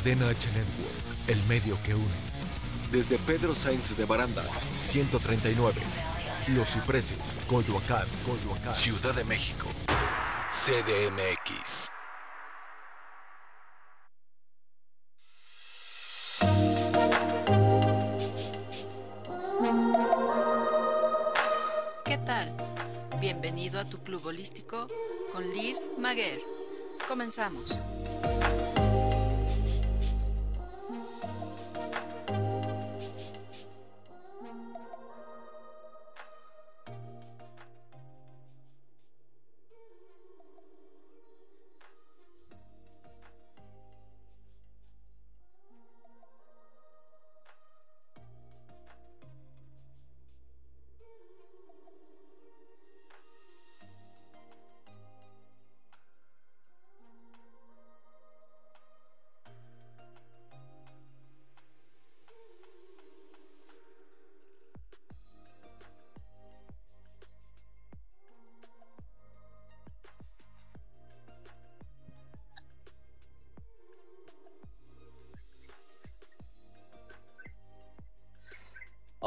Cadena 0.00 0.30
H 0.30 0.48
Network, 0.52 1.28
el 1.28 1.42
medio 1.46 1.76
que 1.84 1.94
une. 1.94 2.14
Desde 2.90 3.18
Pedro 3.18 3.54
Sainz 3.54 3.94
de 3.98 4.06
Baranda, 4.06 4.42
139. 4.82 5.78
Los 6.48 6.70
Cipreses, 6.70 7.38
Coyoacán, 7.46 8.06
Coyoacán. 8.24 8.72
Ciudad 8.72 9.14
de 9.14 9.24
México. 9.24 9.66
CDMX. 10.52 11.90
¿Qué 22.06 22.16
tal? 22.24 22.56
Bienvenido 23.20 23.78
a 23.78 23.84
tu 23.84 23.98
club 23.98 24.24
holístico 24.24 24.88
con 25.30 25.46
Liz 25.52 25.90
Maguer. 25.98 26.40
Comenzamos. 27.06 27.82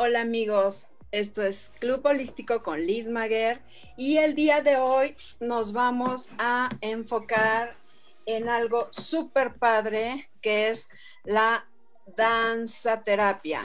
Hola 0.05 0.19
amigos, 0.19 0.87
esto 1.11 1.43
es 1.43 1.71
Club 1.79 2.05
Holístico 2.05 2.61
con 2.61 2.85
Liz 2.85 3.07
Maguer 3.07 3.61
y 3.95 4.17
el 4.17 4.35
día 4.35 4.61
de 4.61 4.75
hoy 4.75 5.15
nos 5.39 5.71
vamos 5.71 6.29
a 6.37 6.67
enfocar 6.81 7.77
en 8.25 8.49
algo 8.49 8.89
súper 8.91 9.53
padre 9.53 10.29
que 10.41 10.67
es 10.67 10.89
la 11.23 11.69
danza 12.17 13.01
terapia. 13.01 13.61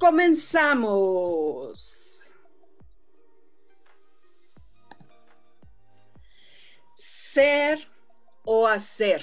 Comenzamos. 0.00 0.32
Ser 6.96 7.86
o 8.42 8.66
hacer. 8.66 9.22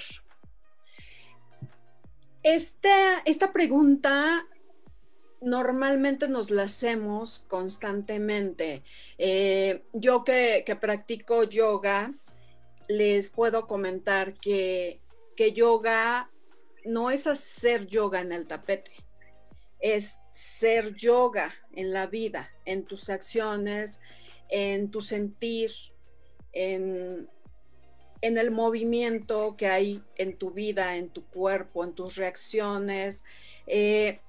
Esta, 2.43 3.23
esta 3.25 3.51
pregunta 3.51 4.45
normalmente 5.45 6.28
nos 6.28 6.50
la 6.50 6.63
hacemos 6.63 7.45
constantemente. 7.47 8.81
Eh, 9.19 9.83
yo 9.94 10.23
que, 10.23 10.63
practico 10.81 11.44
yoga, 11.44 12.13
les 12.88 13.29
puedo 13.29 13.67
comentar 13.67 14.34
que, 14.34 15.00
que 15.38 15.53
yoga 15.53 16.31
no 16.84 17.11
es 17.11 17.28
hacer 17.28 17.85
yoga 17.85 18.22
en 18.22 18.31
el 18.31 18.47
tapete, 18.47 18.91
es 19.79 20.17
ser 20.31 20.95
yoga 20.95 21.53
en 21.73 21.94
la 21.94 22.07
vida, 22.07 22.51
en 22.66 22.84
tus 22.84 23.09
acciones, 23.09 24.00
en 24.50 24.89
tu 24.89 25.01
sentir, 25.01 25.72
en, 26.53 27.29
en 28.22 28.38
el 28.39 28.50
movimiento 28.50 29.55
que 29.57 29.67
hay 29.67 30.01
en 30.16 30.38
tu 30.38 30.50
vida, 30.50 30.97
en 30.97 31.09
tu 31.09 31.23
cuerpo, 31.23 31.84
en 31.84 31.94
tus 31.94 32.16
reacciones. 32.16 33.23
Eh, 33.67 34.19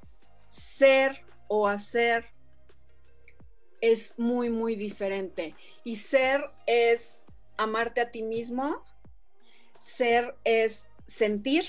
ser 0.48 1.24
o 1.48 1.68
hacer 1.68 2.26
es 3.80 4.18
muy, 4.18 4.50
muy 4.50 4.76
diferente. 4.76 5.54
Y 5.84 5.96
ser 5.96 6.50
es 6.66 7.24
amarte 7.56 8.00
a 8.00 8.10
ti 8.10 8.22
mismo, 8.22 8.84
ser 9.78 10.36
es 10.44 10.88
sentir, 11.06 11.64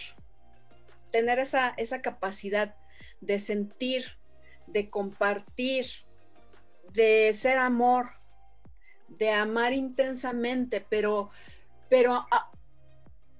tener 1.11 1.39
esa, 1.39 1.69
esa 1.77 2.01
capacidad 2.01 2.75
de 3.21 3.39
sentir, 3.39 4.05
de 4.67 4.89
compartir, 4.89 5.87
de 6.93 7.33
ser 7.33 7.57
amor, 7.57 8.07
de 9.07 9.31
amar 9.31 9.73
intensamente, 9.73 10.85
pero, 10.89 11.29
pero 11.89 12.25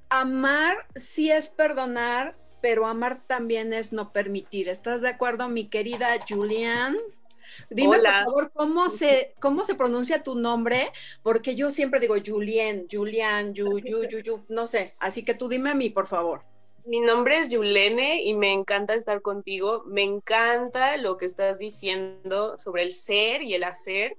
amar 0.10 0.88
sí 0.96 1.32
es 1.32 1.48
perdonar, 1.48 2.38
pero 2.62 2.86
amar 2.86 3.22
también 3.28 3.74
es 3.74 3.94
no 3.94 4.12
permitir. 4.12 4.70
¿Estás 4.70 5.02
de 5.02 5.10
acuerdo, 5.10 5.50
mi 5.50 5.68
querida 5.68 6.10
Julian? 6.28 6.98
Dime, 7.70 7.98
por 7.98 8.04
favor, 8.04 8.52
¿cómo 8.54 8.90
se, 8.90 9.34
¿cómo 9.40 9.66
se 9.66 9.76
pronuncia 9.76 10.24
tu 10.24 10.36
nombre? 10.36 10.92
Porque 11.24 11.56
yo 11.56 11.72
siempre 11.72 12.00
digo 12.00 12.16
Julien, 12.24 12.88
Julian, 12.92 13.54
Yu, 13.54 13.80
Yu, 13.80 14.04
Yu, 14.04 14.20
Yu, 14.20 14.44
no 14.50 14.68
sé. 14.68 14.94
Así 15.00 15.24
que 15.24 15.34
tú 15.34 15.48
dime 15.48 15.72
a 15.72 15.76
mí, 15.76 15.90
por 15.90 16.08
favor. 16.08 16.42
Mi 16.86 17.02
nombre 17.02 17.40
es 17.40 17.50
Yulene 17.50 18.24
y 18.24 18.34
me 18.34 18.54
encanta 18.54 18.94
estar 18.94 19.22
contigo. 19.22 19.84
Me 19.86 20.04
encanta 20.04 20.96
lo 20.98 21.18
que 21.18 21.26
estás 21.26 21.58
diciendo 21.58 22.58
sobre 22.58 22.84
el 22.84 22.94
ser 22.94 23.42
y 23.42 23.54
el 23.56 23.64
hacer. 23.66 24.16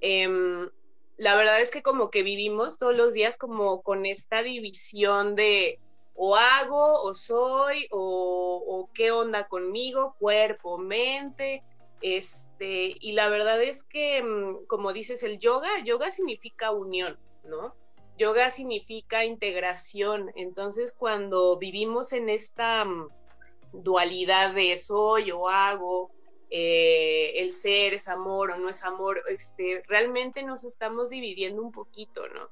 Em, 0.00 0.68
la 1.16 1.34
verdad 1.34 1.60
es 1.60 1.70
que 1.70 1.82
como 1.82 2.10
que 2.10 2.22
vivimos 2.22 2.78
todos 2.78 2.94
los 2.94 3.12
días 3.12 3.36
como 3.36 3.82
con 3.82 4.06
esta 4.06 4.42
división 4.42 5.34
de 5.34 5.80
o 6.14 6.36
hago, 6.36 7.02
o 7.02 7.14
soy, 7.14 7.86
o, 7.90 8.88
qué 8.94 9.10
onda 9.10 9.48
conmigo, 9.48 10.14
cuerpo, 10.18 10.78
mente. 10.78 11.62
Este, 12.00 12.96
y 12.98 13.12
la 13.12 13.28
verdad 13.28 13.62
es 13.62 13.84
que, 13.84 14.22
mm, 14.22 14.66
como 14.66 14.92
dices, 14.92 15.22
el 15.22 15.38
yoga, 15.38 15.68
yoga 15.84 16.10
significa 16.10 16.70
unión, 16.72 17.18
¿no? 17.44 17.74
Yoga 18.18 18.50
significa 18.50 19.24
integración. 19.24 20.30
Entonces, 20.34 20.92
cuando 20.92 21.56
vivimos 21.58 22.12
en 22.12 22.28
esta 22.28 22.84
mm, 22.84 23.08
dualidad 23.72 24.54
de 24.54 24.76
soy 24.78 25.30
o 25.30 25.48
hago, 25.48 26.10
eh, 26.50 27.40
el 27.40 27.52
ser 27.52 27.94
es 27.94 28.08
amor 28.08 28.50
o 28.50 28.58
no 28.58 28.68
es 28.68 28.84
amor, 28.84 29.22
este, 29.28 29.82
realmente 29.88 30.42
nos 30.42 30.64
estamos 30.64 31.08
dividiendo 31.08 31.62
un 31.62 31.72
poquito, 31.72 32.28
¿no? 32.28 32.50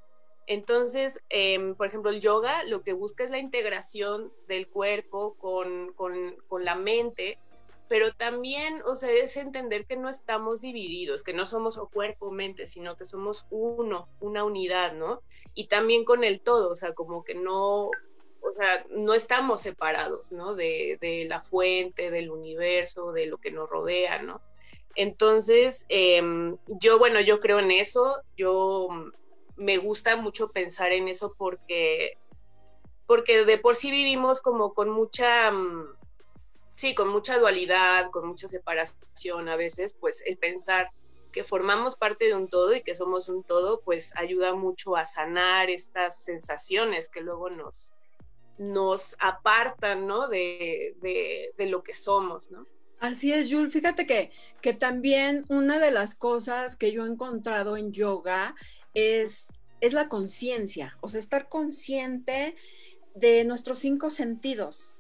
Entonces, 0.50 1.22
em, 1.28 1.77
por 1.77 1.87
ejemplo, 1.87 2.11
el 2.11 2.21
yoga 2.21 2.65
lo 2.65 2.83
que 2.83 2.93
busca 2.93 3.22
es 3.22 3.31
la 3.31 3.38
integración 3.38 4.33
del 4.49 4.66
cuerpo 4.66 5.37
con, 5.38 5.94
la 6.64 6.75
mente, 6.75 7.38
pero 7.88 8.12
también, 8.14 8.82
o 8.85 8.97
sea, 8.97 9.12
es 9.12 9.37
entender 9.37 9.87
que 9.87 9.94
no 9.94 10.08
estamos 10.08 10.61
divididos, 10.61 11.23
que 11.23 11.35
no 11.35 11.47
somos 11.47 11.79
o 11.79 11.88
cuerpo 11.88 12.26
o 12.26 12.31
mente, 12.32 12.67
sino 12.67 12.97
que 12.97 13.05
somos 13.05 13.47
uno, 13.50 14.08
una 14.19 14.43
unidad, 14.43 14.93
¿no? 14.93 15.23
Y 15.55 15.69
también 15.69 16.05
con 16.05 16.25
el 16.25 16.41
todo, 16.41 16.73
o 16.73 16.75
sea, 16.75 16.94
como 16.94 17.23
que 17.23 17.37
no, 17.37 17.85
o 18.41 18.52
sea, 18.52 18.85
no 18.91 19.14
estamos 19.14 19.61
separados, 19.61 20.32
¿no? 20.32 20.56
De, 20.56 20.99
la 21.29 21.43
fuente, 21.43 22.11
del 22.11 22.29
universo, 22.29 23.12
de 23.12 23.26
lo 23.26 23.38
que 23.38 23.52
nos 23.52 23.70
rodea, 23.70 24.20
¿no? 24.20 24.41
Entonces, 24.97 25.87
em, 25.88 26.56
yo, 26.67 26.99
bueno, 26.99 27.20
yo 27.20 27.38
creo 27.38 27.61
en 27.61 27.70
eso, 27.70 28.17
yo 28.37 29.12
me 29.61 29.77
gusta 29.77 30.17
mucho 30.17 30.51
pensar 30.51 30.91
en 30.93 31.07
eso 31.09 31.35
porque, 31.37 32.17
porque 33.07 33.45
de 33.45 33.59
por 33.59 33.77
sí 33.77 33.91
vivimos 33.91 34.41
como 34.41 34.73
con 34.73 34.89
mucha, 34.89 35.51
mm, 35.51 35.85
sí, 36.77 36.95
con 36.95 37.09
mucha 37.09 37.39
dualidad, 37.39 38.11
con 38.11 38.27
mucha 38.27 38.49
separación 38.49 39.51
a 39.51 39.57
veces, 39.57 39.95
pues 40.01 40.23
el 40.25 40.39
pensar 40.39 40.91
que 41.31 41.45
formamos 41.45 41.97
parte 41.97 42.25
de 42.25 42.35
un 42.35 42.49
todo 42.49 42.75
y 42.75 42.83
que 42.83 42.95
somos 42.95 43.29
un 43.29 43.45
todo, 43.45 43.83
pues 43.83 44.17
ayuda 44.17 44.55
mucho 44.55 44.97
a 44.97 45.05
sanar 45.05 45.69
estas 45.69 46.25
sensaciones 46.25 47.11
que 47.11 47.21
luego 47.21 47.51
nos, 47.51 47.93
nos 48.57 49.15
apartan, 49.21 50.07
¿no? 50.07 50.27
De, 50.27 50.97
de, 51.03 51.67
lo 51.67 51.83
que 51.83 51.95
somos, 51.95 52.51
¿no? 52.51 52.67
Así 52.99 53.33
es, 53.33 53.53
Jules. 53.53 53.73
Fíjate 53.73 54.07
que, 54.07 54.33
que 54.61 54.73
también 54.73 55.45
una 55.49 55.79
de 55.79 55.91
las 55.91 56.15
cosas 56.15 56.77
que 56.77 56.93
yo 56.93 57.05
he 57.05 57.09
encontrado 57.09 57.77
en 57.77 57.93
yoga 57.93 58.55
es, 58.94 59.46
es 59.81 59.92
la 59.92 60.08
conciencia, 60.08 60.96
o 61.00 61.08
sea, 61.08 61.20
estar 61.20 61.48
consciente 61.48 62.54
de 63.14 63.44
nuestros 63.44 63.78
cinco 63.78 64.10
sentidos, 64.10 64.96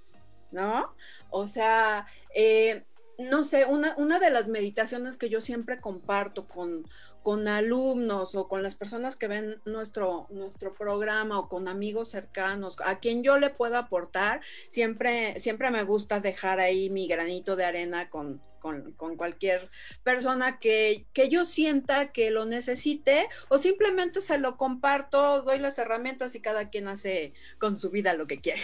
¿no? 0.52 0.94
O 1.30 1.48
sea, 1.48 2.06
eh, 2.34 2.84
no 3.18 3.44
sé, 3.44 3.66
una, 3.66 3.94
una, 3.98 4.18
de 4.18 4.30
las 4.30 4.48
meditaciones 4.48 5.16
que 5.16 5.28
yo 5.28 5.40
siempre 5.40 5.80
comparto 5.80 6.46
con, 6.48 6.88
con, 7.22 7.48
alumnos 7.48 8.34
o 8.34 8.48
con 8.48 8.62
las 8.62 8.76
personas 8.76 9.16
que 9.16 9.28
ven 9.28 9.60
nuestro, 9.66 10.26
nuestro 10.30 10.74
programa 10.74 11.38
o 11.38 11.48
con 11.48 11.68
amigos 11.68 12.08
cercanos, 12.08 12.78
a 12.84 12.98
quien 12.98 13.22
yo 13.22 13.38
le 13.38 13.50
pueda 13.50 13.80
aportar, 13.80 14.40
siempre, 14.70 15.38
siempre 15.40 15.70
me 15.70 15.84
gusta 15.84 16.20
dejar 16.20 16.60
ahí 16.60 16.88
mi 16.88 17.08
granito 17.08 17.56
de 17.56 17.64
arena 17.64 18.08
con, 18.08 18.40
con, 18.60 18.94
cualquier 19.16 19.70
persona 20.04 20.60
que, 20.60 21.06
que, 21.12 21.28
yo 21.28 21.44
sienta 21.44 22.12
que 22.12 22.30
lo 22.30 22.44
necesite 22.44 23.28
o 23.48 23.58
simplemente 23.58 24.20
se 24.20 24.38
lo 24.38 24.56
comparto, 24.56 25.42
doy 25.42 25.58
las 25.58 25.78
herramientas 25.78 26.34
y 26.34 26.40
cada 26.40 26.70
quien 26.70 26.86
hace 26.86 27.32
con 27.58 27.76
su 27.76 27.90
vida 27.90 28.14
lo 28.14 28.26
que 28.26 28.40
quiera. 28.40 28.60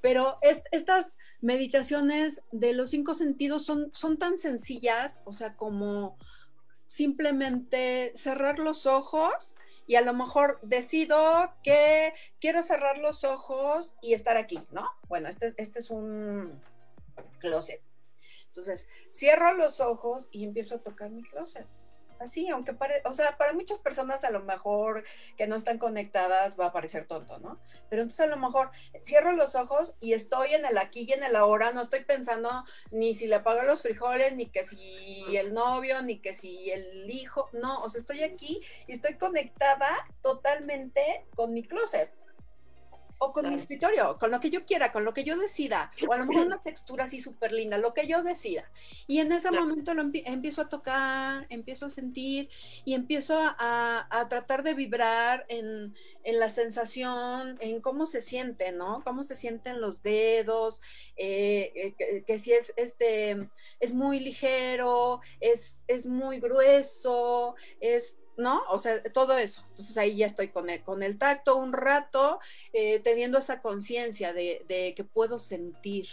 Pero 0.00 0.38
estas 0.72 1.18
meditaciones 1.40 2.42
de 2.50 2.72
los 2.72 2.90
cinco 2.90 3.14
sentidos 3.14 3.64
son, 3.64 3.90
son 3.92 4.18
tan 4.18 4.38
sencillas, 4.38 5.22
o 5.24 5.32
sea, 5.32 5.54
como 5.54 6.18
simplemente 6.86 8.12
cerrar 8.16 8.58
los 8.58 8.86
ojos 8.86 9.54
y 9.86 9.96
a 9.96 10.00
lo 10.02 10.12
mejor 10.14 10.60
decido 10.62 11.52
que 11.62 12.12
quiero 12.40 12.62
cerrar 12.62 12.98
los 12.98 13.24
ojos 13.24 13.96
y 14.02 14.14
estar 14.14 14.36
aquí, 14.36 14.60
¿no? 14.70 14.88
Bueno, 15.08 15.28
este, 15.28 15.54
este 15.56 15.80
es 15.80 15.90
un 15.90 16.60
closet 17.38 17.80
entonces, 18.50 18.88
cierro 19.12 19.54
los 19.54 19.80
ojos 19.80 20.28
y 20.32 20.44
empiezo 20.44 20.74
a 20.74 20.78
tocar 20.78 21.10
mi 21.10 21.22
closet. 21.22 21.66
Así, 22.18 22.50
aunque 22.50 22.74
pare, 22.74 23.00
o 23.06 23.14
sea, 23.14 23.38
para 23.38 23.54
muchas 23.54 23.80
personas 23.80 24.24
a 24.24 24.30
lo 24.30 24.40
mejor 24.40 25.04
que 25.38 25.46
no 25.46 25.56
están 25.56 25.78
conectadas 25.78 26.58
va 26.60 26.66
a 26.66 26.72
parecer 26.72 27.06
tonto, 27.06 27.38
¿no? 27.38 27.58
Pero 27.88 28.02
entonces 28.02 28.26
a 28.26 28.28
lo 28.28 28.36
mejor 28.36 28.70
cierro 29.02 29.32
los 29.32 29.54
ojos 29.54 29.96
y 30.00 30.12
estoy 30.12 30.52
en 30.52 30.66
el 30.66 30.76
aquí 30.76 31.06
y 31.08 31.12
en 31.14 31.22
el 31.22 31.34
ahora, 31.34 31.72
no 31.72 31.80
estoy 31.80 32.04
pensando 32.04 32.50
ni 32.90 33.14
si 33.14 33.26
le 33.26 33.40
pago 33.40 33.62
los 33.62 33.80
frijoles, 33.80 34.36
ni 34.36 34.50
que 34.50 34.64
si 34.64 35.34
el 35.34 35.54
novio, 35.54 36.02
ni 36.02 36.18
que 36.18 36.34
si 36.34 36.70
el 36.70 37.10
hijo, 37.10 37.48
no, 37.54 37.82
o 37.82 37.88
sea, 37.88 38.00
estoy 38.00 38.22
aquí 38.22 38.60
y 38.86 38.92
estoy 38.92 39.14
conectada 39.14 39.88
totalmente 40.20 41.24
con 41.34 41.54
mi 41.54 41.62
closet 41.62 42.19
o 43.22 43.32
con 43.32 43.46
mi 43.50 43.54
escritorio, 43.54 44.16
con 44.18 44.30
lo 44.30 44.40
que 44.40 44.48
yo 44.48 44.64
quiera, 44.64 44.90
con 44.92 45.04
lo 45.04 45.12
que 45.12 45.24
yo 45.24 45.36
decida, 45.36 45.92
o 46.08 46.12
a 46.14 46.16
lo 46.16 46.24
mejor 46.24 46.46
una 46.46 46.62
textura 46.62 47.04
así 47.04 47.20
súper 47.20 47.52
linda, 47.52 47.76
lo 47.76 47.92
que 47.92 48.06
yo 48.06 48.22
decida. 48.22 48.70
Y 49.06 49.18
en 49.18 49.30
ese 49.30 49.50
momento 49.50 49.92
lo 49.92 50.00
empiezo 50.00 50.62
a 50.62 50.70
tocar, 50.70 51.46
empiezo 51.50 51.84
a 51.86 51.90
sentir 51.90 52.48
y 52.86 52.94
empiezo 52.94 53.38
a, 53.38 54.26
tratar 54.30 54.62
de 54.62 54.72
vibrar 54.72 55.44
en, 55.48 55.94
la 56.24 56.48
sensación, 56.48 57.58
en 57.60 57.82
cómo 57.82 58.06
se 58.06 58.22
siente, 58.22 58.72
¿no? 58.72 59.02
Cómo 59.04 59.22
se 59.22 59.36
sienten 59.36 59.82
los 59.82 60.02
dedos, 60.02 60.80
eh, 61.16 61.94
eh, 61.98 62.24
que, 62.26 62.38
si 62.38 62.54
es, 62.54 62.72
este, 62.78 63.50
es 63.80 63.92
muy 63.92 64.18
ligero, 64.18 65.20
es, 65.40 65.84
es 65.88 66.06
muy 66.06 66.40
grueso, 66.40 67.54
es 67.80 68.16
¿no? 68.40 68.62
O 68.68 68.78
sea, 68.78 69.02
todo 69.02 69.38
eso. 69.38 69.62
Entonces 69.70 69.96
ahí 69.98 70.16
ya 70.16 70.26
estoy 70.26 70.48
con 70.48 70.68
el, 70.70 70.82
con 70.82 71.02
el 71.02 71.18
tacto 71.18 71.56
un 71.56 71.72
rato, 71.72 72.40
eh, 72.72 72.98
teniendo 73.00 73.38
esa 73.38 73.60
conciencia 73.60 74.32
de, 74.32 74.94
que 74.96 75.04
puedo 75.04 75.38
sentir. 75.38 76.08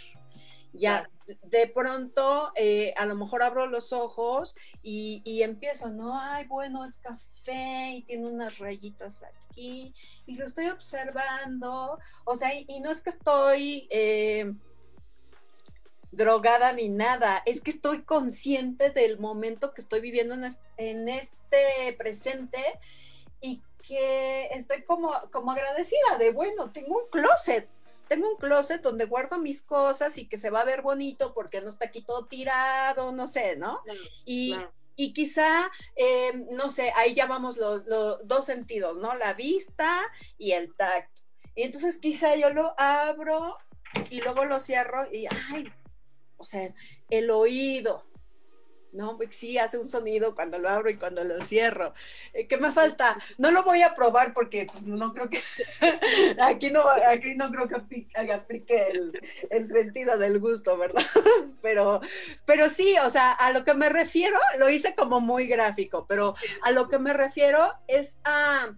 Ya, 0.72 1.10
de 1.44 1.66
pronto, 1.66 2.52
eh, 2.54 2.94
a 2.96 3.06
lo 3.06 3.16
mejor 3.16 3.42
abro 3.42 3.66
los 3.66 3.92
ojos 3.92 4.54
y, 4.82 5.42
empiezo, 5.42 5.88
¿no? 5.88 6.18
Ay, 6.20 6.46
bueno, 6.46 6.84
es 6.84 6.98
café 6.98 7.92
y 7.96 8.02
tiene 8.02 8.26
unas 8.26 8.58
rayitas 8.58 9.22
aquí 9.22 9.94
y 10.26 10.36
lo 10.36 10.44
estoy 10.44 10.68
observando. 10.68 11.98
O 12.24 12.36
sea, 12.36 12.54
y, 12.54 12.80
no 12.80 12.90
es 12.90 13.02
que 13.02 13.10
estoy... 13.10 13.88
Eh, 13.90 14.54
drogada 16.10 16.72
ni 16.72 16.88
nada, 16.88 17.42
es 17.46 17.60
que 17.60 17.70
estoy 17.70 18.02
consciente 18.02 18.90
del 18.90 19.18
momento 19.18 19.74
que 19.74 19.80
estoy 19.80 20.00
viviendo 20.00 20.34
en, 20.76 21.08
este 21.08 21.92
presente 21.96 22.62
y 23.40 23.62
que 23.86 24.46
estoy 24.52 24.82
como, 24.82 25.12
como 25.30 25.52
agradecida 25.52 26.18
de, 26.18 26.32
bueno, 26.32 26.70
tengo 26.72 26.98
un 26.98 27.10
closet, 27.10 27.68
tengo 28.08 28.30
un 28.30 28.36
closet 28.36 28.80
donde 28.80 29.04
guardo 29.04 29.38
mis 29.38 29.62
cosas 29.62 30.16
y 30.18 30.26
que 30.26 30.38
se 30.38 30.50
va 30.50 30.60
a 30.60 30.64
ver 30.64 30.82
bonito 30.82 31.34
porque 31.34 31.60
no 31.60 31.68
está 31.68 31.86
aquí 31.86 32.02
todo 32.02 32.26
tirado, 32.26 33.12
no 33.12 33.26
sé, 33.26 33.56
¿no? 33.56 33.82
y, 34.24 34.56
y 34.96 35.12
quizá, 35.12 35.70
eh, 35.94 36.44
no 36.50 36.70
sé, 36.70 36.92
ahí 36.96 37.14
ya 37.14 37.26
vamos 37.26 37.56
los, 37.56 37.86
los 37.86 38.26
dos 38.26 38.46
sentidos, 38.46 38.98
¿no? 38.98 39.14
La 39.14 39.32
vista 39.34 40.00
y 40.38 40.52
el 40.52 40.74
tacto. 40.74 41.22
Y 41.54 41.62
entonces 41.62 41.98
quizá 41.98 42.34
yo 42.34 42.50
lo 42.50 42.74
abro 42.76 43.56
y 44.10 44.20
luego 44.20 44.44
lo 44.44 44.58
cierro 44.58 45.06
y, 45.12 45.26
ay, 45.26 45.72
o 46.38 46.44
sea, 46.44 46.72
el 47.10 47.30
oído, 47.30 48.06
¿no? 48.92 49.18
Sí, 49.30 49.58
hace 49.58 49.78
un 49.78 49.88
sonido 49.88 50.34
cuando 50.34 50.58
lo 50.58 50.68
abro 50.68 50.88
y 50.88 50.96
cuando 50.96 51.22
lo 51.24 51.42
cierro. 51.42 51.92
Eh, 52.32 52.46
¿Qué 52.46 52.56
me 52.56 52.72
falta? 52.72 53.18
No 53.36 53.50
lo 53.50 53.62
voy 53.62 53.82
a 53.82 53.94
probar 53.94 54.32
porque 54.32 54.66
pues, 54.70 54.86
no 54.86 55.12
creo 55.12 55.28
que, 55.28 55.40
aquí 56.40 56.70
no, 56.70 56.84
aquí 56.88 57.34
no 57.34 57.50
creo 57.50 57.68
que 57.68 57.74
aplique, 57.74 58.92
el, 59.50 59.68
sentido 59.68 60.16
del 60.16 60.38
gusto, 60.38 60.78
¿verdad? 60.78 61.04
Pero, 61.62 62.00
pero 62.46 62.70
sí, 62.70 62.96
o 63.04 63.10
sea, 63.10 63.32
a 63.32 63.52
lo 63.52 63.64
que 63.64 63.74
me 63.74 63.88
refiero, 63.88 64.38
lo 64.58 64.70
hice 64.70 64.94
como 64.94 65.20
muy 65.20 65.46
gráfico, 65.48 66.06
pero 66.08 66.34
a 66.62 66.70
lo 66.70 66.88
que 66.88 66.98
me 66.98 67.12
refiero 67.12 67.74
es 67.88 68.18
a 68.24 68.76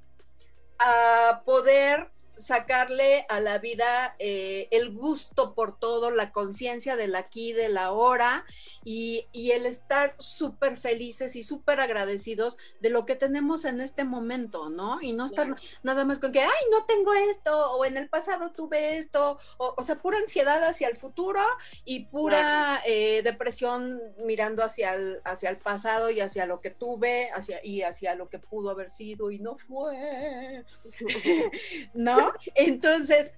poder 1.44 2.10
sacarle 2.40 3.26
a 3.28 3.40
la 3.40 3.58
vida 3.58 4.14
eh, 4.18 4.68
el 4.70 4.92
gusto 4.92 5.54
por 5.54 5.78
todo, 5.78 6.10
la 6.10 6.32
conciencia 6.32 6.96
del 6.96 7.14
aquí, 7.14 7.52
de 7.52 7.68
la 7.68 7.92
hora 7.92 8.44
y, 8.84 9.26
el 9.50 9.66
estar 9.66 10.14
súper 10.18 10.76
felices 10.76 11.34
y 11.34 11.42
súper 11.42 11.80
agradecidos 11.80 12.56
de 12.78 12.88
lo 12.88 13.04
que 13.04 13.16
tenemos 13.16 13.64
en 13.64 13.80
este 13.80 14.04
momento, 14.04 14.70
¿no? 14.70 15.02
Y 15.02 15.12
no 15.12 15.26
estar 15.26 15.56
nada 15.82 16.04
más 16.04 16.20
con 16.20 16.30
que, 16.30 16.40
ay, 16.40 16.64
no 16.70 16.84
tengo 16.84 17.12
esto, 17.12 17.72
o 17.72 17.84
en 17.84 17.96
el 17.96 18.08
pasado 18.08 18.52
tuve 18.52 18.98
esto, 18.98 19.38
o, 19.58 19.82
sea, 19.82 19.96
pura 19.96 20.18
ansiedad 20.18 20.62
hacia 20.62 20.86
el 20.86 20.96
futuro 20.96 21.40
y 21.84 22.04
pura 22.04 22.80
eh, 22.86 23.22
depresión 23.22 24.00
mirando 24.18 24.62
hacia 24.62 24.94
el, 24.94 25.20
hacia 25.24 25.50
el 25.50 25.56
pasado 25.56 26.10
y 26.10 26.20
hacia 26.20 26.46
lo 26.46 26.60
que 26.60 26.70
tuve 26.70 27.30
hacia, 27.34 27.64
y 27.64 27.82
hacia 27.82 28.14
lo 28.14 28.28
que 28.28 28.38
pudo 28.38 28.70
haber 28.70 28.90
sido 28.90 29.30
y 29.30 29.40
no 29.40 29.58
fue, 29.58 30.64
¿no? 31.94 32.29
Entonces, 32.54 33.34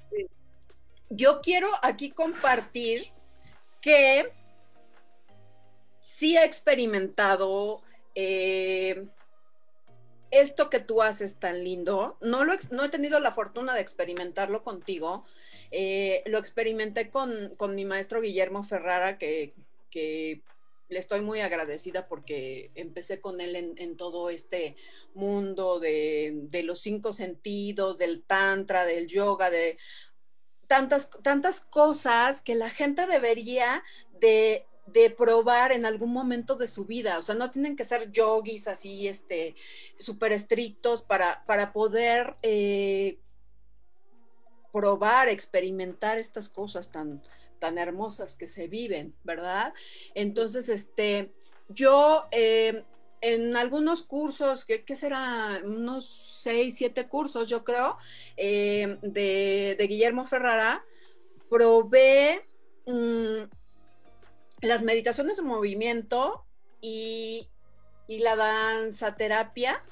yo 1.11 1.41
quiero 1.43 1.69
aquí 1.83 2.11
compartir 2.11 3.11
que 3.81 4.33
sí 6.01 6.37
he 6.37 6.45
experimentado 6.45 7.83
eh, 8.15 9.07
esto 10.31 10.71
que 10.71 10.81
tú 10.81 11.03
haces 11.03 11.39
tan 11.39 11.63
lindo. 11.63 12.17
No, 12.21 12.45
lo, 12.45 12.55
he 12.55 12.89
tenido 12.89 13.21
la 13.21 13.33
fortuna 13.33 13.75
de 13.75 13.81
experimentarlo 13.81 14.63
contigo. 14.63 15.25
Eh, 15.71 16.23
lo 16.27 16.39
experimenté 16.39 17.11
con, 17.11 17.57
mi 17.75 17.85
maestro 17.85 18.21
Guillermo 18.21 18.65
Ferrara, 18.65 19.19
que 19.19 19.53
le 20.93 20.99
estoy 20.99 21.21
muy 21.21 21.41
agradecida 21.41 22.07
porque 22.07 22.71
empecé 22.75 23.21
con 23.21 23.41
él 23.41 23.75
en, 23.77 23.97
todo 23.97 24.31
este 24.31 24.77
mundo 25.15 25.81
de, 25.81 26.63
los 26.65 26.81
cinco 26.81 27.13
sentidos, 27.13 27.99
del 27.99 28.23
tantra, 28.23 28.85
del 28.85 29.09
yoga, 29.09 29.51
de 29.51 29.79
tantas, 30.67 31.11
tantas 31.23 31.61
cosas 31.61 32.43
que 32.43 32.55
la 32.55 32.71
gente 32.71 33.07
debería 33.07 33.83
de, 34.21 34.67
probar 35.17 35.73
en 35.73 35.87
algún 35.87 36.13
momento 36.13 36.57
de 36.57 36.69
su 36.69 36.85
vida. 36.85 37.19
O 37.19 37.23
sea, 37.23 37.35
no 37.35 37.51
tienen 37.51 37.77
que 37.77 37.85
ser 37.85 38.13
yogis 38.13 38.69
así, 38.69 39.09
este, 39.09 39.55
súper 39.99 40.33
estrictos 40.33 41.03
para, 41.03 41.45
para 41.47 41.73
poder 41.73 42.37
eh, 42.43 43.19
probar, 44.73 45.29
experimentar 45.29 46.19
estas 46.19 46.49
cosas 46.49 46.91
tan, 46.93 47.23
tan 47.63 47.79
hermosas 47.79 48.35
que 48.35 48.49
se 48.49 48.67
viven, 48.67 49.15
¿verdad? 49.23 49.73
Entonces, 50.17 50.69
este, 50.69 51.33
yo 51.69 52.25
eh, 52.33 52.83
en 53.21 53.57
algunos 53.57 54.03
cursos, 54.03 54.65
¿qué, 54.65 54.97
será? 54.97 55.61
Unos 55.65 56.41
seis, 56.43 56.75
siete 56.77 57.07
cursos, 57.07 57.49
yo 57.49 57.63
creo, 57.63 57.99
eh, 58.37 58.99
de, 59.03 59.87
Guillermo 59.89 60.27
Ferrara, 60.27 60.85
probé 61.49 62.45
mm, 62.87 63.45
las 64.63 64.83
meditaciones 64.83 65.37
de 65.37 65.45
movimiento 65.45 66.45
y, 66.81 67.49
y 68.09 68.19
la 68.19 68.35
danza 68.35 69.15
terapia 69.15 69.85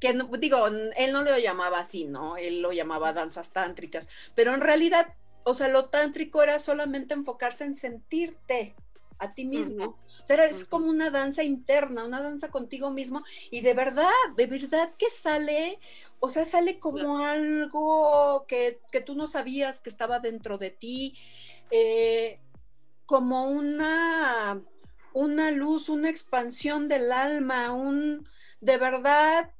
que 0.00 0.18
digo, 0.40 0.66
él 0.66 1.12
no 1.12 1.22
lo 1.22 1.38
llamaba 1.38 1.78
así, 1.78 2.06
¿no? 2.06 2.36
Él 2.36 2.60
lo 2.60 2.72
llamaba 2.72 3.12
danzas 3.12 3.52
tántricas, 3.52 4.08
pero 4.34 4.52
en 4.52 4.60
realidad 4.60 5.14
o 5.44 5.54
sea, 5.54 5.68
lo 5.68 5.86
tántrico 5.86 6.42
era 6.42 6.58
solamente 6.58 7.14
enfocarse 7.14 7.64
en 7.64 7.74
sentirte 7.74 8.74
a 9.18 9.34
ti 9.34 9.44
mismo. 9.44 9.96
O 10.22 10.26
sea, 10.26 10.44
es 10.46 10.64
como 10.64 10.88
una 10.88 11.10
danza 11.10 11.44
interna, 11.44 12.04
una 12.04 12.20
danza 12.20 12.50
contigo 12.50 12.90
mismo. 12.90 13.22
Y 13.50 13.60
de 13.60 13.72
verdad, 13.72 14.10
de 14.36 14.46
verdad 14.46 14.90
que 14.98 15.10
sale, 15.10 15.78
o 16.18 16.28
sea, 16.28 16.44
sale 16.44 16.80
como 16.80 17.18
algo 17.18 18.44
que, 18.48 18.80
tú 19.06 19.14
no 19.14 19.28
sabías 19.28 19.80
que 19.80 19.90
estaba 19.90 20.18
dentro 20.18 20.58
de 20.58 20.70
ti. 20.70 21.16
Eh, 21.70 22.40
como 23.06 23.46
una, 23.46 24.60
una 25.12 25.50
luz, 25.50 25.88
una 25.88 26.08
expansión 26.08 26.88
del 26.88 27.12
alma, 27.12 27.72
un, 27.72 28.26
de 28.60 28.76
verdad, 28.76 29.50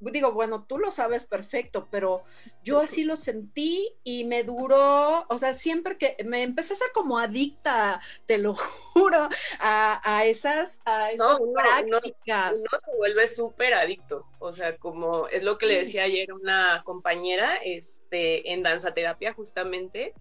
digo, 0.00 0.32
bueno, 0.32 0.64
tú 0.64 0.78
lo 0.78 0.90
sabes 0.90 1.26
perfecto, 1.26 1.88
pero 1.90 2.24
yo 2.64 2.80
así 2.80 3.04
lo 3.04 3.16
sentí 3.16 3.94
y 4.02 4.24
me 4.24 4.44
duró, 4.44 5.26
o 5.28 5.38
sea, 5.38 5.54
siempre 5.54 5.98
que 5.98 6.16
me 6.24 6.42
empecé 6.42 6.74
a 6.74 6.78
ser 6.78 6.92
como 6.92 7.18
adicta, 7.18 8.00
te 8.26 8.38
lo 8.38 8.54
juro, 8.94 9.28
a, 9.58 10.24
esas, 10.24 10.80
a 10.84 11.12
esas 11.12 11.38
prácticas. 11.54 12.58
Uno, 12.58 12.78
se 12.84 12.96
vuelve 12.96 13.28
súper 13.28 13.74
adicto, 13.74 14.26
o 14.38 14.52
sea, 14.52 14.76
como 14.78 15.28
es 15.28 15.42
lo 15.42 15.58
que 15.58 15.66
le 15.66 15.78
decía 15.78 16.04
ayer 16.04 16.32
una 16.32 16.82
compañera 16.84 17.56
este, 17.56 18.52
en 18.52 18.62
danza 18.62 18.94
terapia 18.94 19.34
justamente, 19.34 20.14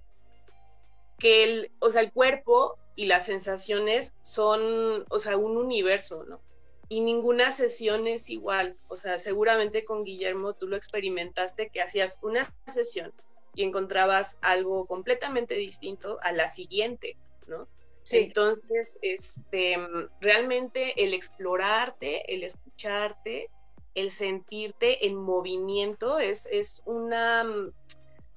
que 1.17 1.43
el, 1.43 1.71
o 1.79 1.89
sea, 1.89 2.01
el 2.01 2.11
cuerpo 2.11 2.77
y 2.95 3.05
las 3.05 3.25
sensaciones 3.25 4.13
son, 4.21 5.05
o 5.09 5.19
sea, 5.19 5.37
un 5.37 5.57
universo, 5.57 6.25
¿no? 6.27 6.41
Y 6.89 7.01
ninguna 7.01 7.51
sesión 7.51 8.07
es 8.07 8.29
igual. 8.29 8.75
O 8.87 8.97
sea, 8.97 9.19
seguramente 9.19 9.85
con 9.85 10.03
Guillermo 10.03 10.53
tú 10.53 10.67
lo 10.67 10.75
experimentaste 10.75 11.69
que 11.69 11.81
hacías 11.81 12.17
una 12.21 12.53
sesión 12.67 13.13
y 13.53 13.63
encontrabas 13.63 14.39
algo 14.41 14.85
completamente 14.87 15.53
distinto 15.53 16.17
a 16.23 16.31
la 16.31 16.47
siguiente, 16.47 17.15
¿no? 17.47 17.67
Entonces, 18.11 18.97
este, 19.03 19.77
realmente 20.19 21.03
el 21.03 21.13
explorarte, 21.13 22.33
el 22.33 22.43
escucharte, 22.43 23.51
el 23.93 24.09
sentirte 24.09 25.05
en 25.05 25.15
movimiento 25.15 26.17
es, 26.17 26.47
es 26.51 26.81
una, 26.85 27.45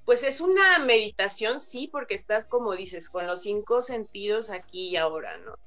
pues 0.05 0.21
es 0.21 0.41
una 0.41 0.77
meditación, 0.77 1.59
sí, 1.59 1.87
porque 1.87 2.13
estás, 2.13 2.45
como 2.45 2.73
dices, 2.73 3.09
con 3.09 3.25
los 3.25 3.41
cinco 3.41 3.81
sentidos 3.81 4.51
aquí 4.51 4.89
y 4.89 4.97
ahora, 4.97 5.37
¿no? 5.37 5.57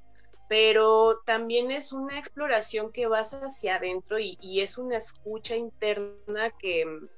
Pero 0.48 1.22
también 1.24 1.70
es 1.70 1.92
una 1.92 2.18
exploración 2.18 2.92
que 2.92 3.06
vas 3.06 3.34
hacia 3.34 3.76
adentro 3.76 4.18
y, 4.18 4.60
es 4.60 4.78
una 4.78 4.96
escucha 4.96 5.56
interna 5.56 6.50
que, 6.58 6.86
mm, 6.86 7.08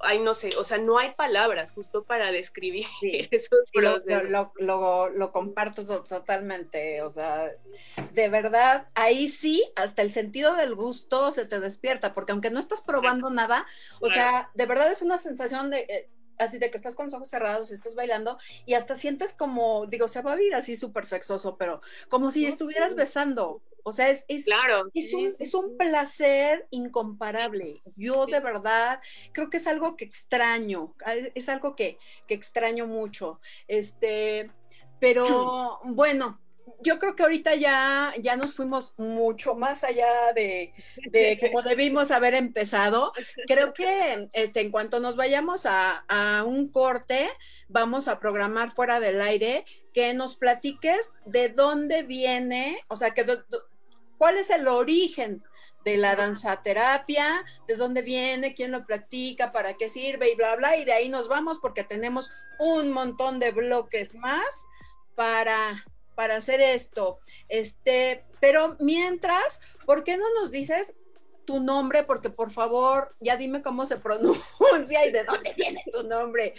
ay, 0.00 0.18
no 0.18 0.34
sé, 0.34 0.50
o 0.58 0.64
sea, 0.64 0.78
no 0.78 0.98
hay 0.98 1.12
palabras 1.12 1.72
justo 1.72 2.04
para 2.04 2.32
describir 2.32 2.86
esos 3.30 3.70
procesos. 3.72 4.30
Lo, 4.58 5.08
lo, 5.08 5.32
comparto 5.32 5.84
totalmente, 6.02 7.02
o 7.02 7.10
sea, 7.10 7.52
de 8.12 8.28
verdad, 8.28 8.88
ahí 8.94 9.28
sí, 9.28 9.70
hasta 9.76 10.02
el 10.02 10.12
sentido 10.12 10.54
del 10.56 10.74
gusto 10.74 11.32
se 11.32 11.46
te 11.46 11.60
despierta, 11.60 12.14
porque 12.14 12.32
aunque 12.32 12.50
no 12.50 12.58
estás 12.58 12.82
probando 12.82 13.30
nada, 13.30 13.66
o 14.00 14.08
sea, 14.08 14.50
de 14.54 14.66
verdad 14.66 14.90
es 14.90 15.02
una 15.02 15.18
sensación 15.18 15.70
de... 15.70 16.08
Así 16.40 16.58
de 16.58 16.70
que 16.70 16.76
estás 16.76 16.96
con 16.96 17.06
los 17.06 17.14
ojos 17.14 17.28
cerrados, 17.28 17.70
estás 17.70 17.94
bailando 17.94 18.38
y 18.66 18.74
hasta 18.74 18.94
sientes 18.94 19.32
como, 19.32 19.86
digo, 19.86 20.08
se 20.08 20.22
va 20.22 20.32
a 20.32 20.42
ir 20.42 20.54
así 20.54 20.76
súper 20.76 21.06
sexoso, 21.06 21.56
pero 21.56 21.80
como 22.08 22.30
si 22.30 22.46
estuvieras 22.46 22.94
besando. 22.94 23.62
O 23.82 23.92
sea, 23.92 24.10
es, 24.10 24.24
es, 24.28 24.44
claro, 24.44 24.82
es, 24.92 25.14
un, 25.14 25.34
es 25.38 25.54
un 25.54 25.76
placer 25.76 26.66
incomparable. 26.70 27.82
Yo 27.96 28.26
de 28.26 28.40
verdad 28.40 29.00
creo 29.32 29.48
que 29.50 29.56
es 29.56 29.66
algo 29.66 29.96
que 29.96 30.04
extraño, 30.04 30.94
es 31.34 31.48
algo 31.48 31.76
que, 31.76 31.98
que 32.26 32.34
extraño 32.34 32.86
mucho. 32.86 33.40
Este, 33.68 34.50
pero 34.98 35.80
bueno, 35.84 36.40
yo 36.80 36.98
creo 36.98 37.16
que 37.16 37.22
ahorita 37.22 37.54
ya, 37.54 38.14
ya 38.20 38.36
nos 38.36 38.54
fuimos 38.54 38.94
mucho 38.98 39.54
más 39.54 39.84
allá 39.84 40.32
de, 40.34 40.72
de 41.10 41.38
como 41.52 41.62
debimos 41.62 42.10
haber 42.10 42.34
empezado. 42.34 43.12
Creo 43.46 43.72
que 43.72 44.28
este, 44.32 44.60
en 44.60 44.70
cuanto 44.70 45.00
nos 45.00 45.16
vayamos 45.16 45.66
a, 45.66 46.04
a, 46.08 46.44
un 46.44 46.68
corte, 46.68 47.28
vamos 47.68 48.08
a 48.08 48.18
programar 48.18 48.72
fuera 48.72 49.00
del 49.00 49.20
aire 49.20 49.64
que 49.92 50.14
nos 50.14 50.36
platiques 50.36 51.12
de 51.24 51.48
dónde 51.48 52.02
viene, 52.02 52.78
o 52.88 52.96
sea, 52.96 53.10
que 53.10 53.26
cuál 54.18 54.38
es 54.38 54.50
el 54.50 54.68
origen 54.68 55.42
de 55.84 55.96
la 55.96 56.14
danzaterapia, 56.14 57.44
de 57.66 57.76
dónde 57.76 58.02
viene, 58.02 58.54
quién 58.54 58.70
lo 58.70 58.84
practica, 58.86 59.50
para 59.52 59.74
qué 59.74 59.88
sirve 59.88 60.30
y 60.30 60.36
bla, 60.36 60.56
bla, 60.56 60.76
y 60.76 60.84
de 60.84 60.92
ahí 60.92 61.08
nos 61.08 61.28
vamos 61.28 61.58
porque 61.58 61.84
tenemos 61.84 62.30
un 62.58 62.92
montón 62.92 63.38
de 63.38 63.52
bloques 63.52 64.14
más 64.14 64.44
para 65.14 65.84
para 66.20 66.36
hacer 66.36 66.60
esto. 66.60 67.18
Este, 67.48 68.26
pero 68.40 68.76
mientras, 68.78 69.58
¿por 69.86 70.04
qué 70.04 70.18
no 70.18 70.26
nos 70.34 70.50
dices 70.50 70.94
tu 71.46 71.60
nombre? 71.60 72.02
Porque 72.02 72.28
por 72.28 72.50
favor, 72.52 73.16
ya 73.20 73.38
dime 73.38 73.62
cómo 73.62 73.86
se 73.86 73.96
pronuncia 74.06 75.06
y 75.06 75.12
de 75.12 75.24
dónde 75.24 75.54
viene 75.54 75.82
tu 75.90 76.02
nombre. 76.02 76.52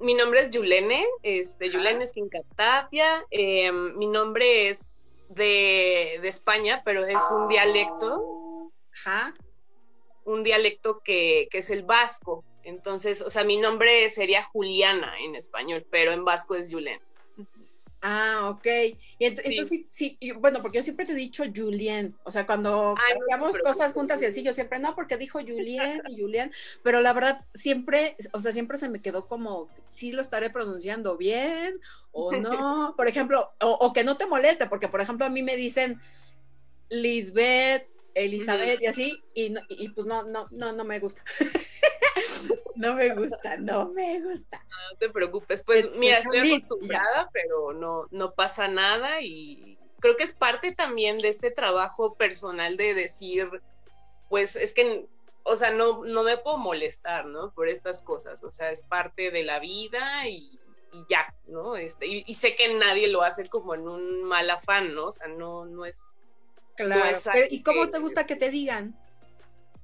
Mi 0.00 0.12
nombre 0.12 0.42
es 0.42 0.50
Yulene, 0.50 1.06
este, 1.22 1.70
Yulene 1.70 2.04
Esquincatapia. 2.04 3.24
Em, 3.30 3.96
mi 3.96 4.06
nombre 4.06 4.68
es 4.68 4.92
de, 5.30 6.18
de, 6.20 6.28
España, 6.28 6.82
pero 6.84 7.06
es 7.06 7.22
un 7.30 7.48
dialecto. 7.48 8.70
Ajá. 8.92 9.32
Un 10.24 10.42
dialecto 10.42 11.00
que, 11.02 11.48
que 11.50 11.58
es 11.60 11.70
el 11.70 11.84
vasco. 11.84 12.44
Entonces, 12.64 13.22
o 13.22 13.30
sea, 13.30 13.44
mi 13.44 13.56
nombre 13.56 14.10
sería 14.10 14.44
Juliana 14.44 15.14
en 15.20 15.36
español, 15.36 15.86
pero 15.90 16.12
en 16.12 16.26
vasco 16.26 16.54
es 16.54 16.68
Yulene. 16.68 17.09
Ah, 18.02 18.48
ok. 18.48 18.66
Y 19.18 19.26
entonces, 19.26 19.84
sí. 19.90 20.18
bueno, 20.36 20.62
porque 20.62 20.78
yo 20.78 20.82
siempre 20.82 21.04
te 21.04 21.12
he 21.12 21.16
dicho 21.16 21.44
Julien, 21.54 22.14
o 22.24 22.30
sea, 22.30 22.46
cuando 22.46 22.94
hacíamos 22.94 23.58
cosas 23.58 23.92
juntas 23.92 24.22
y 24.22 24.26
así, 24.26 24.42
yo 24.42 24.52
siempre, 24.54 24.78
no, 24.78 24.94
porque 24.94 25.18
dijo 25.18 25.40
Julien 25.40 26.02
y 26.08 26.20
Julien, 26.20 26.50
pero 26.82 27.00
la 27.00 27.12
verdad, 27.12 27.44
siempre, 27.54 28.16
o 28.32 28.40
sea, 28.40 28.52
siempre 28.52 28.78
se 28.78 28.88
me 28.88 29.02
quedó 29.02 29.26
como, 29.26 29.68
sí 29.94 30.12
lo 30.12 30.22
estaré 30.22 30.48
pronunciando 30.48 31.16
bien 31.18 31.78
o 32.12 32.32
no, 32.32 32.94
por 32.96 33.06
ejemplo, 33.06 33.52
o, 33.60 33.70
o 33.70 33.92
que 33.92 34.02
no 34.02 34.16
te 34.16 34.26
moleste, 34.26 34.66
porque 34.66 34.88
por 34.88 35.00
ejemplo 35.00 35.26
a 35.26 35.30
mí 35.30 35.42
me 35.42 35.56
dicen 35.56 36.00
Lisbeth, 36.88 37.86
Elizabeth 38.14 38.80
y 38.82 38.86
así, 38.86 39.22
y, 39.34 39.54
y, 39.68 39.88
pues 39.90 40.06
no, 40.06 40.24
no, 40.24 40.48
no, 40.50 40.72
no 40.72 40.84
me 40.84 40.98
gusta. 41.00 41.22
no 42.76 42.94
me 42.94 43.14
gusta, 43.14 43.56
no 43.56 43.88
me 43.88 44.20
gusta. 44.20 44.64
No, 44.68 44.98
te 44.98 45.10
preocupes, 45.10 45.62
pues 45.62 45.90
mira, 45.96 46.18
estoy 46.18 46.54
acostumbrada, 46.54 47.30
pero 47.32 47.72
no, 47.72 48.06
no 48.10 48.32
pasa 48.32 48.68
nada 48.68 49.20
y 49.20 49.78
creo 50.00 50.16
que 50.16 50.24
es 50.24 50.32
parte 50.32 50.72
también 50.72 51.18
de 51.18 51.28
este 51.28 51.50
trabajo 51.50 52.14
personal 52.14 52.76
de 52.76 52.94
decir, 52.94 53.50
pues 54.28 54.56
es 54.56 54.72
que, 54.72 55.06
o 55.42 55.56
sea, 55.56 55.70
no, 55.70 56.04
no 56.04 56.22
me 56.22 56.38
puedo 56.38 56.58
molestar, 56.58 57.26
¿no? 57.26 57.52
Por 57.52 57.68
estas 57.68 58.02
cosas, 58.02 58.42
o 58.42 58.50
sea, 58.50 58.70
es 58.70 58.82
parte 58.82 59.30
de 59.30 59.42
la 59.42 59.58
vida 59.58 60.26
y, 60.28 60.58
ya, 61.08 61.34
¿no? 61.46 61.76
Este, 61.76 62.06
y, 62.06 62.24
y, 62.26 62.34
sé 62.34 62.56
que 62.56 62.74
nadie 62.74 63.06
lo 63.06 63.22
hace 63.22 63.48
como 63.48 63.74
en 63.74 63.86
un 63.86 64.24
mal 64.24 64.50
afán, 64.50 64.94
¿no? 64.94 65.06
O 65.06 65.12
sea, 65.12 65.28
no, 65.28 65.64
no 65.64 65.84
es 65.84 66.14
Claro. 66.86 67.18
¿Y 67.50 67.62
cómo 67.62 67.90
te 67.90 67.98
gusta 67.98 68.26
que 68.26 68.36
te 68.36 68.50
digan? 68.50 68.96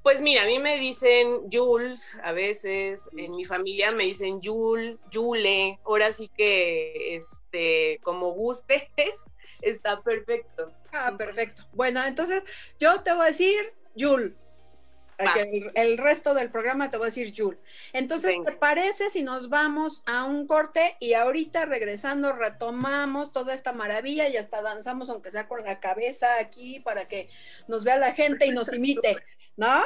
Pues 0.07 0.21
mira, 0.21 0.45
a 0.45 0.47
mí 0.47 0.61
me 0.61 0.79
dicen 0.79 1.51
Jules 1.51 2.17
a 2.23 2.31
veces, 2.31 3.09
en 3.17 3.35
mi 3.35 3.45
familia 3.45 3.91
me 3.91 4.05
dicen 4.05 4.41
Jul, 4.41 5.01
Jule, 5.13 5.81
ahora 5.85 6.13
sí 6.13 6.31
que 6.37 7.17
este, 7.17 7.99
como 8.05 8.31
gustes, 8.31 8.85
está 9.63 10.03
perfecto. 10.03 10.73
Ah, 10.93 11.13
perfecto. 11.19 11.65
Bueno, 11.73 12.05
entonces 12.05 12.45
yo 12.79 13.03
te 13.03 13.13
voy 13.15 13.23
a 13.23 13.31
decir 13.31 13.75
Jul. 13.99 14.37
El, 15.75 15.99
resto 15.99 16.35
del 16.35 16.51
programa 16.51 16.91
te 16.91 16.99
voy 16.99 17.07
a 17.07 17.11
decir 17.11 17.33
Jul. 17.37 17.59
Entonces, 17.93 18.37
¿te 18.45 18.53
parece 18.53 19.11
si 19.11 19.25
nos 19.25 19.49
vamos 19.49 20.05
a 20.07 20.25
un 20.25 20.47
corte 20.47 20.95
y 21.01 21.15
ahorita 21.15 21.65
regresando 21.65 22.33
retomamos 22.33 23.33
toda 23.33 23.55
esta 23.55 23.73
maravilla 23.73 24.29
y 24.29 24.37
hasta 24.37 24.63
danzamos, 24.63 25.11
aunque 25.11 25.33
sea 25.33 25.49
con 25.49 25.65
la 25.65 25.81
cabeza 25.81 26.39
aquí, 26.39 26.79
para 26.79 27.09
que 27.09 27.29
nos 27.67 27.83
vea 27.83 27.99
la 27.99 28.13
gente 28.13 28.47
y 28.47 28.51
nos 28.51 28.71
imite? 28.73 29.17
¿No? 29.57 29.83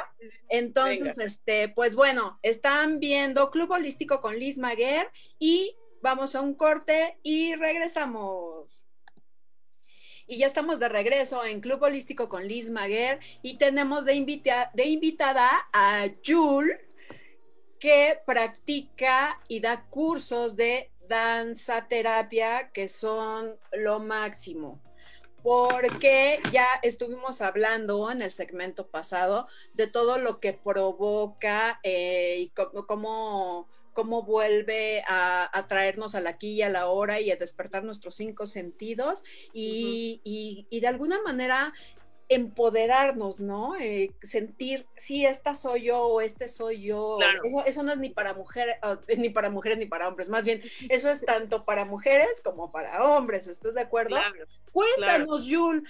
Entonces, 0.49 1.17
este, 1.19 1.69
pues 1.69 1.95
bueno, 1.95 2.39
están 2.43 2.99
viendo 2.99 3.51
Club 3.51 3.71
Holístico 3.71 4.21
con 4.21 4.37
Liz 4.39 4.59
Maguer 4.59 5.09
y 5.39 5.77
vamos 6.03 6.35
a 6.35 6.41
un 6.41 6.55
corte 6.55 7.19
y 7.23 7.55
regresamos. 7.55 8.87
Y 10.27 10.39
ya 10.39 10.47
estamos 10.47 10.79
de 10.79 10.89
regreso 10.89 11.45
en 11.45 11.61
Club 11.61 11.83
Holístico 11.83 12.29
con 12.29 12.47
Liz 12.47 12.71
Maguer 12.71 13.21
y 13.43 13.59
tenemos 13.59 14.05
de, 14.05 14.69
de 14.75 14.85
invitada 14.85 15.49
a 15.73 16.09
Jul, 16.25 16.73
que 17.81 18.19
practica 18.27 19.41
y 19.49 19.61
da 19.61 19.87
cursos 19.89 20.55
de 20.55 20.91
danza 21.09 21.89
terapia 21.89 22.71
que 22.73 22.89
son 22.89 23.59
lo 23.73 23.99
máximo. 23.99 24.81
Porque 25.43 26.41
ya 26.53 26.67
estuvimos 26.83 27.41
hablando 27.41 28.11
en 28.11 28.23
el 28.23 28.33
segmento 28.33 28.87
pasado 28.87 29.49
de 29.75 29.87
todo 29.87 30.19
lo 30.19 30.41
que 30.41 30.53
provoca 30.53 31.81
eh, 31.83 32.37
y 32.41 32.53
cómo 32.87 33.67
cómo 33.93 34.23
vuelve 34.23 35.03
a, 35.07 35.67
traernos 35.69 36.15
a 36.15 36.21
la 36.21 36.31
aquí 36.31 36.53
y 36.53 36.63
a 36.63 36.69
la 36.69 36.87
hora 36.87 37.21
y 37.21 37.31
a 37.31 37.37
despertar 37.37 37.85
nuestros 37.85 38.15
cinco 38.17 38.47
sentidos. 38.47 39.25
Y, 39.53 40.67
de 40.71 40.87
alguna 40.87 41.21
manera 41.23 41.73
empoderarnos, 42.31 43.41
¿no? 43.41 43.75
Eh, 43.77 44.15
sentir, 44.23 44.87
sí, 44.97 45.27
esta 45.27 45.57
soy 45.57 45.87
yo 45.87 46.01
o 46.01 46.21
este 46.21 46.47
soy 46.47 46.81
yo. 46.81 47.19
Eso, 47.67 47.83
no 47.83 47.91
es 47.91 47.99
ni 47.99 48.09
para 48.09 48.35
mujeres, 48.35 48.77
ni 49.19 49.31
para 49.31 49.51
mujeres 49.51 49.79
ni 49.79 49.87
para 49.87 50.07
hombres, 50.09 50.29
más 50.29 50.45
bien, 50.45 50.63
eso 50.89 51.11
es 51.11 51.21
tanto 51.23 51.65
para 51.65 51.85
mujeres 51.85 52.41
como 52.43 52.71
para 52.71 53.05
hombres, 53.05 53.49
¿estás 53.49 53.75
de 53.75 53.81
acuerdo? 53.81 54.17
Cuéntanos, 54.71 55.45
Jul, 55.51 55.87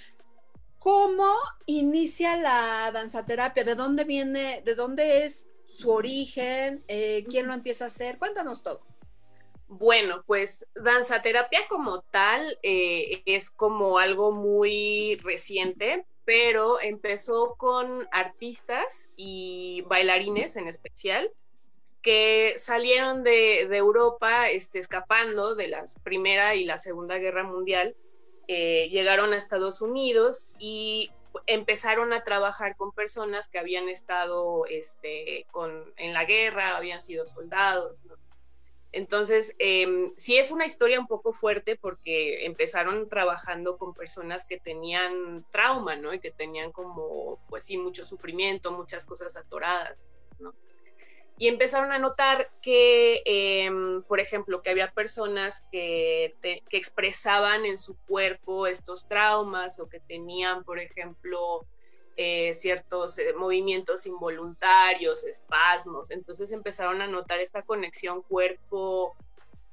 ¿cómo 0.79 1.31
inicia 1.67 2.35
la 2.35 2.89
danzaterapia? 2.91 3.63
¿De 3.63 3.75
dónde 3.75 4.03
viene, 4.03 4.63
de 4.65 4.73
dónde 4.73 5.25
es 5.25 5.45
su 5.71 5.91
origen? 5.91 6.83
Eh, 6.87 7.23
¿Quién 7.29 7.45
lo 7.45 7.53
empieza 7.53 7.85
a 7.85 7.87
hacer? 7.87 8.17
Cuéntanos 8.17 8.63
todo. 8.63 8.81
Bueno, 9.67 10.23
pues 10.25 10.67
danzaterapia 10.75 11.61
como 11.69 12.01
tal 12.01 12.57
eh, 12.63 13.21
es 13.25 13.51
como 13.51 13.99
algo 13.99 14.31
muy 14.31 15.17
reciente, 15.23 16.05
pero 16.25 16.79
empezó 16.79 17.55
con 17.57 18.07
artistas 18.11 19.09
y 19.15 19.83
bailarines 19.87 20.55
en 20.55 20.67
especial 20.67 21.31
que 22.01 22.55
salieron 22.57 23.23
de, 23.23 23.61
Europa 23.61 24.49
este, 24.49 24.79
escapando 24.79 25.55
de 25.55 25.67
la 25.67 25.85
Primera 26.03 26.55
y 26.55 26.65
la 26.65 26.77
Segunda 26.77 27.17
Guerra 27.17 27.43
Mundial, 27.43 27.95
eh, 28.47 28.89
llegaron 28.89 29.33
a 29.33 29.37
Estados 29.37 29.81
Unidos 29.81 30.47
y 30.57 31.11
empezaron 31.45 32.11
a 32.11 32.23
trabajar 32.23 32.75
con 32.75 32.91
personas 32.91 33.47
que 33.47 33.59
habían 33.59 33.87
estado 33.87 34.65
este, 34.65 35.45
con, 35.51 35.93
en 35.97 36.13
la 36.13 36.25
guerra, 36.25 36.75
habían 36.75 37.01
sido 37.01 37.27
soldados. 37.27 38.03
¿no? 38.05 38.15
Entonces, 38.93 39.55
eh, 39.57 40.11
sí 40.17 40.37
es 40.37 40.51
una 40.51 40.65
historia 40.65 40.99
un 40.99 41.07
poco 41.07 41.31
fuerte 41.31 41.77
porque 41.77 42.45
empezaron 42.45 43.07
trabajando 43.07 43.77
con 43.77 43.93
personas 43.93 44.45
que 44.45 44.59
tenían 44.59 45.45
trauma, 45.51 45.95
¿no? 45.95 46.13
Y 46.13 46.19
que 46.19 46.31
tenían 46.31 46.73
como, 46.73 47.39
pues 47.47 47.63
sí, 47.63 47.77
mucho 47.77 48.03
sufrimiento, 48.03 48.73
muchas 48.73 49.05
cosas 49.05 49.37
atoradas, 49.37 49.97
¿no? 50.39 50.53
Y 51.37 51.47
empezaron 51.47 51.93
a 51.93 51.99
notar 51.99 52.51
que, 52.61 53.21
em, 53.25 54.03
por 54.03 54.19
ejemplo, 54.19 54.61
que 54.61 54.69
había 54.69 54.91
personas 54.91 55.65
que, 55.71 56.35
que 56.41 56.77
expresaban 56.77 57.65
en 57.65 57.77
su 57.77 57.97
cuerpo 58.05 58.67
estos 58.67 59.07
traumas 59.07 59.79
o 59.79 59.87
que 59.87 60.01
tenían, 60.01 60.65
por 60.65 60.79
ejemplo, 60.79 61.65
eh, 62.17 62.53
ciertos 62.53 63.17
eh, 63.19 63.33
movimientos 63.37 64.05
involuntarios, 64.05 65.23
espasmos. 65.23 66.11
Entonces 66.11 66.51
empezaron 66.51 67.01
a 67.01 67.07
notar 67.07 67.39
esta 67.39 67.61
conexión 67.61 68.21
cuerpo 68.21 69.15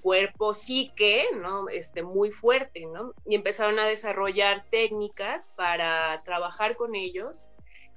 cuerpo 0.00 0.54
psique, 0.54 1.26
¿no? 1.34 1.68
Este 1.68 2.02
muy 2.02 2.30
fuerte, 2.30 2.86
¿no? 2.86 3.14
Y 3.26 3.34
empezaron 3.34 3.78
a 3.78 3.86
desarrollar 3.86 4.64
técnicas 4.70 5.50
para 5.56 6.22
trabajar 6.24 6.76
con 6.76 6.94
ellos. 6.94 7.48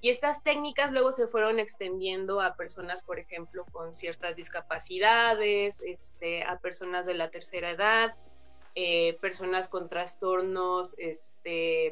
Y 0.01 0.09
estas 0.09 0.43
técnicas 0.43 0.91
luego 0.91 1.11
se 1.11 1.27
fueron 1.27 1.59
extendiendo 1.59 2.41
a 2.41 2.55
personas, 2.55 3.03
por 3.03 3.19
ejemplo, 3.19 3.65
con 3.71 3.93
ciertas 3.93 4.35
discapacidades, 4.35 5.81
este, 5.83 6.43
a 6.43 6.57
personas 6.57 7.05
de 7.05 7.13
la 7.13 7.29
tercera 7.29 7.69
edad, 7.69 8.15
eh, 8.73 9.17
personas 9.21 9.67
con 9.69 9.89
trastornos 9.89 10.95
este, 10.97 11.91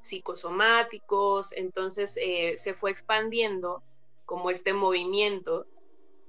psicosomáticos, 0.00 1.52
entonces 1.52 2.18
eh, 2.20 2.54
se 2.56 2.74
fue 2.74 2.90
expandiendo 2.90 3.82
como 4.24 4.50
este 4.50 4.72
movimiento 4.72 5.66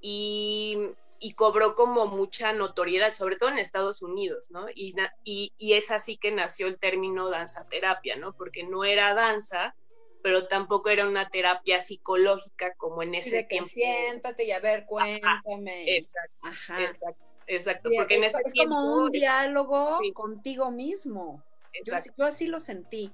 y, 0.01 0.95
cobró 1.35 1.75
como 1.75 2.07
mucha 2.07 2.51
notoriedad, 2.51 3.13
sobre 3.13 3.35
todo 3.35 3.49
en 3.49 3.59
Estados 3.59 4.01
Unidos, 4.01 4.49
¿no? 4.49 4.67
Y, 4.73 4.95
y, 5.23 5.73
es 5.73 5.91
así 5.91 6.17
que 6.17 6.31
nació 6.31 6.67
el 6.67 6.79
término 6.79 7.29
danzaterapia, 7.29 8.15
¿no? 8.15 8.33
Porque 8.33 8.63
no 8.63 8.83
era 8.83 9.13
danza, 9.13 9.75
pero 10.23 10.47
tampoco 10.47 10.89
era 10.89 11.07
una 11.07 11.29
terapia 11.29 11.79
psicológica 11.81 12.73
como 12.75 13.03
en 13.03 13.15
ese 13.15 13.43
tiempo. 13.43 13.69
Siéntate 13.69 14.45
y 14.45 14.51
a 14.51 14.59
ver, 14.59 14.85
cuéntame. 14.85 15.95
exacto, 15.97 16.47
exacto, 16.79 17.23
exacto, 17.47 17.89
porque 17.95 18.15
en 18.15 18.23
ese 18.23 18.39
es 18.43 18.53
como 18.65 18.95
un 18.95 19.11
diálogo 19.11 19.99
contigo 20.13 20.71
mismo. 20.71 21.43
yo, 21.85 22.25
así 22.25 22.47
lo 22.47 22.59
sentí. 22.59 23.11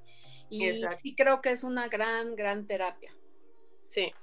Y 0.50 0.72
sí 0.74 1.16
creo 1.16 1.42
que 1.42 1.52
es 1.52 1.64
una 1.64 1.88
gran, 1.88 2.36
gran 2.36 2.66
terapia. 2.66 3.14
Sí, 3.88 4.14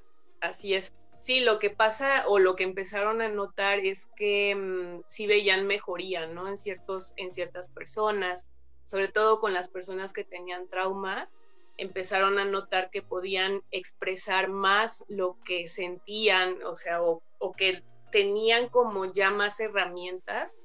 así 0.41 0.75
es. 0.75 0.93
Sí, 1.19 1.41
lo 1.41 1.59
que 1.59 1.71
pasa 1.71 2.29
o 2.29 2.39
lo 2.39 2.55
que 2.55 2.65
empezaron 2.65 3.23
a 3.23 3.29
notar 3.29 3.79
es 3.81 4.09
que 4.15 4.55
mm, 4.55 5.05
sí 5.07 5.27
veían 5.27 5.67
mejoría, 5.67 6.27
¿no? 6.27 6.49
En, 6.49 6.59
ciertos, 6.59 7.15
en 7.17 7.31
ciertas 7.31 7.69
personas, 7.69 8.47
sobre 8.85 9.09
todo 9.09 9.41
con 9.41 9.55
las 9.55 9.69
personas 9.69 10.13
que 10.13 10.25
tenían 10.25 10.69
trauma, 10.69 11.31
empezaron 11.77 12.39
a 12.39 12.45
notar 12.45 12.91
que 12.91 13.03
podían 13.03 13.63
expresar 13.71 14.49
más 14.49 15.05
lo 15.09 15.39
que 15.45 15.67
sentían, 15.69 16.63
o 16.65 16.77
sea, 16.77 17.03
o, 17.03 17.23
o 17.39 17.53
que 17.53 17.83
tenían 18.13 18.69
como 18.69 19.07
ya 19.07 19.31
más 19.31 19.59
herramientas 19.61 20.59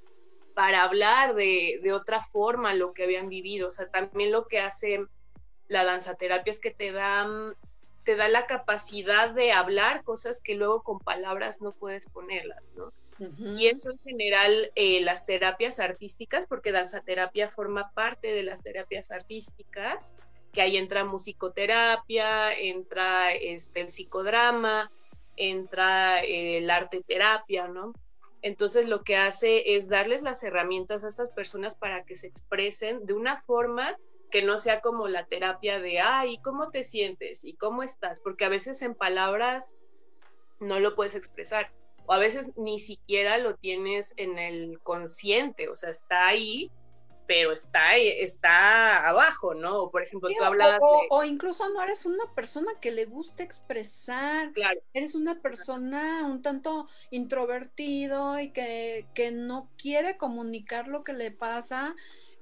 para 0.54 0.84
hablar 0.84 1.36
de, 1.36 1.80
de, 1.82 1.94
otra 1.94 2.26
forma 2.34 2.74
lo 2.74 2.94
que 2.94 3.04
habían 3.04 3.30
vivido. 3.30 3.70
O 3.70 3.72
sea, 3.72 3.90
también 3.90 4.32
lo 4.32 4.48
que 4.48 4.60
hace 4.60 5.06
la 5.70 5.86
danzaterapia 5.86 6.52
es 6.52 6.60
que 6.60 6.72
te 6.72 6.92
da, 6.92 7.26
mm, 7.26 7.54
te 8.04 8.18
da 8.18 8.28
la 8.28 8.48
capacidad 8.48 9.30
de 9.30 9.54
hablar 9.54 10.04
cosas 10.04 10.42
que 10.42 10.56
luego 10.56 10.84
con 10.84 11.00
palabras 11.00 11.62
no 11.62 11.72
puedes 11.72 12.08
ponerlas, 12.08 12.64
¿no? 12.76 12.92
Y 13.38 13.68
eso 13.68 13.92
en 13.92 14.00
general, 14.00 14.72
eh, 14.76 15.02
las 15.02 15.26
terapias 15.26 15.82
artísticas, 15.82 16.48
porque 16.48 16.72
danzaterapia 16.72 17.50
forma 17.50 17.92
parte 17.94 18.32
de 18.32 18.44
las 18.44 18.64
terapias 18.64 19.12
artísticas, 19.12 20.14
que 20.54 20.62
ahí 20.62 20.78
entra 20.78 21.04
musicoterapia, 21.04 22.54
entra 22.54 23.34
este, 23.34 23.82
el 23.82 23.90
psicodrama, 23.90 24.90
entra 25.36 26.24
eh, 26.24 26.60
el 26.60 26.70
arte 26.70 27.04
terapia, 27.06 27.68
¿no? 27.68 27.92
Entonces 28.42 28.88
lo 28.88 29.04
que 29.04 29.18
hace 29.18 29.76
es 29.76 29.90
darles 29.90 30.22
las 30.22 30.42
herramientas 30.44 31.04
a 31.04 31.10
estas 31.10 31.30
personas 31.32 31.76
para 31.76 32.06
que 32.06 32.16
se 32.16 32.28
expresen 32.28 33.06
de 33.06 33.14
una 33.14 33.42
forma 33.42 33.98
que 34.30 34.42
no 34.42 34.60
sea 34.60 34.82
como 34.82 35.08
la 35.08 35.26
terapia 35.26 35.80
de, 35.80 36.00
ay, 36.00 36.40
¿cómo 36.44 36.70
te 36.70 36.84
sientes? 36.84 37.44
¿Y 37.44 37.54
cómo 37.54 37.84
estás? 37.84 38.20
Porque 38.20 38.46
a 38.46 38.50
veces 38.50 38.82
en 38.82 38.96
palabras 38.96 39.76
no 40.60 40.80
lo 40.80 40.96
puedes 40.96 41.16
expresar 41.16 41.72
o 42.10 42.14
a 42.14 42.18
veces 42.18 42.58
ni 42.58 42.80
siquiera 42.80 43.38
lo 43.38 43.56
tienes 43.56 44.16
en 44.18 44.40
el 44.40 44.80
consciente, 44.82 45.70
o 45.70 45.76
sea, 45.76 45.92
está 45.92 46.26
ahí, 46.26 46.72
pero 47.28 47.52
está, 47.52 47.98
está 47.98 49.08
abajo, 49.08 49.54
¿no? 49.54 49.84
O 49.84 49.92
por 49.92 50.02
ejemplo, 50.02 50.28
tú 50.36 50.44
hablabas 50.44 50.80
o, 50.82 51.06
o, 51.12 51.24
incluso 51.24 51.70
no 51.70 51.84
eres 51.84 52.08
una 52.08 52.34
persona 52.34 52.72
que 52.82 52.90
le 52.90 53.06
gusta 53.06 53.44
expresar, 53.44 54.52
claro. 54.54 54.82
eres 54.96 55.14
una 55.14 55.40
persona 55.40 56.26
un 56.26 56.42
tanto 56.42 56.88
introvertido 57.12 58.40
y 58.40 58.50
que, 58.50 59.06
que 59.14 59.30
no 59.30 59.70
quiere 59.78 60.18
comunicar 60.18 60.88
lo 60.88 61.04
que 61.04 61.14
le 61.14 61.30
pasa 61.30 61.96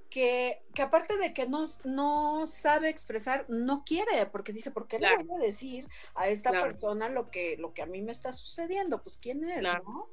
que, 0.10 0.62
aparte 0.82 1.18
de 1.18 1.34
que 1.34 1.48
no, 1.48 1.66
no 1.84 2.48
sabe 2.48 2.90
expresar, 2.90 3.46
no 3.50 3.84
quiere, 3.86 4.26
porque 4.28 4.54
dice, 4.54 4.72
¿por 4.72 4.88
qué 4.88 5.00
le 5.00 5.24
voy 5.24 5.42
a 5.42 5.46
decir 5.46 5.88
a 6.16 6.28
esta 6.30 6.52
persona 6.52 7.10
lo 7.10 7.30
que, 7.30 7.58
lo 7.58 7.74
que 7.74 7.82
a 7.82 7.86
mí 7.86 8.02
me 8.02 8.12
está 8.12 8.34
sucediendo? 8.34 9.02
Pues 9.02 9.18
quién 9.18 9.44
es, 9.44 9.62
¿no? 9.62 10.10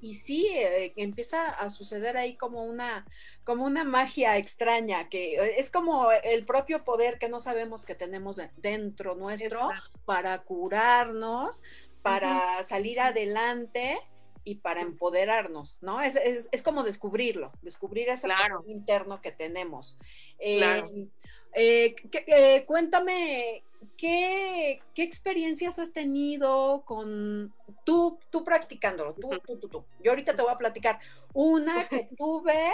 Y, 0.00 0.14
sí, 0.14 0.48
eh, 0.48 0.92
empieza 0.96 1.48
a 1.48 1.70
suceder 1.70 2.16
ahí 2.16 2.36
como 2.36 2.64
una, 2.64 3.06
como 3.44 3.64
una 3.64 3.84
magia 3.84 4.36
extraña, 4.38 5.08
que 5.08 5.34
eh, 5.34 5.60
es 5.60 5.70
como 5.70 6.10
el 6.10 6.44
propio 6.44 6.84
poder 6.84 7.18
que 7.18 7.28
no 7.28 7.40
sabemos 7.40 7.84
que 7.84 7.94
tenemos 7.94 8.40
dentro 8.56 9.14
nuestro 9.14 9.68
para 10.04 10.42
curarnos, 10.42 11.62
para 12.02 12.62
salir 12.64 13.00
adelante 13.00 13.98
y 14.46 14.54
para 14.54 14.80
empoderarnos, 14.80 15.82
¿no? 15.82 16.00
Es, 16.00 16.14
es, 16.14 16.62
como 16.62 16.84
descubrirlo, 16.84 17.50
descubrir 17.62 18.08
ese 18.08 18.28
claro. 18.28 18.62
interno 18.68 19.20
que 19.20 19.32
tenemos. 19.32 19.98
Eh, 20.38 21.08
eh, 21.52 21.96
eh, 22.28 22.64
cuéntame, 22.64 23.64
¿qué, 23.98 24.80
¿qué, 24.94 25.02
experiencias 25.02 25.80
has 25.80 25.92
tenido 25.92 26.84
con 26.84 27.52
tú, 27.82 28.20
tú 28.30 28.44
practicándolo? 28.44 29.14
Tú, 29.14 29.30
tú, 29.44 29.58
tú, 29.58 29.68
tú. 29.68 29.84
Yo 30.00 30.12
ahorita 30.12 30.36
te 30.36 30.42
voy 30.42 30.52
a 30.52 30.58
platicar 30.58 31.00
una 31.34 31.88
que 31.88 32.08
tuve 32.16 32.70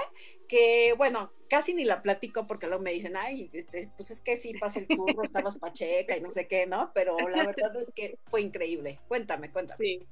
que, 0.46 0.92
bueno, 0.98 1.32
casi 1.48 1.72
ni 1.72 1.87
la 1.87 2.02
platico 2.02 2.46
porque 2.46 2.66
luego 2.66 2.82
me 2.82 2.92
dicen, 2.92 3.16
ay, 3.16 3.48
este, 3.54 3.88
pues 3.96 4.11
es 4.11 4.20
que 4.20 4.37
sí, 4.37 4.52
pasa 4.61 4.78
el 4.78 4.88
curro, 4.88 5.22
estabas 5.22 5.58
pacheca 5.58 6.18
y 6.18 6.20
no 6.20 6.30
sé 6.30 6.46
qué, 6.46 6.66
¿no? 6.66 6.90
Pero 6.92 7.16
la 7.30 7.46
verdad 7.46 7.74
es 7.80 7.90
que 7.94 8.18
fue 8.28 8.42
increíble. 8.42 9.00
Cuéntame, 9.08 9.50
cuéntame. 9.50 9.78
Sí. 9.78 10.06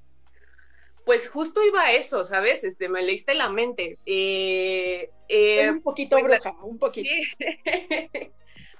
Pues 1.05 1.29
justo 1.29 1.65
iba 1.65 1.83
a 1.83 1.93
eso, 1.93 2.25
¿sabes? 2.25 2.63
Este, 2.65 2.89
me 2.89 3.03
leíste 3.03 3.35
la 3.35 3.49
mente. 3.49 3.99
Eh, 4.07 5.11
eh, 5.29 5.71
un 5.71 5.83
poquito 5.83 6.19
pues, 6.19 6.41
bruja, 6.41 6.55
un 6.63 6.79
poquito. 6.79 7.09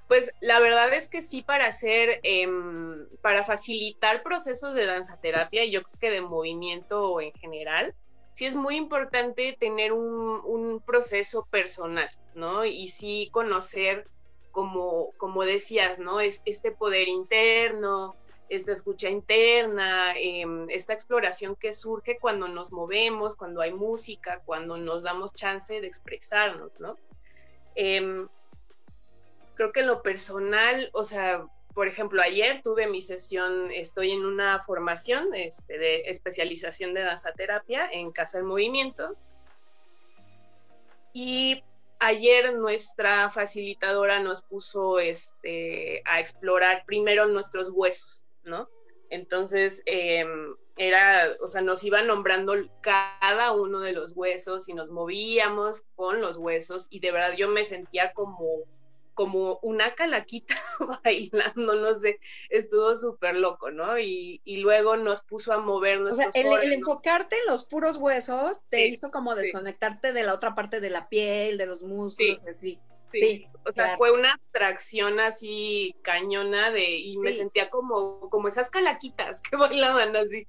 pues 0.09 0.33
la 0.41 0.61
verdad 0.61 0.93
es 0.93 1.09
que 1.09 1.23
sí, 1.23 1.43
para 1.43 1.67
hacer, 1.67 2.21
em, 2.23 3.07
para 3.23 3.45
facilitar 3.45 4.23
procesos 4.23 4.75
de 4.75 4.87
danzaterapia, 4.87 5.65
yo 5.65 5.83
creo 5.83 5.99
que 5.99 6.11
de 6.11 6.21
movimiento 6.21 7.21
en 7.21 7.33
general, 7.33 7.95
sí 8.33 8.47
es 8.47 8.55
muy 8.55 8.77
importante 8.77 9.57
tener 9.59 9.93
un, 9.93 10.41
un 10.45 10.81
proceso 10.81 11.47
personal, 11.51 12.09
¿no? 12.35 12.65
Y 12.65 12.89
sí 12.89 13.29
conocer 13.33 14.07
como, 14.51 15.13
como 15.17 15.45
decías, 15.45 15.99
¿no? 15.99 16.21
Es 16.21 16.43
este 16.45 16.73
poder 16.73 17.09
interno, 17.09 18.17
esta 18.51 18.73
escucha 18.73 19.09
interna, 19.09 20.13
em, 20.17 20.69
esta 20.71 20.93
exploración 20.93 21.57
que 21.57 21.73
surge 21.73 22.19
cuando 22.19 22.49
nos 22.49 22.73
movemos, 22.73 23.37
cuando 23.37 23.61
hay 23.61 23.73
música, 23.73 24.43
cuando 24.45 24.77
nos 24.77 25.05
damos 25.05 25.33
chance 25.33 25.81
de 25.81 25.87
expresarnos, 25.87 26.79
¿no? 26.81 26.99
Em, 27.77 28.29
creo 29.55 29.73
que 29.73 29.81
en 29.81 29.87
lo 29.87 30.03
personal, 30.03 30.91
o 30.93 31.05
sea, 31.05 31.47
por 31.75 31.87
ejemplo, 31.87 32.21
ayer 32.21 32.61
tuve 32.63 32.89
mi 32.89 33.03
sesión, 33.03 33.71
estoy 33.71 34.11
en 34.11 34.25
una 34.25 34.61
formación 34.63 35.33
este, 35.35 35.79
de 35.79 36.03
especialización 36.07 36.93
de 36.93 37.03
danzaterapia 37.03 37.89
en 37.93 38.11
Casa 38.11 38.39
del 38.39 38.47
Movimiento. 38.47 39.17
Y 41.13 41.63
ayer 42.01 42.55
nuestra 42.55 43.31
facilitadora 43.31 44.21
nos 44.21 44.43
puso 44.43 44.99
este, 44.99 46.03
a 46.05 46.19
explorar 46.19 46.85
primero 46.87 47.27
nuestros 47.27 47.69
huesos, 47.71 48.25
¿no? 48.45 48.69
Entonces, 49.09 49.83
em, 49.87 50.55
era, 50.77 51.37
o 51.41 51.49
sea, 51.49 51.63
nos 51.63 51.83
iba 51.85 52.03
nombrando 52.03 52.55
cada 52.81 53.53
uno 53.53 53.81
de 53.81 53.93
los 53.93 54.13
huesos 54.15 54.69
y 54.69 54.75
nos 54.75 54.91
movíamos 54.91 55.85
con 55.95 56.21
los 56.21 56.37
huesos 56.37 56.87
y 56.91 57.01
de 57.01 57.13
verdad 57.13 57.35
yo 57.37 57.49
me 57.49 57.65
sentía 57.65 58.13
como 58.13 58.65
como 59.21 59.59
una 59.61 59.95
calaquita 59.95 60.55
bailando, 61.05 61.75
no 61.75 61.95
sé, 61.95 62.21
estuvo 62.49 62.97
súper 62.97 63.37
loco, 63.37 63.71
¿no? 63.71 63.99
Y, 63.99 64.41
luego 64.47 64.97
nos 64.97 65.25
puso 65.25 65.53
a 65.53 65.59
movernos. 65.59 66.13
O 66.13 66.17
sea, 66.17 66.31
el, 66.33 66.73
enfocarte 66.73 67.37
en 67.37 67.47
los 67.47 67.67
puros 67.67 67.99
huesos 67.99 68.63
te 68.71 68.87
hizo 68.87 69.11
como 69.11 69.35
desconectarte 69.35 70.15
de 70.15 70.23
la 70.23 70.33
otra 70.33 70.55
parte 70.55 70.81
de 70.81 70.89
la 70.89 71.11
piel, 71.11 71.59
de 71.59 71.67
los 71.67 71.83
músculos, 71.83 72.41
así. 72.49 72.81
Sí, 73.11 73.47
o 73.67 73.73
sea, 73.73 73.97
fue 73.97 74.13
una 74.13 74.33
abstracción 74.33 75.21
así 75.21 75.95
cañona 76.03 76.71
de, 76.71 76.97
y 76.99 77.19
me 77.19 77.33
sentía 77.33 77.71
como, 77.71 78.31
como 78.31 78.49
esas 78.49 78.71
calaquitas 78.71 79.43
que 79.51 79.57
bailaban 79.57 80.17
así. 80.17 80.47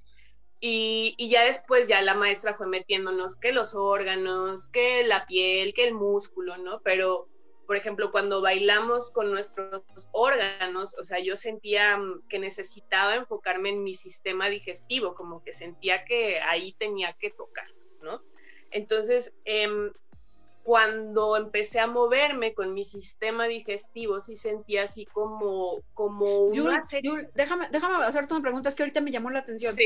Y, 0.60 1.14
y, 1.18 1.28
ya 1.28 1.44
después 1.44 1.88
ya 1.88 2.00
la 2.02 2.14
maestra 2.14 2.54
fue 2.54 2.68
metiéndonos 2.68 3.34
que 3.34 3.50
los 3.50 3.74
órganos, 3.74 4.68
que 4.68 5.02
la 5.02 5.26
piel, 5.26 5.74
que 5.74 5.88
el 5.88 5.94
músculo, 5.94 6.56
¿no? 6.56 6.80
Pero 6.82 7.28
por 7.72 7.78
ejemplo, 7.78 8.10
cuando 8.10 8.42
bailamos 8.42 9.10
con 9.12 9.30
nuestros 9.30 9.82
órganos, 10.12 10.94
o 10.98 11.04
sea, 11.04 11.20
yo 11.20 11.36
sentía 11.36 11.96
mm, 11.96 12.28
que 12.28 12.38
necesitaba 12.38 13.14
enfocarme 13.14 13.70
en 13.70 13.82
mi 13.82 13.94
sistema 13.94 14.48
digestivo, 14.48 15.14
como 15.14 15.42
que 15.42 15.52
sentía 15.52 16.04
que 16.04 16.40
ahí 16.40 16.74
tenía 16.74 17.14
que 17.14 17.30
tocar, 17.30 17.66
¿no? 18.02 18.22
Entonces, 18.70 19.32
em, 19.44 19.90
cuando 20.62 21.36
empecé 21.36 21.80
a 21.80 21.86
moverme 21.86 22.54
con 22.54 22.72
mi 22.72 22.84
sistema 22.84 23.46
digestivo, 23.46 24.20
sí 24.20 24.36
sentía 24.36 24.84
así 24.84 25.06
como, 25.06 25.82
como 25.94 26.44
una 26.46 26.82
déjame, 27.34 27.68
déjame 27.70 28.04
hacerte 28.04 28.34
una 28.34 28.42
pregunta, 28.42 28.68
es 28.68 28.74
que 28.74 28.82
ahorita 28.82 29.00
me 29.00 29.10
llamó 29.10 29.30
la 29.30 29.40
atención. 29.40 29.76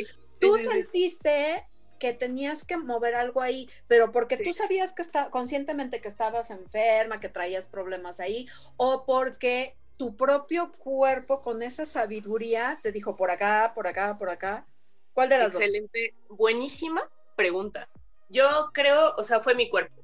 ¿Tú 0.41 0.59
sentiste 0.59 1.67
que 1.99 2.13
tenías 2.13 2.65
que 2.65 2.77
mover 2.77 3.15
algo 3.15 3.41
ahí, 3.41 3.71
pero 3.89 4.13
porque 4.13 4.37
tú 4.37 4.53
sabías 4.53 4.93
que 4.93 5.03
está 5.03 5.31
conscientemente 5.31 6.01
que 6.01 6.09
estabas 6.09 6.51
enferma, 6.51 7.21
que 7.21 7.29
traías 7.29 7.67
problemas 7.67 8.21
ahí, 8.21 8.47
o 8.77 9.05
porque 9.07 9.77
tu 9.97 10.15
propio 10.15 10.73
cuerpo 10.73 11.43
con 11.43 11.63
esa 11.63 11.87
sabiduría 11.87 12.79
te 12.83 12.93
dijo 12.93 13.17
por 13.17 13.31
acá, 13.31 13.73
por 13.75 13.87
acá, 13.87 14.19
por 14.19 14.29
acá. 14.29 14.67
¿Cuál 15.15 15.31
de 15.31 15.39
las 15.39 15.55
Excelente, 15.55 16.15
buenísima 16.29 17.09
pregunta. 17.35 17.89
Yo 18.29 18.71
creo, 18.75 19.15
o 19.17 19.23
sea, 19.23 19.41
fue 19.41 19.55
mi 19.55 19.71
cuerpo, 19.71 20.03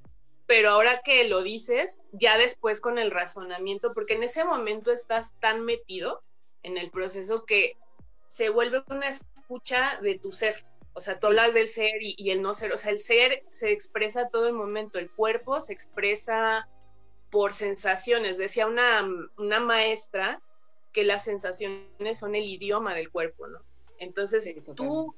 pero 0.53 0.69
ahora 0.69 1.01
que 1.03 1.27
lo 1.29 1.43
dices, 1.43 1.99
ya 2.13 2.37
después 2.37 2.83
con 2.83 2.99
el 2.99 3.11
razonamiento, 3.11 3.95
porque 3.95 4.13
en 4.13 4.23
ese 4.23 4.45
momento 4.45 4.93
estás 4.93 5.35
tan 5.41 5.65
metido 5.65 6.23
en 6.63 6.77
el 6.77 6.91
proceso 6.91 7.47
que 7.47 7.79
se 8.29 8.51
vuelve 8.51 8.85
una 8.89 9.09
escucha 9.09 9.99
de 10.03 10.19
tu 10.19 10.31
ser 10.31 10.67
o 10.93 11.01
sea, 11.01 11.19
tú 11.19 11.29
hablas 11.29 11.55
del 11.55 11.69
ser 11.69 12.03
y, 12.03 12.31
el 12.31 12.43
no 12.43 12.55
ser. 12.55 12.71
O 12.75 12.77
sea, 12.77 12.91
el 12.91 12.99
ser 12.99 13.45
se 13.49 13.73
expresa 13.73 14.29
todo 14.29 14.47
el 14.47 14.53
momento. 14.53 14.99
El 14.99 15.11
cuerpo 15.11 15.59
se 15.63 15.73
expresa 15.73 16.69
por 17.31 17.55
sensaciones. 17.55 18.37
Decía 18.37 18.67
una, 18.67 19.09
una 19.39 19.59
maestra 19.59 20.43
que 20.93 21.03
las 21.03 21.25
sensaciones 21.25 22.19
son 22.19 22.35
el 22.35 22.45
idioma 22.45 22.95
del 22.95 23.11
cuerpo, 23.11 23.47
¿no? 23.47 23.61
Entonces 23.97 24.55
tú, 24.77 25.17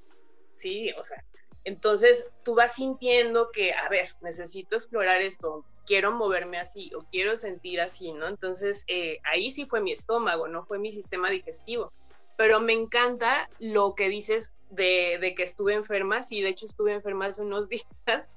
sí, 0.59 0.93
o 0.93 1.03
sea, 1.03 1.25
entonces 1.65 2.27
tú 2.43 2.55
vas 2.55 2.75
sintiendo 2.75 3.51
que, 3.51 3.73
a 3.73 3.89
ver, 3.89 4.09
necesito 4.21 4.77
explorar 4.77 5.23
esto, 5.23 5.65
quiero 5.87 6.13
moverme 6.13 6.59
así 6.59 6.93
o 6.95 7.01
quiero 7.11 7.37
sentir 7.37 7.81
así, 7.81 8.13
¿no? 8.13 8.29
Entonces 8.29 8.85
eh, 8.87 9.19
ahí 9.25 9.51
sí 9.51 9.65
fue 9.65 9.81
mi 9.81 9.93
estómago, 9.93 10.47
no 10.47 10.65
fue 10.67 10.79
mi 10.79 10.93
sistema 10.93 11.31
digestivo. 11.31 11.93
Pero 12.37 12.61
me 12.61 12.73
encanta 12.73 13.49
lo 13.61 13.95
que 13.95 14.09
dices 14.09 14.53
de, 14.71 15.35
que 15.37 15.43
estuve 15.43 15.75
enferma, 15.75 16.23
sí, 16.23 16.43
de 16.43 16.51
hecho 16.51 16.67
estuve 16.67 16.93
enferma 16.93 17.27
hace 17.27 17.43
unos 17.43 17.69
días 17.71 18.29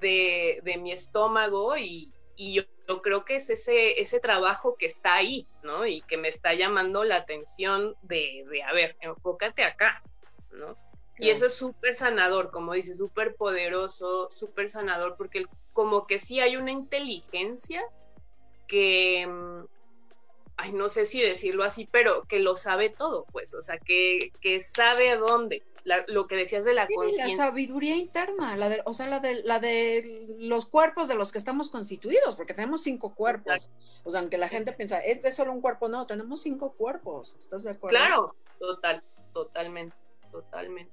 de, 0.00 0.60
mi 0.80 0.92
estómago 0.92 1.76
y, 1.76 2.10
yo, 2.36 2.64
creo 3.02 3.24
que 3.24 3.36
es 3.36 3.48
ese, 3.48 4.20
trabajo 4.20 4.76
que 4.76 4.86
está 4.86 5.14
ahí, 5.14 5.46
¿no? 5.62 5.86
Y 5.86 6.02
que 6.02 6.16
me 6.16 6.28
está 6.28 6.54
llamando 6.54 7.04
la 7.04 7.16
atención 7.16 7.94
de, 8.02 8.44
de 8.50 8.64
a 8.64 8.72
ver, 8.72 8.96
enfócate 9.00 9.62
acá, 9.62 10.02
¿no? 10.50 10.76
Y 11.18 11.30
eso 11.30 11.46
es 11.46 11.54
súper 11.54 11.94
sanador, 11.94 12.50
como 12.50 12.72
dice, 12.72 12.94
súper 12.94 13.34
poderoso, 13.34 14.30
súper 14.30 14.70
sanador, 14.70 15.16
porque 15.16 15.44
como 15.72 16.06
que 16.06 16.18
sí 16.18 16.40
hay 16.40 16.56
una 16.56 16.70
inteligencia 16.70 17.82
que, 18.66 19.26
mm, 19.26 19.66
ay, 20.56 20.72
no 20.72 20.88
sé 20.88 21.04
si 21.04 21.20
decirlo 21.20 21.64
así, 21.64 21.88
pero 21.90 22.22
que 22.24 22.40
lo 22.40 22.56
sabe 22.56 22.88
todo, 22.88 23.26
pues, 23.32 23.54
o 23.54 23.62
sea, 23.62 23.78
que, 23.78 24.32
que 24.40 24.62
sabe 24.62 25.10
a 25.10 25.16
dónde, 25.16 25.62
lo 26.06 26.26
que 26.26 26.36
decías 26.36 26.64
de 26.64 26.74
la 26.74 26.86
conciencia. 26.86 27.36
La 27.36 27.44
sabiduría 27.46 27.96
interna, 27.96 28.56
la 28.56 28.68
de, 28.68 28.82
o 28.84 28.94
sea, 28.94 29.08
la 29.08 29.20
de, 29.20 29.42
la 29.42 29.60
de 29.60 30.26
los 30.38 30.66
cuerpos 30.66 31.08
de 31.08 31.14
los 31.14 31.32
que 31.32 31.38
estamos 31.38 31.70
constituidos, 31.70 32.36
porque 32.36 32.54
tenemos 32.54 32.82
cinco 32.82 33.14
cuerpos. 33.14 33.70
O 34.04 34.10
sea, 34.10 34.20
aunque 34.20 34.38
la 34.38 34.48
gente 34.48 34.72
piensa, 34.72 34.98
este 34.98 35.28
es 35.28 35.36
solo 35.36 35.52
un 35.52 35.60
cuerpo, 35.60 35.88
no, 35.88 36.06
tenemos 36.06 36.42
cinco 36.42 36.72
cuerpos. 36.72 37.36
¿Estás 37.38 37.64
de 37.64 37.70
acuerdo? 37.72 37.96
Claro, 37.96 38.36
total, 38.58 39.02
totalmente, 39.32 39.96
totalmente. 40.32 40.92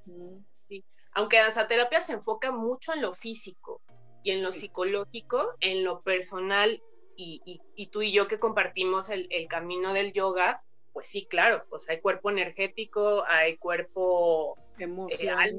Sí. 0.60 0.86
Aunque 1.14 1.42
la 1.42 1.68
terapia 1.68 2.02
se 2.02 2.14
enfoca 2.14 2.52
mucho 2.52 2.94
en 2.94 3.02
lo 3.02 3.16
físico 3.16 3.82
y 4.24 4.32
en 4.32 4.44
lo 4.44 4.52
psicológico, 4.52 5.56
en 5.60 5.84
lo 5.84 6.02
personal, 6.02 6.84
y, 7.16 7.62
y, 7.76 7.88
tú 7.88 8.02
y 8.02 8.14
yo 8.14 8.28
que 8.28 8.40
compartimos 8.40 9.10
el, 9.10 9.28
el 9.32 9.48
camino 9.50 9.94
del 9.94 10.14
yoga, 10.14 10.64
pues 10.94 11.08
sí, 11.08 11.26
claro, 11.26 11.66
pues 11.70 11.90
hay 11.90 12.00
cuerpo 12.00 12.30
energético, 12.30 13.26
hay 13.28 13.58
cuerpo 13.58 14.58
eh, 14.78 14.84
emocional, 14.84 15.58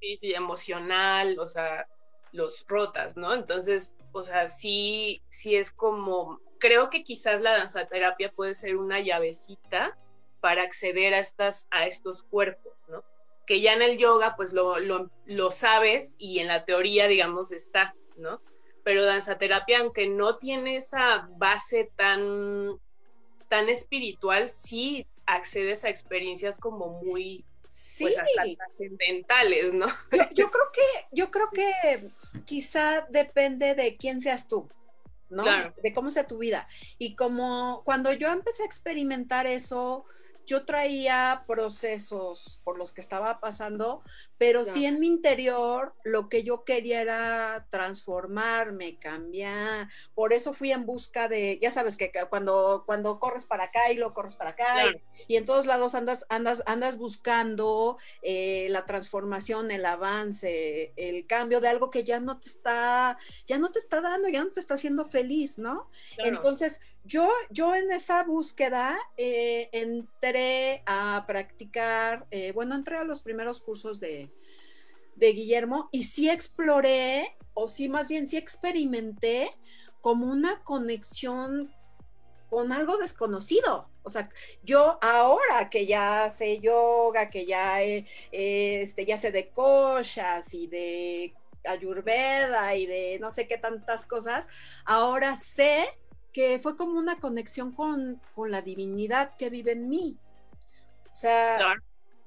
sí, 0.00 0.16
sí, 0.18 0.34
emocional, 0.34 1.38
o 1.38 1.48
sea, 1.48 1.86
los 2.32 2.66
rotas, 2.68 3.16
¿no? 3.16 3.32
Entonces, 3.32 3.96
o 4.12 4.22
sea, 4.22 4.48
sí, 4.48 5.22
sí 5.28 5.56
es 5.56 5.72
como, 5.72 6.40
creo 6.58 6.90
que 6.90 7.04
quizás 7.04 7.40
la 7.40 7.52
danzaterapia 7.52 8.30
puede 8.32 8.54
ser 8.54 8.76
una 8.76 9.00
llavecita 9.00 9.96
para 10.44 10.60
acceder 10.60 11.14
a, 11.14 11.20
estas, 11.20 11.68
a 11.70 11.86
estos 11.86 12.22
cuerpos, 12.22 12.84
¿no? 12.90 13.02
Que 13.46 13.62
ya 13.62 13.72
en 13.72 13.80
el 13.80 13.96
yoga, 13.96 14.36
pues 14.36 14.52
lo, 14.52 14.78
lo, 14.78 15.10
lo 15.24 15.50
sabes 15.50 16.16
y 16.18 16.40
en 16.40 16.48
la 16.48 16.66
teoría, 16.66 17.08
digamos, 17.08 17.50
está, 17.50 17.94
¿no? 18.18 18.42
Pero 18.82 19.06
danzaterapia, 19.06 19.78
aunque 19.78 20.06
no 20.06 20.36
tiene 20.36 20.76
esa 20.76 21.30
base 21.38 21.90
tan 21.96 22.78
tan 23.48 23.70
espiritual, 23.70 24.50
sí 24.50 25.06
accedes 25.24 25.86
a 25.86 25.88
experiencias 25.88 26.58
como 26.58 27.00
muy 27.02 27.46
pues, 27.98 28.14
trascendentales, 28.58 29.72
¿no? 29.72 29.86
Yo, 30.10 30.50
creo 30.50 30.72
que, 30.74 31.06
yo 31.10 31.30
creo 31.30 31.48
que 31.54 32.10
quizá 32.44 33.06
depende 33.08 33.74
de 33.74 33.96
quién 33.96 34.20
seas 34.20 34.46
tú. 34.46 34.68
¿no? 35.30 35.44
De 35.82 35.92
cómo 35.92 36.10
sea 36.10 36.26
tu 36.26 36.38
vida. 36.38 36.68
Y 36.98 37.16
como 37.16 37.82
cuando 37.84 38.12
yo 38.12 38.28
empecé 38.28 38.62
a 38.62 38.66
experimentar 38.66 39.46
eso, 39.46 40.04
yo 40.46 40.64
traía 40.64 41.44
procesos 41.46 42.60
por 42.64 42.78
los 42.78 42.92
que 42.92 43.00
estaba 43.00 43.40
pasando, 43.40 44.02
pero 44.38 44.64
sí 44.64 44.84
en 44.86 45.00
mi 45.00 45.06
interior 45.06 45.94
lo 46.04 46.28
que 46.28 46.42
yo 46.42 46.64
quería 46.64 47.00
era 47.00 47.66
transformarme, 47.70 48.98
cambiar. 48.98 49.88
Por 50.14 50.32
eso 50.32 50.52
fui 50.52 50.72
en 50.72 50.86
busca 50.86 51.28
de, 51.28 51.58
ya 51.60 51.70
sabes 51.70 51.96
que 51.96 52.12
cuando, 52.28 52.84
cuando 52.86 53.18
corres 53.18 53.46
para 53.46 53.64
acá 53.64 53.90
y 53.90 53.96
lo 53.96 54.12
corres 54.14 54.34
para 54.34 54.50
acá 54.50 54.92
y, 55.28 55.36
en 55.36 55.44
todos 55.44 55.66
lados 55.66 55.94
andas, 55.94 56.26
andas, 56.28 56.62
andas 56.66 56.98
buscando 56.98 57.98
eh, 58.22 58.66
la 58.70 58.86
transformación, 58.86 59.70
el 59.70 59.84
avance, 59.86 60.92
el 60.96 61.26
cambio 61.26 61.60
de 61.60 61.68
algo 61.68 61.90
que 61.90 62.04
ya 62.04 62.20
no 62.20 62.38
te 62.38 62.48
está, 62.48 63.18
ya 63.46 63.58
no 63.58 63.70
te 63.70 63.78
está 63.78 64.00
dando, 64.00 64.28
ya 64.28 64.44
no 64.44 64.50
te 64.50 64.60
está 64.60 64.74
haciendo 64.74 65.04
feliz, 65.06 65.58
¿no? 65.58 65.88
Entonces, 66.18 66.80
yo, 67.04 67.28
yo 67.50 67.74
en 67.74 67.92
esa 67.92 68.22
búsqueda 68.24 68.98
eh, 69.16 69.68
entré 69.72 70.82
a 70.86 71.24
practicar, 71.26 72.26
eh, 72.30 72.52
bueno, 72.52 72.74
entré 72.74 72.96
a 72.96 73.04
los 73.04 73.22
primeros 73.22 73.60
cursos 73.60 74.00
de, 74.00 74.30
de 75.16 75.32
Guillermo 75.32 75.88
y 75.92 76.04
sí 76.04 76.30
exploré, 76.30 77.36
o 77.52 77.68
sí 77.68 77.88
más 77.88 78.08
bien 78.08 78.26
sí 78.26 78.36
experimenté 78.36 79.50
como 80.00 80.26
una 80.26 80.62
conexión 80.64 81.72
con 82.48 82.72
algo 82.72 82.98
desconocido. 82.98 83.88
O 84.02 84.10
sea, 84.10 84.28
yo 84.62 84.98
ahora 85.02 85.70
que 85.70 85.86
ya 85.86 86.30
sé 86.30 86.60
yoga, 86.60 87.30
que 87.30 87.46
ya, 87.46 87.82
este, 87.82 89.06
ya 89.06 89.16
sé 89.16 89.32
de 89.32 89.48
koshas 89.48 90.52
y 90.52 90.66
de 90.66 91.34
ayurveda 91.64 92.76
y 92.76 92.86
de 92.86 93.18
no 93.20 93.30
sé 93.30 93.48
qué 93.48 93.56
tantas 93.56 94.06
cosas, 94.06 94.48
ahora 94.84 95.36
sé 95.36 95.88
que 96.34 96.58
fue 96.58 96.76
como 96.76 96.98
una 96.98 97.18
conexión 97.20 97.72
con, 97.72 98.20
con 98.34 98.50
la 98.50 98.60
divinidad 98.60 99.36
que 99.38 99.48
vive 99.48 99.72
en 99.72 99.88
mí. 99.88 100.18
O 101.10 101.16
sea, 101.16 101.78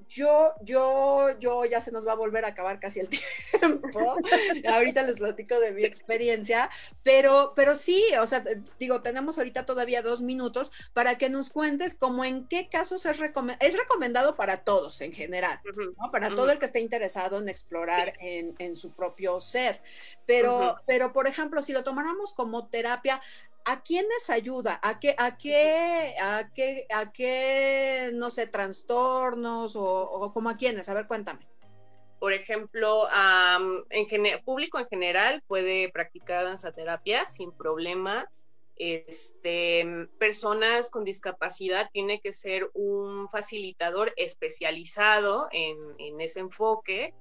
yo, 0.08 0.54
yo, 0.62 1.38
yo 1.38 1.64
ya 1.66 1.80
se 1.80 1.92
nos 1.92 2.06
va 2.06 2.12
a 2.12 2.16
volver 2.16 2.44
a 2.44 2.48
acabar 2.48 2.80
casi 2.80 3.00
el 3.00 3.08
tiempo. 3.60 4.16
ahorita 4.66 5.02
les 5.02 5.18
platico 5.18 5.60
de 5.60 5.72
mi 5.72 5.84
experiencia, 5.84 6.70
pero, 7.02 7.52
pero 7.54 7.76
sí, 7.76 8.02
o 8.20 8.26
sea, 8.26 8.42
digo, 8.80 9.02
tenemos 9.02 9.38
ahorita 9.38 9.66
todavía 9.66 10.02
dos 10.02 10.22
minutos 10.22 10.72
para 10.94 11.18
que 11.18 11.28
nos 11.28 11.50
cuentes 11.50 11.94
como 11.94 12.24
en 12.24 12.48
qué 12.48 12.68
casos 12.68 13.04
es, 13.06 13.18
es 13.60 13.76
recomendado 13.76 14.36
para 14.36 14.64
todos 14.64 15.00
en 15.02 15.12
general, 15.12 15.60
¿no? 15.98 16.10
Para 16.10 16.34
todo 16.34 16.50
el 16.50 16.58
que 16.58 16.66
esté 16.66 16.80
interesado 16.80 17.38
en 17.38 17.48
explorar 17.48 18.14
en, 18.20 18.54
en, 18.58 18.76
su 18.76 18.92
propio 18.92 19.40
ser. 19.40 19.82
Pero, 20.24 20.76
pero, 20.86 21.12
por 21.12 21.26
ejemplo, 21.26 21.62
si 21.62 21.72
lo 21.72 21.84
tomáramos 21.84 22.32
como 22.32 22.68
terapia, 22.68 23.20
¿a 23.68 23.82
quiénes 23.82 24.30
ayuda? 24.30 24.80
¿A 24.82 24.98
qué, 24.98 25.14
a 25.18 25.36
qué, 25.36 26.14
a 26.20 26.48
qué, 26.54 26.86
a 26.90 27.12
qué, 27.12 28.10
no 28.14 28.30
sé, 28.30 28.46
trastornos 28.46 29.76
o, 29.76 30.30
como 30.32 30.48
a 30.48 30.56
quiénes? 30.56 30.88
A 30.88 30.94
ver, 30.94 31.06
cuéntame. 31.06 31.46
Por 32.18 32.32
ejemplo, 32.32 33.06
en 33.90 34.42
público 34.42 34.78
en 34.78 34.88
general 34.88 35.42
puede 35.46 35.90
practicar 35.90 36.44
danzaterapia 36.44 37.28
sin 37.28 37.52
problema. 37.52 38.28
Este, 38.76 39.84
personas 40.18 40.88
con 40.88 41.04
discapacidad 41.04 41.90
tiene 41.92 42.20
que 42.20 42.32
ser 42.32 42.70
un 42.74 43.28
facilitador 43.28 44.14
especializado 44.16 45.48
en, 45.52 45.76
en 45.98 46.20
ese 46.20 46.40
enfoque. 46.40 47.12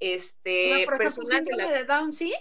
Este, 0.00 0.84
por 0.86 0.96
personas 0.96 1.44
de, 1.44 1.84
Down, 1.84 2.12
¿sí? 2.12 2.32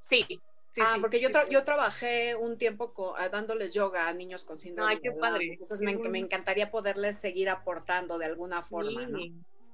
Sí, 0.00 0.40
ah, 0.80 0.96
porque 1.00 1.20
yo, 1.20 1.28
yo 1.50 1.64
trabajé 1.64 2.34
un 2.34 2.58
tiempo 2.58 2.92
dándoles 3.30 3.74
yoga 3.74 4.08
a 4.08 4.14
niños 4.14 4.44
con 4.44 4.58
síndrome 4.58 4.92
Ay, 4.92 5.00
qué 5.00 5.12
padre. 5.12 5.52
Entonces 5.52 5.80
me, 5.80 5.96
me, 5.96 6.18
encantaría 6.18 6.70
poderles 6.70 7.18
seguir 7.18 7.48
aportando 7.48 8.18
de 8.18 8.26
alguna 8.26 8.62
forma, 8.62 9.06
¿no? 9.06 9.18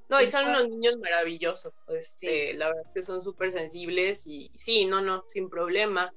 No, 0.08 0.20
y 0.20 0.28
son 0.28 0.48
unos 0.48 0.68
niños 0.68 0.96
maravillosos, 0.98 1.72
este, 1.88 2.52
la 2.54 2.68
verdad 2.68 2.92
que 2.92 3.02
son 3.02 3.22
súper 3.22 3.50
sensibles 3.50 4.26
y 4.26 4.50
sí, 4.58 4.84
no, 4.84 5.00
no, 5.00 5.24
sin 5.28 5.48
problema. 5.48 6.12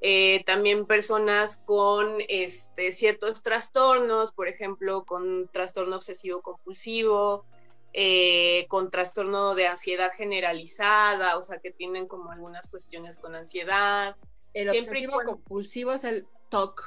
Eh, 0.00 0.42
también 0.46 0.86
personas 0.86 1.62
con 1.64 2.16
este, 2.28 2.92
ciertos 2.92 3.42
trastornos, 3.42 4.32
por 4.32 4.48
ejemplo, 4.48 5.04
con 5.04 5.48
trastorno 5.52 5.96
obsesivo 5.96 6.40
compulsivo, 6.40 7.44
eh, 7.92 8.66
con 8.68 8.90
trastorno 8.90 9.54
de 9.54 9.66
ansiedad 9.66 10.12
generalizada, 10.16 11.36
o 11.36 11.42
sea, 11.42 11.58
que 11.58 11.70
tienen 11.70 12.08
como 12.08 12.30
algunas 12.30 12.68
cuestiones 12.68 13.18
con 13.18 13.34
ansiedad. 13.34 14.16
El 14.54 14.70
Siempre 14.70 15.06
compulsivo 15.06 15.92
es 15.92 16.04
el 16.04 16.26
TOC. 16.50 16.82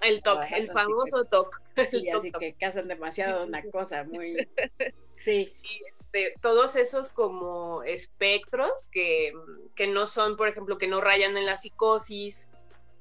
El 0.00 0.22
TOC, 0.22 0.42
el 0.52 0.70
famoso 0.70 1.24
TOC. 1.24 1.60
Sí, 1.90 2.08
así 2.08 2.32
que, 2.32 2.56
hacen 2.64 2.88
demasiado 2.88 3.44
una 3.44 3.62
cosa 3.70 4.04
muy... 4.04 4.36
Sí. 5.16 5.48
sí 5.50 5.80
este, 6.14 6.34
todos 6.40 6.76
esos 6.76 7.10
como 7.10 7.82
espectros 7.82 8.88
que, 8.92 9.32
que, 9.74 9.86
no 9.86 10.06
son, 10.06 10.36
por 10.36 10.48
ejemplo, 10.48 10.78
que 10.78 10.86
no 10.86 11.00
rayan 11.00 11.36
en 11.36 11.46
la 11.46 11.56
psicosis, 11.56 12.48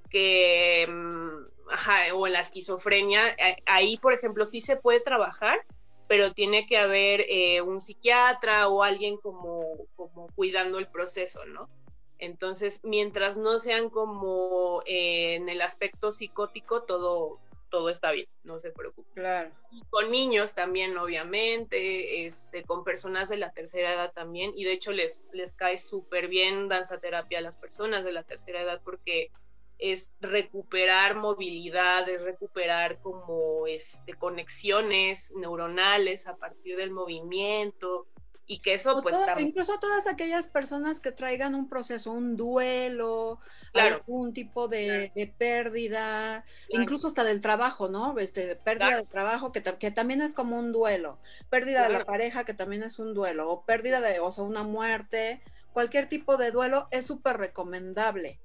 que, 0.09 0.87
mm, 0.89 1.71
ajá, 1.71 2.15
o 2.15 2.25
en 2.25 2.33
la 2.33 2.39
esquizofrenia, 2.39 3.35
ahí, 3.65 3.97
por 3.97 4.13
ejemplo, 4.13 4.45
sí 4.45 4.61
se 4.61 4.77
puede 4.77 4.99
trabajar, 4.99 5.59
pero 6.13 6.31
tiene 6.31 6.67
que 6.67 6.77
haber 6.77 7.25
eh, 7.27 7.61
un 7.61 7.81
psiquiatra 7.81 8.67
o 8.67 8.83
alguien 8.83 9.17
como, 9.17 9.65
como 9.95 10.27
cuidando 10.35 10.77
el 10.77 10.85
proceso, 10.85 11.43
¿no? 11.45 11.71
Entonces, 12.19 12.81
mientras 12.83 13.35
no 13.35 13.57
sean 13.57 13.89
como 13.89 14.83
eh, 14.85 15.33
en 15.33 15.49
el 15.49 15.59
aspecto 15.63 16.11
psicótico, 16.11 16.83
todo, 16.83 17.39
todo 17.71 17.89
está 17.89 18.11
bien, 18.11 18.27
no 18.43 18.59
se 18.59 18.69
preocupe. 18.69 19.09
Claro. 19.15 19.49
Y 19.71 19.81
con 19.89 20.11
niños 20.11 20.53
también, 20.53 20.95
obviamente, 20.99 22.27
este, 22.27 22.61
con 22.61 22.83
personas 22.83 23.27
de 23.27 23.37
la 23.37 23.51
tercera 23.51 23.91
edad 23.91 24.13
también, 24.13 24.53
y 24.55 24.65
de 24.65 24.73
hecho 24.73 24.91
les, 24.91 25.23
les 25.31 25.53
cae 25.53 25.79
súper 25.79 26.27
bien 26.27 26.69
danza 26.69 26.99
terapia 26.99 27.39
a 27.39 27.41
las 27.41 27.57
personas 27.57 28.05
de 28.05 28.11
la 28.11 28.21
tercera 28.21 28.61
edad 28.61 28.81
porque 28.85 29.31
es 29.79 30.11
recuperar 30.21 31.15
movilidad, 31.15 32.07
es 32.07 32.21
recuperar 32.21 32.99
como 33.01 33.67
este, 33.67 34.13
conexiones 34.13 35.31
neuronales 35.35 36.27
a 36.27 36.37
partir 36.37 36.77
del 36.77 36.91
movimiento 36.91 38.07
y 38.45 38.59
que 38.59 38.73
eso 38.73 39.01
pues 39.01 39.15
incluso 39.37 39.79
todas 39.79 40.05
aquellas 40.05 40.47
personas 40.47 40.99
que 40.99 41.11
traigan 41.11 41.55
un 41.55 41.69
proceso, 41.69 42.11
un 42.11 42.35
duelo, 42.35 43.39
algún 43.73 44.33
tipo 44.33 44.67
de, 44.67 45.33
pérdida, 45.37 46.43
incluso 46.67 47.07
hasta 47.07 47.23
del 47.23 47.41
trabajo, 47.41 47.87
¿no? 47.87 48.17
Este, 48.19 48.55
pérdida 48.57 48.97
de 48.97 49.05
trabajo 49.05 49.51
que, 49.51 49.63
que, 49.63 49.91
también 49.91 50.21
es 50.21 50.33
como 50.33 50.59
un 50.59 50.73
duelo, 50.73 51.19
pérdida 51.49 51.83
de 51.83 51.93
la 51.93 52.05
pareja 52.05 52.43
que 52.43 52.53
también 52.53 52.83
es 52.83 52.99
un 52.99 53.13
duelo, 53.13 53.49
o 53.49 53.65
pérdida 53.65 54.01
de, 54.01 54.19
o 54.19 54.29
sea, 54.29 54.43
una 54.43 54.63
muerte, 54.63 55.41
cualquier 55.71 56.09
tipo 56.09 56.35
de 56.35 56.51
duelo 56.51 56.87
es 56.91 57.05
súper 57.05 57.37
recomendable. 57.37 58.39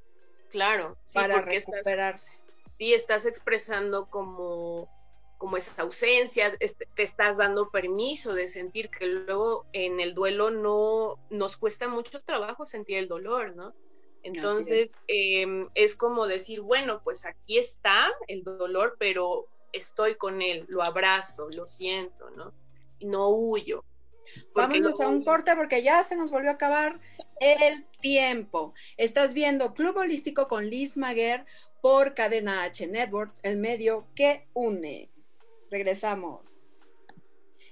Claro, 0.50 0.96
para 1.12 1.42
recuperarse. 1.42 2.32
sí, 2.78 2.94
estás 2.94 3.26
expresando 3.26 4.06
como, 4.06 4.88
como 5.36 5.56
esa 5.56 5.82
ausencia, 5.82 6.56
te 6.56 7.02
estás 7.02 7.36
dando 7.36 7.70
permiso 7.70 8.34
de 8.34 8.48
sentir 8.48 8.90
que 8.90 9.06
luego 9.06 9.66
en 9.72 10.00
el 10.00 10.14
duelo 10.14 10.50
no 10.50 11.16
nos 11.30 11.56
cuesta 11.56 11.88
mucho 11.88 12.20
trabajo 12.20 12.64
sentir 12.64 12.98
el 12.98 13.08
dolor, 13.08 13.54
¿no? 13.54 13.74
Entonces 14.22 14.92
em, 15.06 15.68
es 15.74 15.94
como 15.94 16.26
decir, 16.26 16.60
bueno, 16.60 17.00
pues 17.02 17.24
aquí 17.24 17.58
está 17.58 18.12
el 18.26 18.42
dolor, 18.42 18.96
pero 18.98 19.46
estoy 19.72 20.16
con 20.16 20.42
él, 20.42 20.64
lo 20.68 20.82
abrazo, 20.82 21.48
lo 21.50 21.66
siento, 21.66 22.30
¿no? 22.30 22.52
Y 22.98 23.06
no 23.06 23.28
huyo. 23.28 23.84
Vámonos 24.54 25.00
a 25.00 25.08
un 25.08 25.24
corte 25.24 25.54
porque 25.56 25.82
ya 25.82 26.02
se 26.02 26.16
nos 26.16 26.30
volvió 26.30 26.50
a 26.50 26.54
acabar 26.54 27.00
el 27.40 27.86
tiempo. 28.00 28.74
Estás 28.96 29.34
viendo 29.34 29.74
Club 29.74 29.96
Holístico 29.96 30.48
con 30.48 30.68
Liz 30.68 30.96
Maguer 30.96 31.44
por 31.80 32.14
Cadena 32.14 32.64
H 32.64 32.86
Network, 32.86 33.34
el 33.42 33.56
medio 33.56 34.06
que 34.14 34.46
une. 34.52 35.10
Regresamos. 35.70 36.58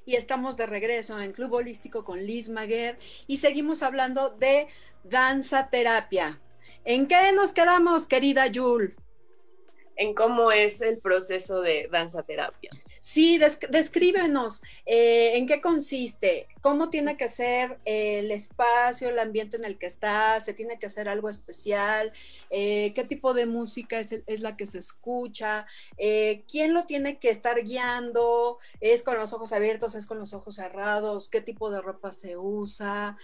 Y 0.04 0.14
estamos 0.14 0.56
de 0.56 0.66
regreso 0.66 1.20
en 1.20 1.32
Club 1.32 1.54
Holístico 1.54 2.04
con 2.04 2.24
Liz 2.24 2.48
Maguer 2.48 2.98
y 3.26 3.38
seguimos 3.38 3.82
hablando 3.82 4.30
de 4.30 4.68
danza 5.02 5.68
terapia. 5.68 6.40
¿En 6.84 7.08
qué 7.08 7.32
nos 7.32 7.52
quedamos, 7.52 8.06
querida 8.06 8.46
Yul? 8.46 8.94
En 9.96 10.14
cómo 10.14 10.52
es 10.52 10.80
el 10.82 10.98
proceso 10.98 11.60
de 11.60 11.88
danza 11.90 12.22
terapia. 12.22 12.70
Sí, 13.16 13.38
descríbenos 13.70 14.62
eh, 14.84 15.38
en 15.38 15.46
qué 15.46 15.62
consiste, 15.62 16.48
cómo 16.60 16.90
tiene 16.90 17.16
que 17.16 17.30
ser 17.30 17.78
el 17.86 18.30
espacio, 18.30 19.08
el 19.08 19.18
ambiente 19.18 19.56
en 19.56 19.64
el 19.64 19.78
que 19.78 19.86
estás, 19.86 20.44
se 20.44 20.52
tiene 20.52 20.78
que 20.78 20.84
hacer 20.84 21.08
algo 21.08 21.30
especial, 21.30 22.12
eh, 22.50 22.92
qué 22.94 23.04
tipo 23.04 23.32
de 23.32 23.46
música 23.46 23.98
es, 23.98 24.40
la 24.40 24.58
que 24.58 24.66
se 24.66 24.80
escucha, 24.80 25.64
eh, 25.96 26.44
quién 26.46 26.74
lo 26.74 26.84
tiene 26.84 27.18
que 27.18 27.30
estar 27.30 27.64
guiando, 27.64 28.58
es 28.82 29.02
con 29.02 29.16
los 29.16 29.32
ojos 29.32 29.54
abiertos, 29.54 29.94
es 29.94 30.06
con 30.06 30.18
los 30.18 30.34
ojos 30.34 30.56
cerrados, 30.56 31.30
qué 31.30 31.40
tipo 31.40 31.70
de 31.70 31.80
ropa 31.80 32.12
se 32.12 32.36
usa, 32.36 33.16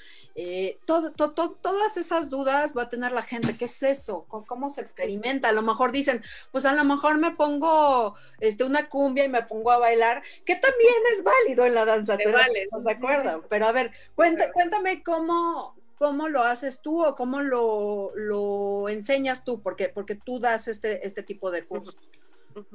todo, 0.87 1.11
todas 1.11 1.99
esas 1.99 2.31
dudas 2.31 2.73
va 2.75 2.85
a 2.85 2.89
tener 2.89 3.13
la 3.13 3.25
gente, 3.25 3.59
¿qué 3.59 3.67
es 3.67 3.83
eso? 3.83 4.25
¿Cómo, 4.27 4.71
se 4.71 4.81
experimenta? 4.81 5.51
A 5.51 5.53
lo 5.53 5.61
mejor 5.61 5.93
dicen, 5.93 6.23
pues 6.51 6.65
a 6.65 6.73
lo 6.73 6.85
mejor 6.85 7.19
me 7.19 7.33
pongo 7.33 8.15
este, 8.41 8.65
una 8.65 8.89
cumbia 8.89 9.27
y 9.27 9.29
me 9.29 9.43
pongo 9.43 9.71
a 9.71 9.82
bailar, 9.83 10.23
que 10.47 10.57
también 10.57 10.95
es 11.13 11.23
válido 11.23 11.67
en 11.67 11.75
la 11.75 11.85
danza, 11.85 12.17
¿no 12.73 12.81
se 12.81 12.91
acuerdan? 12.91 13.43
Pero 13.49 13.67
a 13.67 13.73
ver, 13.73 13.93
cuéntame 14.15 15.03
cómo, 15.03 15.77
cómo 15.97 16.29
lo 16.29 16.43
haces 16.43 16.81
tú 16.81 17.05
o 17.05 17.15
cómo 17.15 17.43
lo, 17.43 18.13
lo 18.17 18.89
enseñas 18.89 19.45
tú, 19.45 19.61
porque, 19.63 19.89
porque 19.89 20.15
tú 20.15 20.41
das 20.41 20.69
este, 20.69 21.07
este 21.07 21.23
tipo 21.23 21.51
de 21.51 21.65
cursos. 21.65 21.97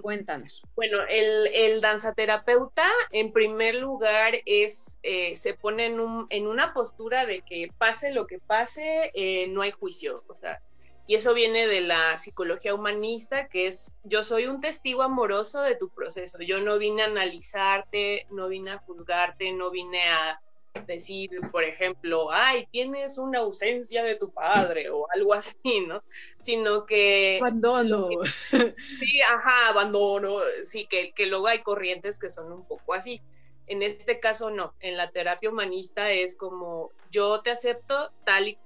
Cuéntanos. 0.02 0.64
Bueno, 0.76 1.00
el, 1.10 1.48
el 1.48 1.82
danzaterapeuta, 1.82 2.88
en 3.12 3.32
primer 3.32 3.76
lugar, 3.76 4.36
es 4.46 4.98
eh, 5.04 5.36
se 5.36 5.54
pone 5.54 5.86
en, 5.88 6.00
un, 6.00 6.28
en, 6.30 6.48
una 6.48 6.74
postura 6.74 7.26
de 7.26 7.42
que 7.42 7.70
pase 7.78 8.12
lo 8.12 8.28
que 8.28 8.40
pase, 8.40 9.12
eh, 9.14 9.48
no 9.50 9.62
hay 9.62 9.72
juicio. 9.72 10.24
O 10.28 10.36
sea, 10.36 10.62
y 11.08 11.16
eso 11.16 11.34
viene 11.34 11.68
de 11.68 11.82
la 11.82 12.18
psicología 12.18 12.76
humanista, 12.76 13.48
que 13.48 13.68
es 13.68 13.96
yo 14.04 14.24
soy 14.24 14.46
un 14.48 14.60
testigo 14.60 15.04
amoroso 15.04 15.62
de 15.62 15.76
tu 15.76 15.90
proceso. 15.90 16.40
Yo 16.40 16.60
no 16.60 16.78
vine 16.78 17.04
a 17.04 17.06
analizarte, 17.06 18.28
no 18.30 18.50
vine 18.50 18.72
a 18.72 18.80
juzgarte, 18.80 19.54
no 19.54 19.72
vine 19.72 20.10
a 20.10 20.42
decir, 20.86 21.32
por 21.52 21.64
ejemplo, 21.64 22.30
ay, 22.30 22.68
tienes 22.72 23.18
una 23.18 23.40
ausencia 23.40 24.04
de 24.04 24.16
tu 24.16 24.32
padre 24.32 24.90
o 24.90 25.08
algo 25.12 25.34
así, 25.34 25.86
¿no? 25.88 26.04
Sino 26.40 26.86
que... 26.86 27.38
Abandono. 27.40 28.10
sí, 28.52 29.22
ajá, 29.22 29.70
abandono, 29.70 30.40
sí, 30.64 30.88
que, 30.88 31.14
que 31.14 31.26
luego 31.26 31.48
hay 31.48 31.62
corrientes 31.64 32.20
que 32.20 32.30
son 32.30 32.52
un 32.52 32.68
poco 32.68 32.94
así. 32.94 33.22
En 33.66 33.82
este 33.82 34.20
caso 34.20 34.50
no, 34.50 34.74
en 34.80 34.98
la 34.98 35.12
terapia 35.12 35.50
humanista 35.50 36.12
es 36.12 36.36
como 36.36 36.92
yo 37.12 37.42
te 37.42 37.52
acepto 37.52 38.12
tal 38.24 38.50
y 38.50 38.58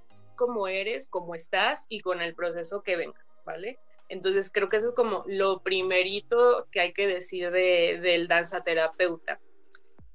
como 0.42 0.66
eres, 0.66 1.08
como 1.08 1.36
estás 1.36 1.86
y 1.88 2.00
con 2.00 2.20
el 2.20 2.34
proceso 2.34 2.82
que 2.82 2.96
vengas, 2.96 3.24
¿vale? 3.44 3.78
Entonces 4.08 4.50
creo 4.52 4.68
que 4.68 4.78
eso 4.78 4.88
es 4.88 4.94
como 4.94 5.22
lo 5.28 5.62
primerito 5.62 6.66
que 6.72 6.80
hay 6.80 6.92
que 6.92 7.06
decir 7.06 7.52
de, 7.52 8.00
del 8.02 8.26
danza 8.26 8.64
terapeuta. 8.64 9.38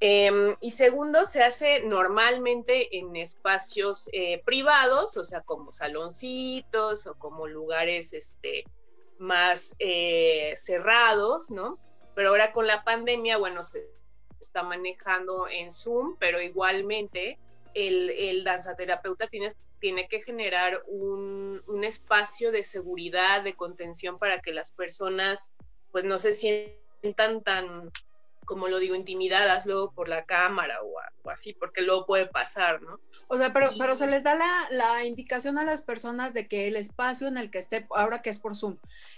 Em, 0.02 0.58
y 0.60 0.72
segundo, 0.72 1.26
se 1.26 1.44
hace 1.44 1.80
normalmente 1.80 2.98
en 2.98 3.16
espacios 3.16 4.10
eh, 4.12 4.44
privados, 4.44 5.16
o 5.16 5.24
sea, 5.24 5.42
como 5.42 5.72
saloncitos 5.72 7.08
o 7.08 7.18
como 7.18 7.48
lugares 7.48 8.12
este, 8.12 8.66
más 9.18 9.74
eh, 9.80 10.54
cerrados, 10.58 11.50
¿no? 11.50 11.80
Pero 12.14 12.30
ahora 12.30 12.52
con 12.52 12.68
la 12.68 12.84
pandemia, 12.84 13.38
bueno, 13.38 13.64
se 13.64 13.88
está 14.40 14.62
manejando 14.62 15.48
en 15.48 15.72
Zoom, 15.72 16.18
pero 16.20 16.42
igualmente 16.42 17.40
el, 17.78 18.10
el 18.10 18.44
danzaterapeuta 18.44 19.28
tiene, 19.28 19.50
tiene 19.80 20.08
que 20.08 20.22
generar 20.24 20.84
un, 20.88 21.62
un 21.68 21.84
espacio 21.84 22.52
de 22.52 22.64
seguridad, 22.64 23.44
de 23.44 23.56
contención 23.56 24.18
para 24.18 24.42
que 24.42 24.52
las 24.52 24.72
personas 24.72 25.54
pues 25.92 26.04
no 26.04 26.20
se 26.20 26.34
sientan 26.34 27.44
tan 27.44 27.92
como 28.48 28.70
lo 28.70 28.80
digo, 28.80 28.96
intimidadas 28.96 29.66
luego 29.66 29.92
por 29.92 30.08
la 30.08 30.24
cámara 30.24 30.82
o, 30.82 31.30
así, 31.30 31.52
porque 31.52 31.82
luego 31.82 32.06
puede 32.06 32.28
pasar, 32.28 32.82
¿no? 32.82 33.02
O 33.28 33.38
sea, 33.38 33.52
pero, 33.52 33.72
pero 33.78 33.98
se 33.98 34.08
les 34.08 34.24
da 34.24 34.36
la, 34.72 35.04
indicación 35.04 35.58
a 35.58 35.66
las 35.66 35.82
personas 35.82 36.34
de 36.34 36.48
que 36.48 36.66
el 36.68 36.78
espacio 36.78 37.28
en 37.28 37.38
el 37.38 37.52
que 37.52 37.60
esté, 37.60 37.86
ahora 37.90 38.22
que 38.22 38.30
es 38.30 38.38
por 38.38 38.56
Zoom, 38.56 38.78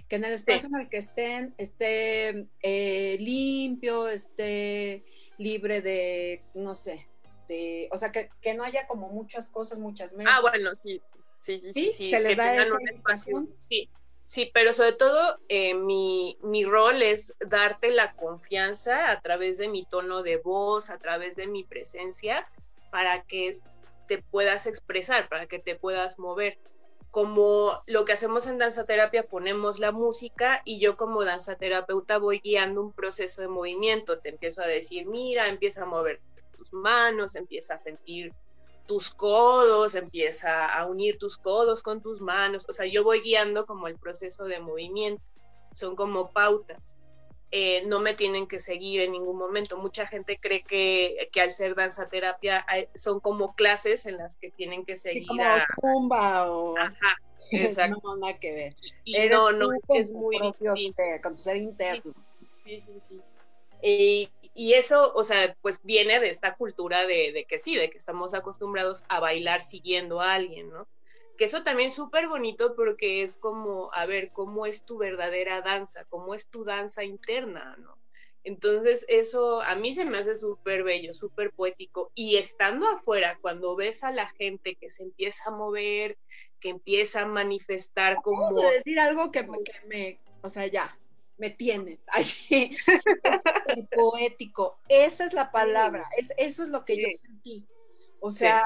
que 0.09 0.15
en 0.15 0.25
el 0.25 0.31
espacio 0.33 0.67
en 0.67 0.81
el 0.81 0.89
que 0.89 0.97
estén 0.97 1.53
esté 1.59 2.47
eh, 2.63 3.17
limpio, 3.19 4.07
esté 4.07 5.05
libre 5.37 5.81
de, 5.81 6.41
no 6.55 6.73
sé, 6.73 7.07
de, 7.49 7.89
o 7.91 7.97
sea, 7.97 8.11
que, 8.13 8.29
no 8.53 8.63
haya 8.63 8.87
como 8.87 9.09
muchas 9.09 9.49
cosas, 9.49 9.79
muchas 9.79 10.13
mesas. 10.13 10.35
Ah, 10.37 10.41
bueno, 10.41 10.75
sí. 10.75 11.01
Sí, 11.41 11.61
sí, 11.73 11.91
sí, 11.91 12.09
se 12.09 12.19
les 12.19 12.37
da 12.37 12.53
esa 12.53 12.77
indicación. 12.79 13.53
Sí, 13.59 13.89
Sí, 14.25 14.51
pero 14.53 14.73
sobre 14.73 14.93
todo 14.93 15.39
eh, 15.47 15.73
mi, 15.73 16.37
mi, 16.43 16.63
rol 16.63 17.01
es 17.01 17.35
darte 17.39 17.89
la 17.89 18.13
confianza 18.13 19.09
a 19.09 19.21
través 19.21 19.57
de 19.57 19.67
mi 19.67 19.87
tono 19.87 20.21
de 20.21 20.37
voz, 20.37 20.91
a 20.91 20.99
través 20.99 21.35
de 21.35 21.47
mi 21.47 21.63
presencia, 21.63 22.47
para 22.91 23.23
que 23.23 23.53
te 24.07 24.21
puedas 24.21 24.67
expresar, 24.67 25.29
para 25.29 25.47
que 25.47 25.57
te 25.57 25.75
puedas 25.75 26.19
mover. 26.19 26.59
Como 27.09 27.81
lo 27.87 28.05
que 28.05 28.13
hacemos 28.13 28.45
en 28.45 28.59
danza 28.59 28.85
terapia, 28.85 29.23
ponemos 29.23 29.79
la 29.79 29.91
música 29.91 30.61
y 30.63 30.79
yo 30.79 30.95
como 30.95 31.23
danza 31.23 31.55
terapeuta 31.55 32.19
voy 32.19 32.39
guiando 32.39 32.83
un 32.83 32.93
proceso 32.93 33.41
de 33.41 33.47
movimiento. 33.47 34.19
Te 34.19 34.29
empiezo 34.29 34.61
a 34.61 34.67
decir, 34.67 35.07
mira, 35.07 35.47
empieza 35.47 35.81
a 35.81 35.85
mover 35.87 36.21
tus 36.59 36.73
manos, 36.73 37.35
empieza 37.35 37.75
a 37.75 37.79
sentir 37.79 38.33
tus 38.85 39.09
codos, 39.11 39.95
empieza 39.95 40.65
a 40.65 40.85
unir 40.85 41.17
tus 41.17 41.37
codos 41.37 41.83
con 41.83 42.01
tus 42.01 42.21
manos, 42.21 42.65
o 42.67 42.73
sea, 42.73 42.85
yo 42.85 43.03
voy 43.03 43.21
guiando 43.21 43.65
como 43.65 43.87
el 43.87 43.97
proceso 43.97 44.45
de 44.45 44.59
movimiento, 44.59 45.23
son 45.73 45.95
como 45.95 46.31
pautas. 46.31 46.97
Eh, 47.51 47.83
no 47.87 47.99
me 47.99 48.13
tienen 48.13 48.47
que 48.47 48.59
seguir 48.59 49.01
en 49.01 49.11
ningún 49.11 49.37
momento. 49.37 49.75
Mucha 49.77 50.05
gente 50.05 50.37
cree 50.39 50.63
que, 50.63 51.29
que 51.31 51.41
al 51.41 51.51
ser 51.51 51.73
danza 51.73 52.07
terapia 52.07 52.63
son 52.93 53.19
como 53.19 53.55
clases 53.55 54.05
en 54.05 54.17
las 54.17 54.37
que 54.37 54.51
tienen 54.51 54.85
que 54.85 54.97
seguir. 54.97 55.25
como 55.27 56.13
a... 56.13 56.51
o. 56.51 56.77
Ajá, 56.77 57.15
exacto. 57.51 57.99
no, 58.03 58.17
nada 58.17 58.39
que 58.39 58.53
ver. 58.53 58.75
no, 59.31 59.51
no, 59.51 59.69
es, 59.95 60.11
muy 60.11 60.39
distinto. 60.39 61.03
con 61.23 61.33
tu 61.33 61.41
ser 61.41 61.57
interno. 61.57 62.13
Sí, 62.63 62.83
sí, 62.85 62.99
sí. 63.01 63.21
Y, 63.81 64.29
y 64.53 64.73
eso, 64.73 65.13
o 65.15 65.23
sea, 65.23 65.55
pues 65.61 65.81
viene 65.83 66.19
de 66.19 66.29
esta 66.29 66.55
cultura 66.55 67.05
de, 67.05 67.45
que 67.47 67.59
sí, 67.59 67.75
de 67.75 67.89
que 67.89 67.97
estamos 67.97 68.33
acostumbrados 68.33 69.05
a 69.07 69.21
bailar 69.21 69.61
siguiendo 69.61 70.19
a 70.19 70.33
alguien, 70.33 70.69
¿no? 70.69 70.85
Que 71.37 71.45
eso 71.45 71.63
también 71.63 71.87
es 71.87 71.95
súper 71.95 72.27
bonito 72.27 72.75
porque 72.75 73.23
es 73.23 73.37
como, 73.37 73.89
a 73.93 74.05
ver, 74.05 74.31
¿cómo 74.33 74.65
es 74.65 74.83
tu 74.83 74.97
verdadera 74.97 75.61
danza? 75.61 76.03
¿Cómo 76.09 76.35
es 76.35 76.49
tu 76.49 76.65
danza 76.65 77.05
interna, 77.05 77.77
¿no? 77.79 77.97
Entonces 78.43 79.05
eso 79.07 79.61
a 79.61 79.75
mí 79.75 79.93
se 79.93 80.03
me 80.03 80.17
hace 80.17 80.35
súper 80.35 80.83
bello, 80.83 81.13
súper 81.13 81.51
poético. 81.51 82.11
Y 82.13 82.35
estando 82.35 82.85
afuera, 82.85 83.37
cuando 83.41 83.77
ves 83.77 84.03
a 84.03 84.11
la 84.11 84.27
gente 84.27 84.75
que 84.75 84.89
se 84.89 85.03
empieza 85.03 85.45
a 85.47 85.51
mover, 85.51 86.17
que 86.59 86.67
empieza 86.67 87.21
a 87.21 87.25
manifestar 87.25 88.17
como... 88.21 88.51
decir 88.59 88.99
algo 88.99 89.31
que, 89.31 89.47
que 89.63 89.87
me, 89.87 90.19
o 90.41 90.49
sea, 90.49 90.67
ya, 90.67 90.98
me 91.39 91.49
tienes. 91.49 91.99
Ay, 92.07 92.25
es 93.67 93.87
poético. 93.95 94.79
Esa 94.87 95.25
es 95.25 95.33
la 95.33 95.51
palabra. 95.51 96.07
Es, 96.17 96.31
eso 96.37 96.61
es 96.61 96.69
lo 96.69 96.81
que 96.81 97.01
yo 97.01 97.07
sentí. 97.17 97.65
O 98.19 98.31
sea, 98.31 98.65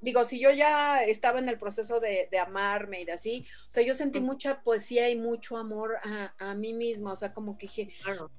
digo, 0.00 0.24
si 0.24 0.40
yo 0.40 0.50
ya 0.50 1.04
estaba 1.04 1.38
en 1.38 1.48
el 1.48 1.58
proceso 1.58 2.00
de, 2.00 2.28
amarme 2.38 3.00
y 3.00 3.04
de 3.04 3.12
así, 3.12 3.46
o 3.66 3.70
sea, 3.70 3.84
yo 3.84 3.94
sentí 3.94 4.20
mucha 4.20 4.62
poesía 4.62 5.08
y 5.08 5.16
mucho 5.16 5.56
amor 5.56 5.96
a, 6.38 6.54
mí 6.54 6.72
misma. 6.72 7.12
O 7.12 7.16
sea, 7.16 7.32
como 7.32 7.56
que 7.56 7.66
dije, 7.66 7.90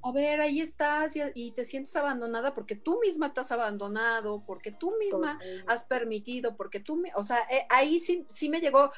a 0.03 0.11
ver, 0.11 0.41
ahí 0.41 0.59
estás 0.59 1.13
y, 1.33 1.51
te 1.51 1.63
sientes 1.63 1.95
abandonada 1.95 2.53
porque 2.53 2.75
tú 2.75 2.99
misma 2.99 3.33
te 3.33 3.39
has 3.39 3.51
abandonado, 3.51 4.43
porque 4.45 4.71
tú 4.71 4.93
misma 4.99 5.39
has 5.67 5.85
permitido, 5.85 6.55
porque 6.57 6.81
tú, 6.81 6.97
me, 6.97 7.13
o 7.15 7.23
sea, 7.23 7.39
eh, 7.49 7.65
ahí 7.69 7.99
sí, 7.99 8.25
sí 8.29 8.49
me 8.49 8.59
llegó 8.59 8.91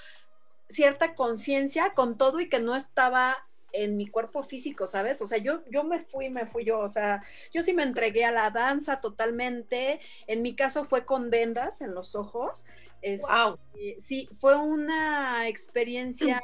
cierta 0.67 1.15
conciencia 1.15 1.94
con 1.94 2.17
todo 2.17 2.39
y 2.39 2.50
que 2.50 2.60
no 2.60 2.76
estaba 2.76 3.38
en 3.74 3.98
mi 3.98 4.08
cuerpo 4.08 4.44
físico, 4.44 4.88
¿sabes? 4.88 5.22
O 5.22 5.28
sea, 5.28 5.38
yo, 5.38 5.64
yo 5.70 5.84
me 5.84 6.00
fui, 6.00 6.30
me 6.30 6.46
fui 6.46 6.66
yo, 6.66 6.80
o 6.80 6.88
sea, 6.88 7.24
yo 7.54 7.64
sí 7.64 7.74
me 7.74 7.84
entregué 7.84 8.26
a 8.26 8.32
la 8.32 8.50
danza 8.50 9.02
totalmente. 9.02 10.00
En 10.28 10.42
mi 10.42 10.56
caso 10.56 10.86
fue 10.86 11.06
con 11.06 11.30
vendas 11.30 11.82
en 11.82 11.94
los 11.94 12.16
ojos. 12.16 12.66
wow. 13.04 13.58
Este, 13.74 14.02
sí, 14.02 14.30
fue 14.40 14.56
una 14.58 15.48
experiencia 15.48 16.42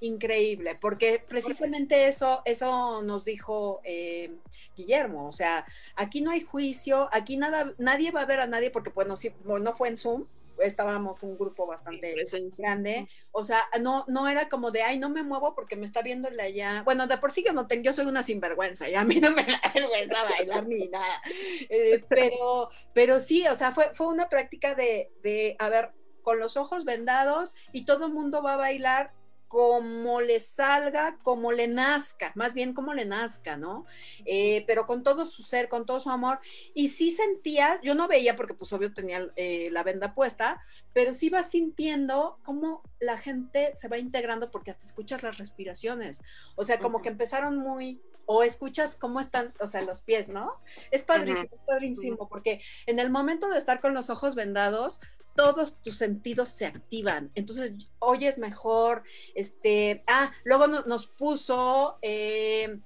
increíble, 0.00 0.76
porque 0.80 1.24
precisamente 1.26 2.08
eso, 2.08 2.42
eso 2.44 3.02
nos 3.02 3.24
dijo 3.24 3.80
eh, 3.84 4.36
Guillermo, 4.76 5.26
o 5.26 5.32
sea, 5.32 5.66
aquí 5.96 6.20
no 6.20 6.30
hay 6.30 6.42
juicio, 6.42 7.08
aquí 7.12 7.36
nada, 7.36 7.74
nadie 7.78 8.10
va 8.10 8.22
a 8.22 8.26
ver 8.26 8.40
a 8.40 8.46
nadie, 8.46 8.70
porque 8.70 8.90
bueno, 8.90 9.16
sí, 9.16 9.32
no 9.44 9.72
fue 9.74 9.88
en 9.88 9.96
Zoom, 9.96 10.26
estábamos 10.60 11.22
un 11.22 11.36
grupo 11.36 11.66
bastante 11.66 12.14
grande, 12.58 13.08
o 13.32 13.44
sea, 13.44 13.62
no, 13.80 14.04
no 14.08 14.28
era 14.28 14.48
como 14.48 14.70
de, 14.70 14.82
ay, 14.82 14.98
no 14.98 15.08
me 15.10 15.22
muevo 15.22 15.54
porque 15.54 15.76
me 15.76 15.86
está 15.86 16.02
viendo 16.02 16.30
la 16.30 16.44
allá, 16.44 16.82
bueno, 16.84 17.06
de 17.06 17.18
por 17.18 17.32
sí 17.32 17.44
yo 17.44 17.52
no 17.52 17.66
tengo, 17.66 17.82
yo 17.84 17.92
soy 17.92 18.06
una 18.06 18.22
sinvergüenza, 18.22 18.88
y 18.88 18.94
a 18.94 19.04
mí 19.04 19.16
no 19.20 19.30
me 19.32 19.44
da 19.44 19.60
vergüenza 19.74 20.24
bailar 20.24 20.66
ni 20.66 20.88
nada, 20.88 21.22
eh, 21.68 22.04
pero, 22.08 22.70
pero 22.94 23.20
sí, 23.20 23.46
o 23.46 23.56
sea, 23.56 23.72
fue, 23.72 23.92
fue 23.94 24.08
una 24.08 24.28
práctica 24.28 24.74
de, 24.74 25.10
de, 25.22 25.56
a 25.58 25.68
ver, 25.68 25.92
con 26.22 26.38
los 26.38 26.56
ojos 26.58 26.84
vendados 26.84 27.54
y 27.72 27.86
todo 27.86 28.06
el 28.06 28.12
mundo 28.12 28.42
va 28.42 28.54
a 28.54 28.58
bailar 28.58 29.14
como 29.48 30.20
le 30.20 30.40
salga, 30.40 31.18
como 31.22 31.52
le 31.52 31.66
nazca, 31.68 32.32
más 32.34 32.54
bien 32.54 32.74
como 32.74 32.94
le 32.94 33.06
nazca, 33.06 33.56
¿no? 33.56 33.86
Eh, 34.26 34.64
pero 34.66 34.86
con 34.86 35.02
todo 35.02 35.26
su 35.26 35.42
ser, 35.42 35.68
con 35.68 35.86
todo 35.86 36.00
su 36.00 36.10
amor. 36.10 36.38
Y 36.74 36.88
sí 36.88 37.10
sentía, 37.10 37.80
yo 37.82 37.94
no 37.94 38.08
veía 38.08 38.36
porque 38.36 38.54
pues 38.54 38.72
obvio 38.72 38.92
tenía 38.92 39.26
eh, 39.36 39.70
la 39.72 39.82
venda 39.82 40.14
puesta, 40.14 40.62
pero 40.92 41.14
sí 41.14 41.30
va 41.30 41.42
sintiendo 41.42 42.38
cómo 42.42 42.82
la 43.00 43.18
gente 43.18 43.72
se 43.74 43.88
va 43.88 43.98
integrando 43.98 44.50
porque 44.50 44.70
hasta 44.70 44.86
escuchas 44.86 45.22
las 45.22 45.38
respiraciones. 45.38 46.22
O 46.54 46.64
sea, 46.64 46.78
como 46.78 47.00
que 47.00 47.08
empezaron 47.08 47.56
muy, 47.56 48.00
o 48.26 48.42
escuchas 48.42 48.96
cómo 48.96 49.20
están, 49.20 49.54
o 49.58 49.66
sea, 49.68 49.80
los 49.80 50.02
pies, 50.02 50.28
¿no? 50.28 50.52
Es 50.90 51.02
padrísimo, 51.02 51.44
es 51.44 51.60
padrísimo, 51.66 52.28
porque 52.28 52.60
en 52.84 52.98
el 52.98 53.10
momento 53.10 53.48
de 53.48 53.58
estar 53.58 53.80
con 53.80 53.94
los 53.94 54.10
ojos 54.10 54.34
vendados, 54.34 55.00
todos 55.38 55.80
tus 55.80 55.96
sentidos 55.96 56.48
se 56.48 56.66
activan. 56.66 57.30
Entonces, 57.36 57.72
oyes 58.00 58.38
mejor. 58.38 59.04
Este, 59.36 60.02
ah, 60.08 60.32
luego 60.42 60.66
nos 60.66 61.06
puso 61.06 61.96
eh, 62.02 62.80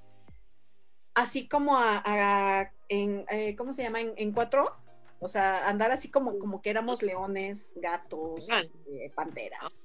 así 1.14 1.48
como 1.48 1.78
a, 1.78 2.70
en, 2.90 3.24
eh, 3.30 3.56
¿cómo 3.56 3.72
se 3.72 3.84
llama? 3.84 4.00
En, 4.00 4.32
cuatro. 4.32 4.76
O 5.18 5.30
sea, 5.30 5.66
andar 5.66 5.92
así 5.92 6.10
como, 6.10 6.38
como 6.38 6.60
que 6.60 6.68
éramos 6.68 7.02
leones, 7.02 7.72
gatos, 7.76 8.46
este, 8.50 9.10
panteras. 9.14 9.80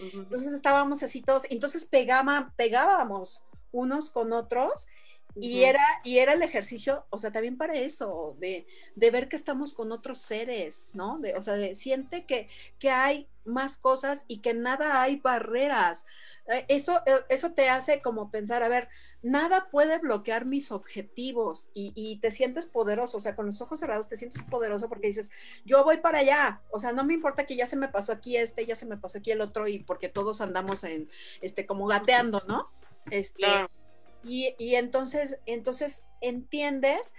Entonces 0.00 0.54
estábamos 0.54 1.04
así 1.04 1.22
todos, 1.22 1.44
entonces 1.50 1.84
pegaba, 1.86 2.52
pegábamos 2.56 3.44
unos 3.70 4.10
con 4.10 4.32
otros 4.32 4.88
Y, 5.34 5.62
era, 5.62 6.00
y 6.04 6.18
era 6.18 6.32
el 6.32 6.42
ejercicio, 6.42 7.06
o 7.10 7.18
sea, 7.18 7.30
también 7.30 7.56
para 7.56 7.74
eso, 7.74 8.36
de, 8.40 8.66
de 8.96 9.10
ver 9.10 9.28
que 9.28 9.36
estamos 9.36 9.72
con 9.72 9.92
otros 9.92 10.20
seres, 10.20 10.88
¿no? 10.92 11.18
De, 11.18 11.36
o 11.36 11.42
sea, 11.42 11.54
de, 11.54 11.76
siente 11.76 12.24
que, 12.26 12.48
que 12.78 12.90
hay 12.90 13.28
más 13.44 13.76
cosas 13.76 14.24
y 14.28 14.38
que 14.38 14.54
nada 14.54 15.00
hay 15.00 15.16
barreras. 15.16 16.04
Eh, 16.46 16.64
eso, 16.68 17.02
eh, 17.06 17.20
eso 17.28 17.52
te 17.52 17.68
hace 17.68 18.00
como 18.02 18.30
pensar, 18.30 18.62
a 18.62 18.68
ver, 18.68 18.88
nada 19.22 19.68
puede 19.70 19.98
bloquear 19.98 20.44
mis 20.44 20.72
objetivos 20.72 21.70
y, 21.74 21.92
y, 21.94 22.20
te 22.20 22.30
sientes 22.30 22.66
poderoso, 22.66 23.18
o 23.18 23.20
sea, 23.20 23.36
con 23.36 23.46
los 23.46 23.60
ojos 23.60 23.80
cerrados 23.80 24.08
te 24.08 24.16
sientes 24.16 24.42
poderoso 24.44 24.88
porque 24.88 25.08
dices, 25.08 25.30
yo 25.64 25.84
voy 25.84 25.98
para 25.98 26.18
allá, 26.18 26.62
o 26.70 26.80
sea, 26.80 26.92
no 26.92 27.04
me 27.04 27.14
importa 27.14 27.46
que 27.46 27.56
ya 27.56 27.66
se 27.66 27.76
me 27.76 27.88
pasó 27.88 28.12
aquí 28.12 28.36
este, 28.36 28.66
ya 28.66 28.76
se 28.76 28.86
me 28.86 28.96
pasó 28.96 29.18
aquí 29.18 29.30
el 29.30 29.40
otro 29.40 29.68
y 29.68 29.80
porque 29.80 30.08
todos 30.08 30.40
andamos 30.40 30.84
en, 30.84 31.08
este, 31.42 31.66
como 31.66 31.86
gateando, 31.86 32.42
¿no? 32.46 32.70
Este, 33.10 33.46
y, 34.24 34.54
y 34.58 34.74
entonces, 34.74 35.38
entonces 35.46 36.04
entiendes 36.20 37.14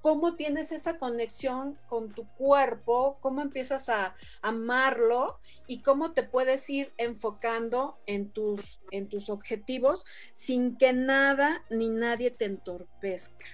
cómo 0.00 0.34
tienes 0.34 0.72
esa 0.72 0.98
conexión 0.98 1.78
con 1.88 2.10
tu 2.10 2.26
cuerpo, 2.34 3.18
cómo 3.20 3.42
empiezas 3.42 3.88
a 3.88 4.16
amarlo 4.40 5.38
y 5.66 5.82
cómo 5.82 6.12
te 6.12 6.22
puedes 6.22 6.68
ir 6.70 6.92
enfocando 6.96 7.98
en 8.06 8.30
tus, 8.30 8.80
en 8.90 9.08
tus 9.08 9.28
objetivos 9.28 10.04
sin 10.34 10.76
que 10.76 10.92
nada 10.92 11.64
ni 11.70 11.90
nadie 11.90 12.30
te 12.30 12.46
entorpezca. 12.46 13.46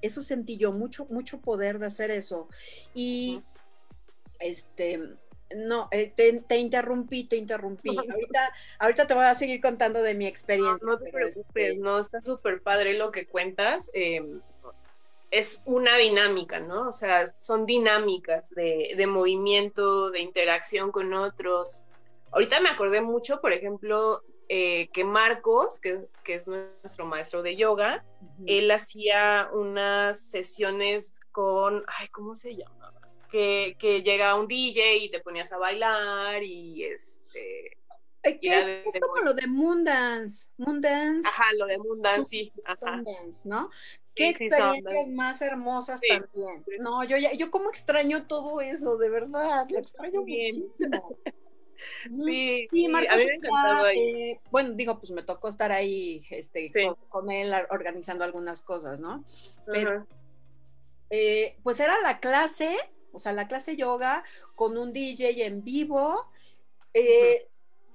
Eso 0.00 0.22
sentí 0.22 0.56
yo, 0.56 0.72
mucho, 0.72 1.06
mucho 1.06 1.40
poder 1.40 1.78
de 1.78 1.86
hacer 1.86 2.10
eso. 2.10 2.48
Y 2.94 3.42
este, 4.40 5.16
no, 5.56 5.88
eh, 5.90 6.12
te, 6.14 6.56
interrumpí, 6.56 7.24
te 7.24 7.36
interrumpí. 7.36 7.96
Ahorita, 8.10 8.52
ahorita 8.78 9.06
te 9.06 9.14
voy 9.14 9.24
a 9.24 9.34
seguir 9.34 9.60
contando 9.60 10.02
de 10.02 10.14
mi 10.14 10.26
experiencia. 10.26 10.78
No, 10.82 10.98
te 10.98 11.10
preocupes, 11.10 11.46
este 11.46 11.76
no, 11.76 11.98
está 11.98 12.20
súper 12.20 12.62
padre 12.62 12.94
lo 12.94 13.10
que 13.10 13.26
cuentas. 13.26 13.90
Em, 13.94 14.40
es 15.30 15.62
una 15.64 15.96
dinámica, 15.96 16.60
¿no? 16.60 16.88
O 16.88 16.92
sea, 16.92 17.26
son 17.38 17.64
dinámicas 17.64 18.50
de, 18.50 18.94
de, 18.96 19.06
movimiento, 19.06 20.10
de 20.10 20.20
interacción 20.20 20.92
con 20.92 21.14
otros. 21.14 21.82
Ahorita 22.30 22.60
me 22.60 22.68
acordé 22.68 23.00
mucho, 23.00 23.40
por 23.40 23.52
ejemplo, 23.52 24.22
eh, 24.48 24.90
que 24.92 25.04
Marcos, 25.04 25.80
que, 25.80 26.06
que, 26.24 26.34
es 26.34 26.46
nuestro 26.46 27.06
maestro 27.06 27.42
de 27.42 27.56
yoga, 27.56 28.04
él 28.46 28.70
hacía 28.70 29.48
unas 29.52 30.20
sesiones 30.20 31.14
con, 31.30 31.84
ay, 31.86 32.08
¿cómo 32.08 32.34
se 32.34 32.54
llamaba? 32.54 33.01
Que, 33.32 33.76
que 33.78 34.02
llega 34.02 34.34
un 34.34 34.46
DJ 34.46 34.98
y 34.98 35.10
te 35.10 35.20
ponías 35.20 35.50
a 35.52 35.58
bailar 35.58 36.42
y 36.42 36.84
este... 36.84 37.78
¿Qué 38.22 38.38
es, 38.42 38.94
es 38.94 39.00
como 39.00 39.16
lo 39.24 39.34
de 39.34 39.48
Moondance? 39.48 40.48
Moondance. 40.56 41.26
Ajá, 41.26 41.46
lo 41.58 41.66
de 41.66 41.78
Moondance, 41.78 42.28
sí. 42.28 42.52
Ajá. 42.64 42.92
Moondance, 42.98 43.48
¿no? 43.48 43.70
Qué 44.14 44.28
experiencias 44.28 45.08
más 45.08 45.40
hermosas 45.40 46.00
también. 46.00 46.64
No, 46.80 47.02
yo 47.04 47.16
ya, 47.16 47.32
yo 47.32 47.50
como 47.50 47.70
extraño 47.70 48.26
todo 48.26 48.60
eso, 48.60 48.96
de 48.98 49.08
verdad, 49.08 49.66
lo 49.70 49.78
extraño 49.78 50.20
muchísimo. 50.20 51.18
Sí, 52.24 52.68
sí, 52.70 52.86
Marcos, 52.86 53.12
a 53.12 53.16
mí 53.16 53.24
me 53.26 53.34
encantaba 53.34 53.88
ahí. 53.88 53.98
Eh, 53.98 54.40
bueno, 54.52 54.74
digo, 54.74 55.00
pues 55.00 55.10
me 55.10 55.24
tocó 55.24 55.48
estar 55.48 55.72
ahí 55.72 56.24
este, 56.30 56.70
con, 57.08 57.28
él 57.28 57.52
organizando 57.70 58.22
algunas 58.22 58.62
cosas, 58.62 59.00
¿no? 59.00 59.24
Pero, 59.66 60.06
eh, 61.10 61.56
pues 61.64 61.80
era 61.80 62.00
la 62.00 62.20
clase, 62.20 62.76
o 63.12 63.18
sea, 63.18 63.32
la 63.32 63.48
clase 63.48 63.76
yoga 63.76 64.24
con 64.54 64.76
un 64.76 64.92
DJ 64.92 65.46
en 65.46 65.64
vivo. 65.64 66.26
Eh, 66.94 67.48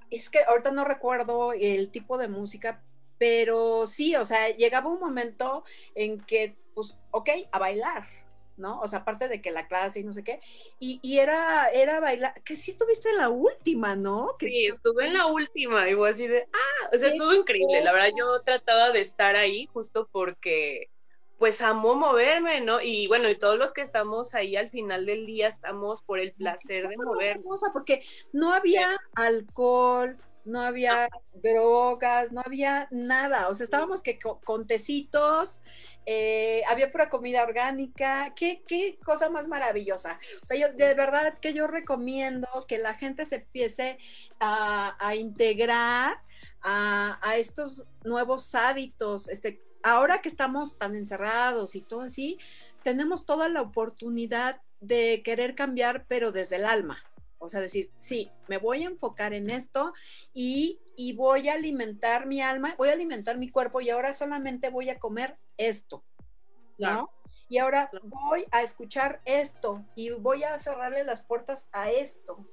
es 0.10 0.30
que 0.30 0.40
ahorita 0.44 0.72
no 0.72 0.86
recuerdo 0.86 1.54
el 1.54 1.92
tipo 1.92 2.18
de 2.18 2.28
música, 2.28 2.82
pero 3.18 3.88
sí, 3.88 4.16
o 4.16 4.26
sea, 4.26 4.50
llegaba 4.50 4.90
un 4.90 5.00
momento 5.00 5.64
en 5.96 6.22
que, 6.22 6.56
pues, 6.74 6.98
ok, 7.12 7.30
a 7.52 7.60
bailar, 7.60 8.08
¿no? 8.58 8.80
O 8.80 8.88
sea, 8.88 9.00
aparte 9.00 9.28
de 9.28 9.42
que 9.42 9.52
la 9.52 9.68
clase 9.68 10.00
y 10.00 10.04
no 10.04 10.14
sé 10.14 10.24
qué, 10.24 10.40
y, 10.80 11.00
y 11.02 11.20
era, 11.20 11.70
era 11.70 12.00
bailar, 12.00 12.42
que 12.44 12.56
sí 12.56 12.72
estuviste 12.72 13.10
en 13.10 13.18
la 13.18 13.30
última, 13.30 13.96
¿no? 13.96 14.36
sí, 14.40 14.68
estuve 14.68 15.08
en 15.08 15.14
la 15.14 15.26
última, 15.26 15.90
y 15.90 15.94
vos 15.94 16.12
así 16.12 16.28
de, 16.28 16.48
ah, 16.54 16.90
o 16.94 16.98
sea, 16.98 17.10
estuvo 17.10 17.34
increíble, 17.34 17.84
la 17.84 17.94
verdad 17.94 18.12
yo 18.18 18.42
trataba 18.42 18.92
de 18.92 19.02
estar 19.02 19.36
ahí 19.36 19.68
justo 19.68 20.08
porque, 20.12 20.90
pues, 21.38 21.62
amo 21.62 21.96
moverme, 21.96 22.62
¿no? 22.62 22.82
Y 22.82 23.08
bueno, 23.08 23.30
y 23.30 23.38
todos 23.38 23.58
los 23.58 23.74
que 23.74 23.82
estamos 23.82 24.34
ahí 24.36 24.56
al 24.56 24.70
final 24.70 25.06
del 25.06 25.26
día 25.26 25.48
estamos 25.48 26.02
por 26.02 26.20
el 26.20 26.34
placer 26.34 26.88
de 26.88 26.96
movernos. 26.98 27.62
Porque 27.74 28.04
no 28.34 28.54
había 28.54 28.98
alcohol, 29.16 30.18
no 30.48 30.62
había 30.62 31.10
drogas, 31.34 32.32
no 32.32 32.42
había 32.44 32.88
nada, 32.90 33.50
o 33.50 33.56
sea, 33.56 33.66
estábamos 33.66 34.02
que 34.02 34.18
con, 34.18 34.66
tecitos, 34.66 35.62
eh, 36.06 36.64
había 36.70 36.90
pura 36.90 37.10
comida 37.10 37.44
orgánica, 37.44 38.34
¿Qué, 38.34 38.64
qué 38.66 38.98
cosa 39.04 39.30
más 39.30 39.48
maravillosa. 39.50 40.18
O 40.42 40.46
sea, 40.46 40.58
yo 40.58 40.74
de 40.74 40.94
verdad 40.94 41.38
que 41.38 41.54
yo 41.54 41.68
recomiendo 41.68 42.48
que 42.66 42.78
la 42.78 42.94
gente 42.94 43.26
se 43.26 43.36
empiece 43.36 43.98
a, 44.40 45.14
integrar 45.16 46.18
a, 46.62 47.20
a, 47.22 47.36
estos 47.36 47.86
nuevos 48.06 48.56
hábitos, 48.56 49.28
este, 49.28 49.62
ahora 49.88 50.22
que 50.22 50.30
estamos 50.30 50.78
tan 50.78 50.96
encerrados 50.96 51.76
y 51.76 51.82
todo 51.82 52.02
así, 52.02 52.38
tenemos 52.84 53.26
toda 53.26 53.48
la 53.48 53.62
oportunidad 53.62 54.62
de 54.82 55.22
querer 55.24 55.56
cambiar, 55.56 56.06
pero 56.08 56.32
desde 56.32 56.58
el 56.58 56.66
alma. 56.66 57.04
O 57.40 57.50
sea, 57.50 57.62
decir, 57.62 57.92
sí, 57.96 58.30
me 58.48 58.58
voy 58.58 58.84
a 58.84 58.88
enfocar 58.88 59.34
en 59.34 59.50
esto 59.50 59.94
y, 60.34 60.80
voy 61.16 61.48
a 61.48 61.54
alimentar 61.54 62.26
mi 62.26 62.42
alma, 62.42 62.76
voy 62.78 62.90
a 62.90 62.94
alimentar 62.94 63.38
mi 63.38 63.50
cuerpo 63.50 63.80
y 63.80 63.90
ahora 63.90 64.14
solamente 64.14 64.70
voy 64.70 64.90
a 64.90 65.00
comer 65.00 65.38
esto, 65.56 66.04
¿no? 66.78 67.10
Y 67.48 67.60
ahora 67.60 67.90
voy 68.04 68.46
a 68.52 68.64
escuchar 68.64 69.22
esto 69.24 69.86
y 69.96 70.10
voy 70.10 70.44
a 70.44 70.60
cerrarle 70.60 71.04
las 71.04 71.22
puertas 71.22 71.70
a 71.72 71.92
esto. 71.92 72.46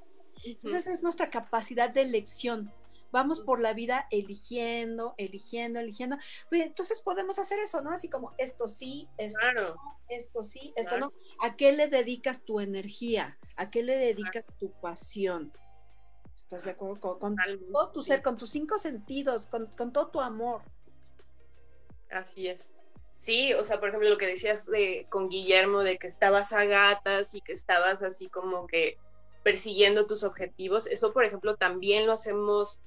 Entonces 0.44 0.86
es 0.86 1.02
nuestra 1.02 1.30
capacidad 1.30 1.90
de 1.90 2.02
elección 2.02 2.70
vamos 3.14 3.40
por 3.40 3.60
la 3.60 3.74
vida 3.74 4.08
eligiendo, 4.10 5.14
eligiendo, 5.18 5.78
eligiendo. 5.78 6.16
Pues, 6.48 6.62
entonces 6.62 7.00
podemos 7.00 7.38
hacer 7.38 7.60
eso, 7.60 7.80
¿no? 7.80 7.92
Así 7.92 8.10
como 8.10 8.32
esto 8.38 8.66
sí, 8.66 9.08
esto 9.18 9.38
no, 9.54 9.76
esto 10.08 10.42
sí, 10.42 10.72
esto 10.74 10.98
no. 10.98 11.12
¿A 11.40 11.54
qué 11.54 11.72
le 11.72 11.86
dedicas 11.86 12.44
tu 12.44 12.58
energía? 12.58 13.38
¿A 13.54 13.70
qué 13.70 13.84
le 13.84 13.96
dedicas 13.96 14.44
tu 14.58 14.72
pasión? 14.80 15.52
¿Estás 16.34 16.64
de 16.64 16.72
acuerdo? 16.72 17.20
Con, 17.20 17.36
todo 17.72 17.92
tu 17.92 18.02
ser, 18.02 18.20
con 18.20 18.36
tus 18.36 18.50
cinco 18.50 18.78
sentidos, 18.78 19.46
con, 19.46 19.92
todo 19.92 20.08
tu 20.08 20.20
amor. 20.20 20.62
Así 22.10 22.48
es. 22.48 22.74
Sí, 23.14 23.54
o 23.54 23.62
sea, 23.62 23.78
por 23.78 23.90
ejemplo, 23.90 24.10
lo 24.10 24.18
que 24.18 24.26
decías 24.26 24.66
de, 24.66 25.06
con 25.08 25.28
Guillermo, 25.28 25.84
de 25.84 25.98
que 25.98 26.08
estabas 26.08 26.52
a 26.52 26.64
gatas 26.64 27.32
y 27.36 27.40
que 27.42 27.52
estabas 27.52 28.02
así 28.02 28.28
como 28.28 28.66
que 28.66 28.98
persiguiendo 29.44 30.06
tus 30.06 30.24
objetivos, 30.24 30.88
eso, 30.88 31.12
por 31.12 31.24
ejemplo, 31.24 31.54
también 31.54 32.06
lo 32.06 32.12
hacemos 32.12 32.80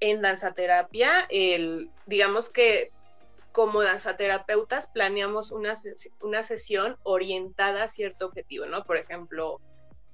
en 0.00 0.22
danzaterapia, 0.22 1.26
el, 1.28 1.90
digamos 2.06 2.50
que 2.50 2.90
como 3.52 3.82
danzaterapeutas 3.82 4.86
planeamos 4.88 5.50
una, 5.50 5.74
una 6.20 6.42
sesión 6.42 6.96
orientada 7.02 7.84
a 7.84 7.88
cierto 7.88 8.26
objetivo, 8.26 8.66
¿no? 8.66 8.84
Por 8.84 8.96
ejemplo, 8.96 9.60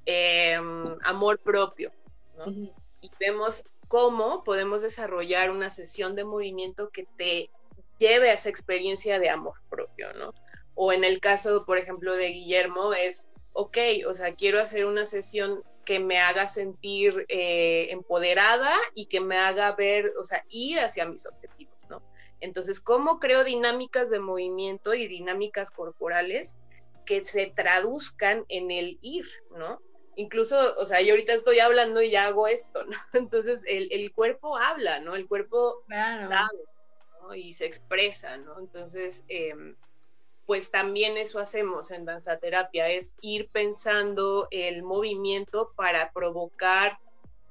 em, 0.07 0.85
amor 1.03 1.39
propio, 1.39 1.93
¿no? 2.37 2.47
Y 3.01 3.11
vemos 3.21 3.65
cómo 3.89 4.43
podemos 4.43 4.83
desarrollar 4.83 5.51
una 5.51 5.71
sesión 5.71 6.17
de 6.17 6.25
movimiento 6.25 6.91
que 6.91 7.07
te 7.17 7.51
lleve 7.99 8.31
a 8.31 8.35
esa 8.35 8.49
experiencia 8.49 9.19
de 9.19 9.31
amor 9.31 9.55
propio, 9.69 10.13
¿no? 10.15 10.35
O 10.75 10.93
en 10.93 11.05
el 11.05 11.21
caso, 11.21 11.65
por 11.65 11.79
ejemplo, 11.79 12.15
de 12.15 12.29
Guillermo, 12.29 12.93
es, 12.95 13.29
ok, 13.53 13.79
o 14.09 14.15
sea, 14.15 14.35
quiero 14.35 14.61
hacer 14.61 14.87
una 14.87 15.07
sesión 15.07 15.63
que 15.87 16.01
me 16.01 16.19
haga 16.19 16.49
sentir 16.49 17.25
eh, 17.29 17.87
empoderada 17.91 18.75
y 18.95 19.07
que 19.07 19.21
me 19.21 19.39
haga 19.39 19.73
ver, 19.73 20.13
o 20.21 20.25
sea, 20.27 20.45
ir 20.49 20.81
hacia 20.81 21.07
mis 21.07 21.25
objetivos, 21.25 21.87
¿no? 21.89 22.03
Entonces, 22.41 22.81
¿cómo 22.81 23.19
creo 23.19 23.45
dinámicas 23.45 24.11
de 24.11 24.19
movimiento 24.19 24.93
y 24.93 25.07
dinámicas 25.07 25.71
corporales 25.71 26.57
que 27.07 27.25
se 27.25 27.47
traduzcan 27.47 28.45
en 28.49 28.71
el 28.71 28.99
ir, 29.01 29.27
¿no? 29.57 29.81
Incluso, 30.17 30.77
o 30.77 30.85
sea, 30.85 31.01
yo 31.01 31.13
ahorita 31.13 31.33
estoy 31.33 31.61
hablando 31.61 32.03
y 32.03 32.11
ya 32.11 32.27
hago 32.27 32.49
esto, 32.49 32.85
¿no? 32.85 32.97
Entonces, 33.15 33.63
el, 33.67 34.13
cuerpo 34.13 34.57
habla, 34.57 34.99
¿no? 34.99 35.15
El 35.15 35.29
cuerpo 35.29 35.85
sabe, 35.89 36.59
¿no? 37.23 37.35
Y 37.35 37.53
se 37.53 37.65
expresa, 37.65 38.37
¿no? 38.39 38.59
Entonces, 38.59 39.25
eh, 39.29 39.55
pues 40.47 40.71
también 40.71 41.17
eso 41.17 41.41
hacemos 41.41 41.91
en 41.91 42.05
danzaterapia, 42.05 42.89
es 42.89 43.15
ir 43.21 43.49
pensando 43.51 44.49
el 44.51 44.83
movimiento 44.83 45.73
para 45.77 46.13
provocar 46.13 46.99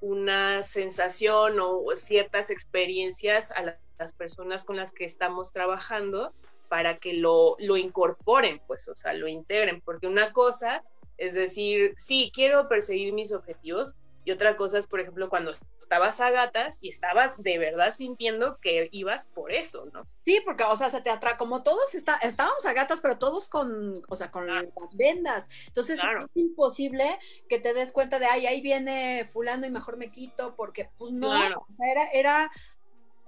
una 0.01 0.63
sensación 0.63 1.59
o 1.59 1.83
ciertas 1.95 2.49
experiencias 2.49 3.51
a 3.51 3.77
las 3.97 4.13
personas 4.13 4.65
con 4.65 4.77
las 4.77 4.91
que 4.91 5.05
estamos 5.05 5.51
trabajando 5.51 6.33
para 6.69 6.97
que 6.97 7.13
lo, 7.13 7.55
lo 7.59 7.77
incorporen, 7.77 8.61
pues, 8.67 8.87
o 8.87 8.95
sea, 8.95 9.13
lo 9.13 9.27
integren, 9.27 9.81
porque 9.81 10.07
una 10.07 10.31
cosa 10.33 10.83
es 11.17 11.33
decir, 11.33 11.93
sí, 11.97 12.31
quiero 12.33 12.67
perseguir 12.67 13.13
mis 13.13 13.31
objetivos, 13.31 13.95
y 14.26 14.32
otra 14.32 14.57
cosa 14.57 14.80
es, 14.80 14.88
por 14.88 14.99
ejemplo, 14.99 15.30
cuando 15.30 15.51
estabas 15.80 16.19
a 16.19 16.32
gatas 16.32 16.80
y 16.82 16.89
estabas 16.89 17.41
de 17.41 17.59
verdad 17.59 17.93
sintiendo 17.93 18.59
que 18.59 18.89
ibas 18.91 19.26
por 19.28 19.53
eso, 19.53 19.88
¿no? 19.93 20.07
Sí, 20.26 20.41
porque, 20.43 20.63
o 20.63 20.76
sea, 20.76 20.89
se 20.89 21.01
te 21.01 21.11
atrae, 21.11 21.38
como 21.38 21.61
todos 21.61 21.93
está, 21.93 22.15
estábamos 22.15 22.65
a 22.65 22.73
gatas, 22.73 23.01
pero 23.01 23.19
todos 23.19 23.47
con, 23.47 24.03
o 24.07 24.15
sea, 24.15 24.32
con 24.32 24.47
las 24.47 24.97
vendas. 24.97 25.47
Entonces 25.67 25.99
es 25.99 26.30
imposible 26.34 27.19
que 27.47 27.59
te 27.59 27.76
des 27.76 27.91
cuenta 27.91 28.17
de, 28.17 28.26
ay, 28.26 28.47
ahí 28.47 28.61
viene 28.61 29.30
fulano 29.32 29.67
y 29.67 29.69
mejor 29.69 29.97
me 29.97 30.09
quito, 30.09 30.55
porque 30.55 30.89
pues 30.97 31.11
no, 31.11 31.30
o 31.30 31.76
sea, 31.76 31.91
era, 31.91 32.09
era 32.11 32.51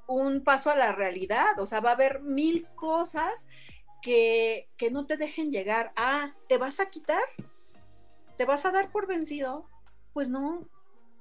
un 0.07 0.43
paso 0.43 0.71
a 0.71 0.75
la 0.75 0.93
realidad, 0.93 1.59
o 1.59 1.67
sea, 1.67 1.79
va 1.79 1.91
a 1.91 1.93
haber 1.93 2.21
mil 2.21 2.67
cosas 2.73 3.47
que, 4.01 4.67
que 4.77 4.89
no 4.89 5.05
te 5.05 5.17
dejen 5.17 5.51
llegar 5.51 5.91
a, 5.95 6.33
¿te 6.49 6.57
vas 6.57 6.79
a 6.79 6.89
quitar? 6.89 7.23
¿Te 8.35 8.45
vas 8.45 8.65
a 8.65 8.71
dar 8.71 8.89
por 8.91 9.05
vencido? 9.05 9.69
Pues 10.13 10.29
no, 10.29 10.67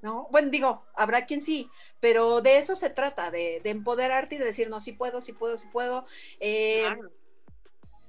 ¿no? 0.07 0.29
Bueno, 0.31 0.51
digo, 0.51 0.85
habrá 0.95 1.27
quien 1.27 1.43
sí, 1.43 1.69
pero 1.99 2.41
de 2.41 2.59
eso 2.59 2.77
se 2.77 2.91
trata, 2.91 3.33
de, 3.33 3.61
empoderarte 3.65 4.37
y 4.37 4.39
de 4.39 4.45
decir, 4.45 4.71
no, 4.71 4.81
sí 4.81 4.93
puedo, 4.93 5.21
sí 5.21 5.33
puedo, 5.33 5.59
sí 5.59 5.67
puedo. 5.73 6.07
Eh, 6.39 6.87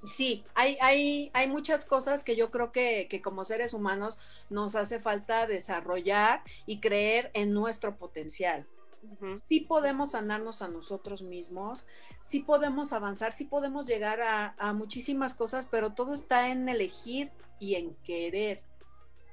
sí, 0.04 0.44
hay, 0.54 0.78
hay, 0.80 1.32
hay 1.34 1.48
muchas 1.48 1.84
cosas 1.84 2.22
que 2.22 2.36
yo 2.36 2.52
creo 2.52 2.70
que, 2.70 3.20
como 3.20 3.44
seres 3.44 3.74
humanos 3.74 4.16
nos 4.48 4.76
hace 4.76 5.00
falta 5.00 5.48
desarrollar 5.48 6.44
y 6.66 6.78
creer 6.78 7.32
en 7.34 7.52
nuestro 7.52 7.96
potencial. 7.96 8.64
Sí 9.48 9.60
podemos 9.60 10.12
sanarnos 10.12 10.62
a 10.62 10.68
nosotros 10.68 11.22
mismos, 11.22 11.84
sí 12.20 12.40
podemos 12.40 12.92
avanzar, 12.92 13.32
sí 13.32 13.44
podemos 13.44 13.86
llegar 13.86 14.20
a, 14.20 14.54
a 14.58 14.72
muchísimas 14.72 15.34
cosas, 15.34 15.66
pero 15.68 15.94
todo 15.94 16.14
está 16.14 16.48
en 16.50 16.68
elegir 16.68 17.32
y 17.58 17.74
en 17.74 17.96
querer 18.04 18.62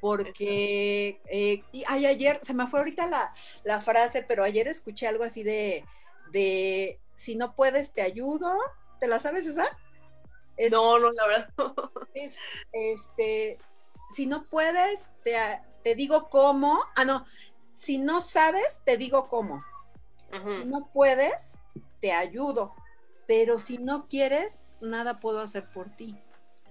porque 0.05 1.19
eh, 1.25 1.63
ay, 1.87 2.05
ayer, 2.05 2.39
se 2.43 2.53
me 2.53 2.67
fue 2.67 2.77
ahorita 2.77 3.33
la, 3.63 3.81
frase, 3.81 4.21
pero 4.21 4.43
ayer 4.43 4.67
escuché 4.67 5.07
algo 5.07 5.23
así 5.23 5.41
de, 5.41 5.83
de, 6.31 6.99
si 7.15 7.35
no 7.35 7.55
puedes, 7.55 7.91
te 7.91 8.03
ayudo. 8.03 8.55
¿Te 8.99 9.07
la 9.07 9.19
sabes 9.19 9.47
esa? 9.47 9.65
no, 10.69 10.99
no, 10.99 11.11
la 11.11 11.25
verdad. 11.25 11.49
Es, 12.13 12.33
este, 12.71 13.57
si 14.15 14.27
no 14.27 14.45
puedes, 14.45 15.07
te, 15.23 15.33
te, 15.83 15.95
digo 15.95 16.29
cómo. 16.29 16.83
Ah, 16.95 17.03
no, 17.03 17.25
si 17.73 17.97
no 17.97 18.21
sabes, 18.21 18.81
te 18.85 18.97
digo 18.97 19.27
cómo. 19.27 19.65
Si 20.31 20.65
no 20.65 20.91
puedes, 20.93 21.57
te 21.99 22.11
ayudo. 22.11 22.75
Pero 23.25 23.59
si 23.59 23.79
no 23.79 24.07
quieres, 24.07 24.69
nada 24.81 25.19
puedo 25.19 25.39
hacer 25.39 25.67
por 25.71 25.89
ti. 25.95 26.15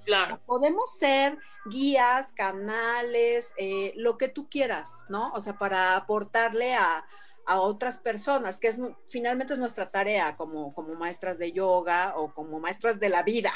Claro. 0.04 0.40
Podemos 0.46 0.96
ser 0.98 1.38
guías, 1.66 2.32
canales, 2.32 3.54
eh, 3.56 3.92
lo 3.96 4.18
que 4.18 4.28
tú 4.28 4.48
quieras, 4.48 5.00
¿no? 5.08 5.32
O 5.32 5.40
sea, 5.40 5.58
para 5.58 5.96
aportarle 5.96 6.74
a, 6.74 7.04
otras 7.46 7.98
personas, 7.98 8.56
que 8.56 8.68
es 8.68 8.80
finalmente 9.10 9.52
es 9.52 9.58
nuestra 9.58 9.90
tarea 9.90 10.34
como, 10.34 10.72
como 10.72 10.94
maestras 10.94 11.38
de 11.38 11.52
yoga 11.52 12.14
o 12.16 12.32
como 12.32 12.58
maestras 12.58 12.98
de 12.98 13.10
la 13.10 13.22
vida, 13.22 13.52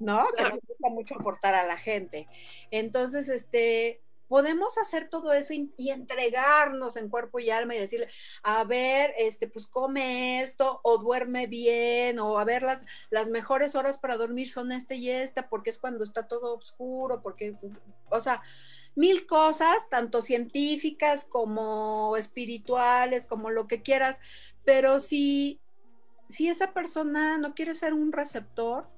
¿no? 0.00 0.26
Que 0.34 0.44
nos 0.44 0.60
gusta 0.66 0.88
mucho 0.88 1.16
aportar 1.16 1.54
a 1.54 1.66
la 1.66 1.76
gente. 1.76 2.28
Entonces, 2.70 3.28
este, 3.28 4.00
podemos 4.28 4.78
hacer 4.78 5.08
todo 5.08 5.32
eso 5.32 5.52
y, 5.52 5.72
entregarnos 5.90 6.96
en 6.96 7.08
cuerpo 7.08 7.38
y 7.38 7.50
alma 7.50 7.74
y 7.74 7.78
decirle, 7.78 8.08
a 8.42 8.64
ver, 8.64 9.14
este, 9.18 9.48
pues 9.48 9.66
come 9.66 10.42
esto 10.42 10.80
o 10.82 10.98
duerme 10.98 11.46
bien 11.46 12.18
o 12.18 12.38
a 12.38 12.44
ver 12.44 12.62
las, 12.62 12.82
las 13.10 13.28
mejores 13.28 13.74
horas 13.74 13.98
para 13.98 14.16
dormir 14.16 14.50
son 14.50 14.72
esta 14.72 14.94
y 14.94 15.10
esta 15.10 15.48
porque 15.48 15.70
es 15.70 15.78
cuando 15.78 16.04
está 16.04 16.26
todo 16.26 16.56
oscuro, 16.56 17.22
porque, 17.22 17.54
o 18.10 18.20
sea, 18.20 18.42
mil 18.96 19.26
cosas, 19.26 19.88
tanto 19.88 20.22
científicas 20.22 21.24
como 21.24 22.16
espirituales, 22.16 23.26
como 23.26 23.50
lo 23.50 23.68
que 23.68 23.82
quieras, 23.82 24.20
pero 24.64 25.00
si, 25.00 25.60
si 26.28 26.48
esa 26.48 26.72
persona 26.72 27.38
no 27.38 27.54
quiere 27.54 27.74
ser 27.74 27.92
un 27.92 28.12
receptor, 28.12 28.88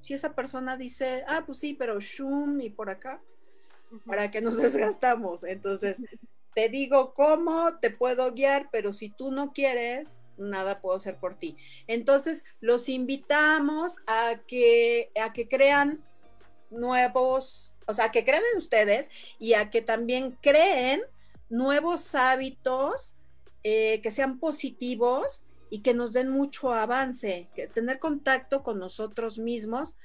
si 0.00 0.14
esa 0.14 0.34
persona 0.34 0.76
dice, 0.76 1.24
ah, 1.28 1.42
pues 1.44 1.58
sí, 1.58 1.74
pero 1.74 2.00
shum 2.00 2.60
y 2.60 2.70
por 2.70 2.90
acá, 2.90 3.20
para 4.06 4.30
que 4.30 4.40
nos 4.40 4.56
desgastamos. 4.58 5.44
Entonces, 5.44 6.02
te 6.54 6.68
digo 6.68 7.14
cómo 7.14 7.78
te 7.78 7.90
puedo 7.90 8.32
guiar, 8.32 8.68
pero 8.70 8.92
si 8.92 9.10
tú 9.10 9.30
no 9.30 9.52
quieres, 9.52 10.20
nada 10.36 10.80
puedo 10.80 10.96
hacer 10.96 11.16
por 11.16 11.38
ti. 11.38 11.56
Entonces, 11.86 12.44
los 12.60 12.88
invitamos 12.88 13.96
a 14.06 14.40
que, 14.46 15.10
a 15.20 15.32
que 15.32 15.48
crean 15.48 16.02
nuevos, 16.70 17.74
o 17.86 17.94
sea, 17.94 18.10
que 18.10 18.24
crean 18.24 18.42
en 18.52 18.58
ustedes 18.58 19.10
y 19.38 19.54
a 19.54 19.70
que 19.70 19.82
también 19.82 20.36
creen 20.40 21.02
nuevos 21.48 22.14
hábitos 22.14 23.14
eh, 23.62 24.00
que 24.02 24.10
sean 24.10 24.38
positivos 24.38 25.44
y 25.70 25.80
que 25.80 25.94
nos 25.94 26.12
den 26.12 26.28
mucho 26.28 26.72
avance, 26.72 27.48
que 27.54 27.66
tener 27.66 27.98
contacto 27.98 28.62
con 28.62 28.78
nosotros 28.78 29.38
mismos 29.38 29.96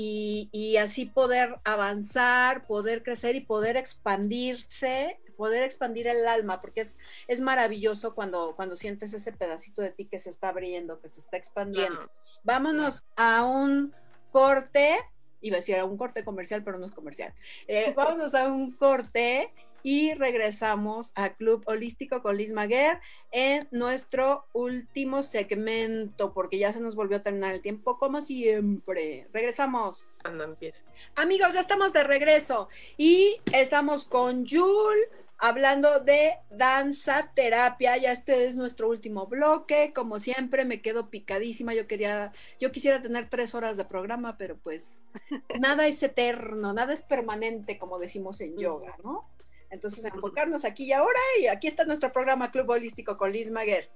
y, 0.00 0.76
así 0.76 1.06
poder 1.06 1.58
avanzar, 1.64 2.66
poder 2.66 3.02
crecer 3.02 3.34
y 3.34 3.40
poder 3.40 3.76
expandirse, 3.76 5.18
poder 5.36 5.64
expandir 5.64 6.06
el 6.06 6.26
alma, 6.28 6.60
porque 6.60 6.82
es, 6.82 7.00
es 7.26 7.40
maravilloso 7.40 8.14
cuando, 8.14 8.54
cuando 8.54 8.76
sientes 8.76 9.12
ese 9.12 9.32
pedacito 9.32 9.82
de 9.82 9.90
ti 9.90 10.04
que 10.04 10.20
se 10.20 10.30
está 10.30 10.50
abriendo, 10.50 11.00
que 11.00 11.08
se 11.08 11.18
está 11.18 11.36
expandiendo. 11.36 12.08
Vámonos 12.44 13.04
a 13.16 13.44
un 13.44 13.92
corte, 14.30 15.00
iba 15.40 15.56
a 15.56 15.60
decir 15.60 15.76
a 15.76 15.84
un 15.84 15.96
corte 15.96 16.24
comercial, 16.24 16.62
pero 16.62 16.78
no 16.78 16.86
es 16.86 16.92
comercial. 16.92 17.34
Eh, 17.66 17.92
vámonos 17.96 18.36
a 18.36 18.46
un 18.46 18.70
corte 18.70 19.52
y 19.82 20.14
regresamos 20.14 21.12
a 21.14 21.34
Club 21.34 21.62
Holístico 21.66 22.22
con 22.22 22.36
Liz 22.36 22.52
Maguer 22.52 23.00
en 23.30 23.68
nuestro 23.70 24.46
último 24.52 25.22
segmento, 25.22 26.32
porque 26.32 26.58
ya 26.58 26.72
se 26.72 26.80
nos 26.80 26.96
volvió 26.96 27.18
a 27.18 27.22
terminar 27.22 27.54
el 27.54 27.62
tiempo, 27.62 27.98
como 27.98 28.20
siempre. 28.20 29.28
Regresamos. 29.32 30.08
Cuando 30.22 30.44
empiece. 30.44 30.82
Amigos, 31.14 31.54
ya 31.54 31.60
estamos 31.60 31.92
de 31.92 32.04
regreso 32.04 32.68
y 32.96 33.40
estamos 33.52 34.04
con 34.04 34.46
Jul 34.46 34.96
hablando 35.38 36.00
de 36.00 36.34
danza 36.50 37.30
terapia. 37.34 37.96
Ya 37.96 38.12
este 38.12 38.46
es 38.46 38.56
nuestro 38.56 38.88
último 38.88 39.26
bloque. 39.26 39.92
Como 39.94 40.18
siempre, 40.18 40.64
me 40.64 40.82
quedo 40.82 41.08
picadísima. 41.08 41.74
Yo 41.74 41.86
quería, 41.86 42.32
yo 42.60 42.72
quisiera 42.72 43.00
tener 43.00 43.30
tres 43.30 43.54
horas 43.54 43.76
de 43.76 43.84
programa, 43.84 44.36
pero 44.36 44.56
pues 44.58 45.02
nada 45.58 45.86
es 45.86 46.02
eterno, 46.02 46.72
nada 46.72 46.92
es 46.92 47.02
permanente, 47.02 47.78
como 47.78 47.98
decimos 47.98 48.40
en 48.40 48.58
yoga, 48.58 48.96
¿no? 49.02 49.28
Entonces, 49.70 50.04
enfocarnos 50.04 50.64
aquí 50.64 50.84
y 50.84 50.92
ahora, 50.92 51.20
y 51.40 51.46
aquí 51.46 51.66
está 51.66 51.84
nuestro 51.84 52.12
programa 52.12 52.50
Club 52.50 52.70
Holístico 52.70 53.16
con 53.16 53.32
Liz 53.32 53.50
Maguer. 53.50 53.90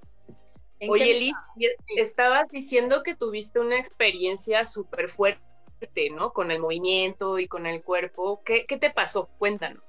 Oye, 0.88 1.14
Liz, 1.14 1.36
estabas 1.96 2.48
diciendo 2.48 3.02
que 3.02 3.14
tuviste 3.14 3.60
una 3.60 3.78
experiencia 3.78 4.64
súper 4.64 5.08
fuerte, 5.08 6.10
¿no? 6.10 6.32
Con 6.32 6.50
el 6.50 6.58
movimiento 6.58 7.38
y 7.38 7.46
con 7.46 7.66
el 7.66 7.82
cuerpo. 7.82 8.42
¿Qué, 8.44 8.66
¿Qué, 8.66 8.76
te 8.76 8.90
pasó? 8.90 9.28
Cuéntanos. 9.38 9.82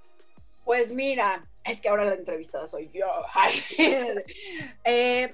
Pues 0.63 0.93
mira, 0.93 1.45
es 1.65 1.81
que 1.81 1.89
ahora 1.89 2.05
la 2.05 2.15
entrevistada 2.15 2.67
soy 2.67 2.89
yo. 2.93 3.07
eh, 4.83 5.33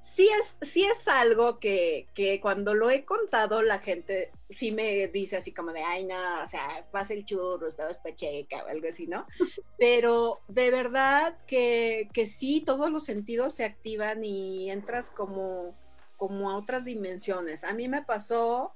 sí 0.00 0.28
es, 0.28 0.68
sí 0.70 0.84
es 0.84 1.08
algo 1.08 1.58
que, 1.58 2.06
cuando 2.42 2.74
lo 2.74 2.90
he 2.90 3.04
contado, 3.04 3.62
la 3.62 3.78
gente 3.78 4.30
sí 4.48 4.72
me 4.72 5.08
dice 5.08 5.36
así 5.36 5.52
como 5.52 5.72
de, 5.72 5.82
ay, 5.82 6.04
no, 6.04 6.42
o 6.42 6.46
sea, 6.46 6.86
pasa 6.90 7.14
el 7.14 7.24
churro, 7.24 7.66
estabas 7.66 7.98
pacheca 7.98 8.64
o 8.64 8.68
algo 8.68 8.88
así, 8.88 9.06
¿no? 9.06 9.26
Pero 9.78 10.40
de 10.48 10.70
verdad 10.70 11.36
que, 11.46 12.08
sí, 12.26 12.62
todos 12.64 12.90
los 12.90 13.04
sentidos 13.04 13.54
se 13.54 13.64
activan 13.64 14.24
y 14.24 14.70
entras 14.70 15.10
como, 15.10 15.74
como 16.16 16.50
a 16.50 16.56
otras 16.56 16.84
dimensiones. 16.84 17.64
A 17.64 17.72
mí 17.72 17.88
me 17.88 18.02
pasó, 18.02 18.72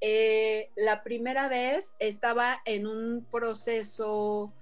eh, 0.00 0.70
la 0.76 1.02
primera 1.02 1.48
vez 1.48 1.94
estaba 1.98 2.60
en 2.64 2.86
un 2.86 3.26
proceso 3.30 4.52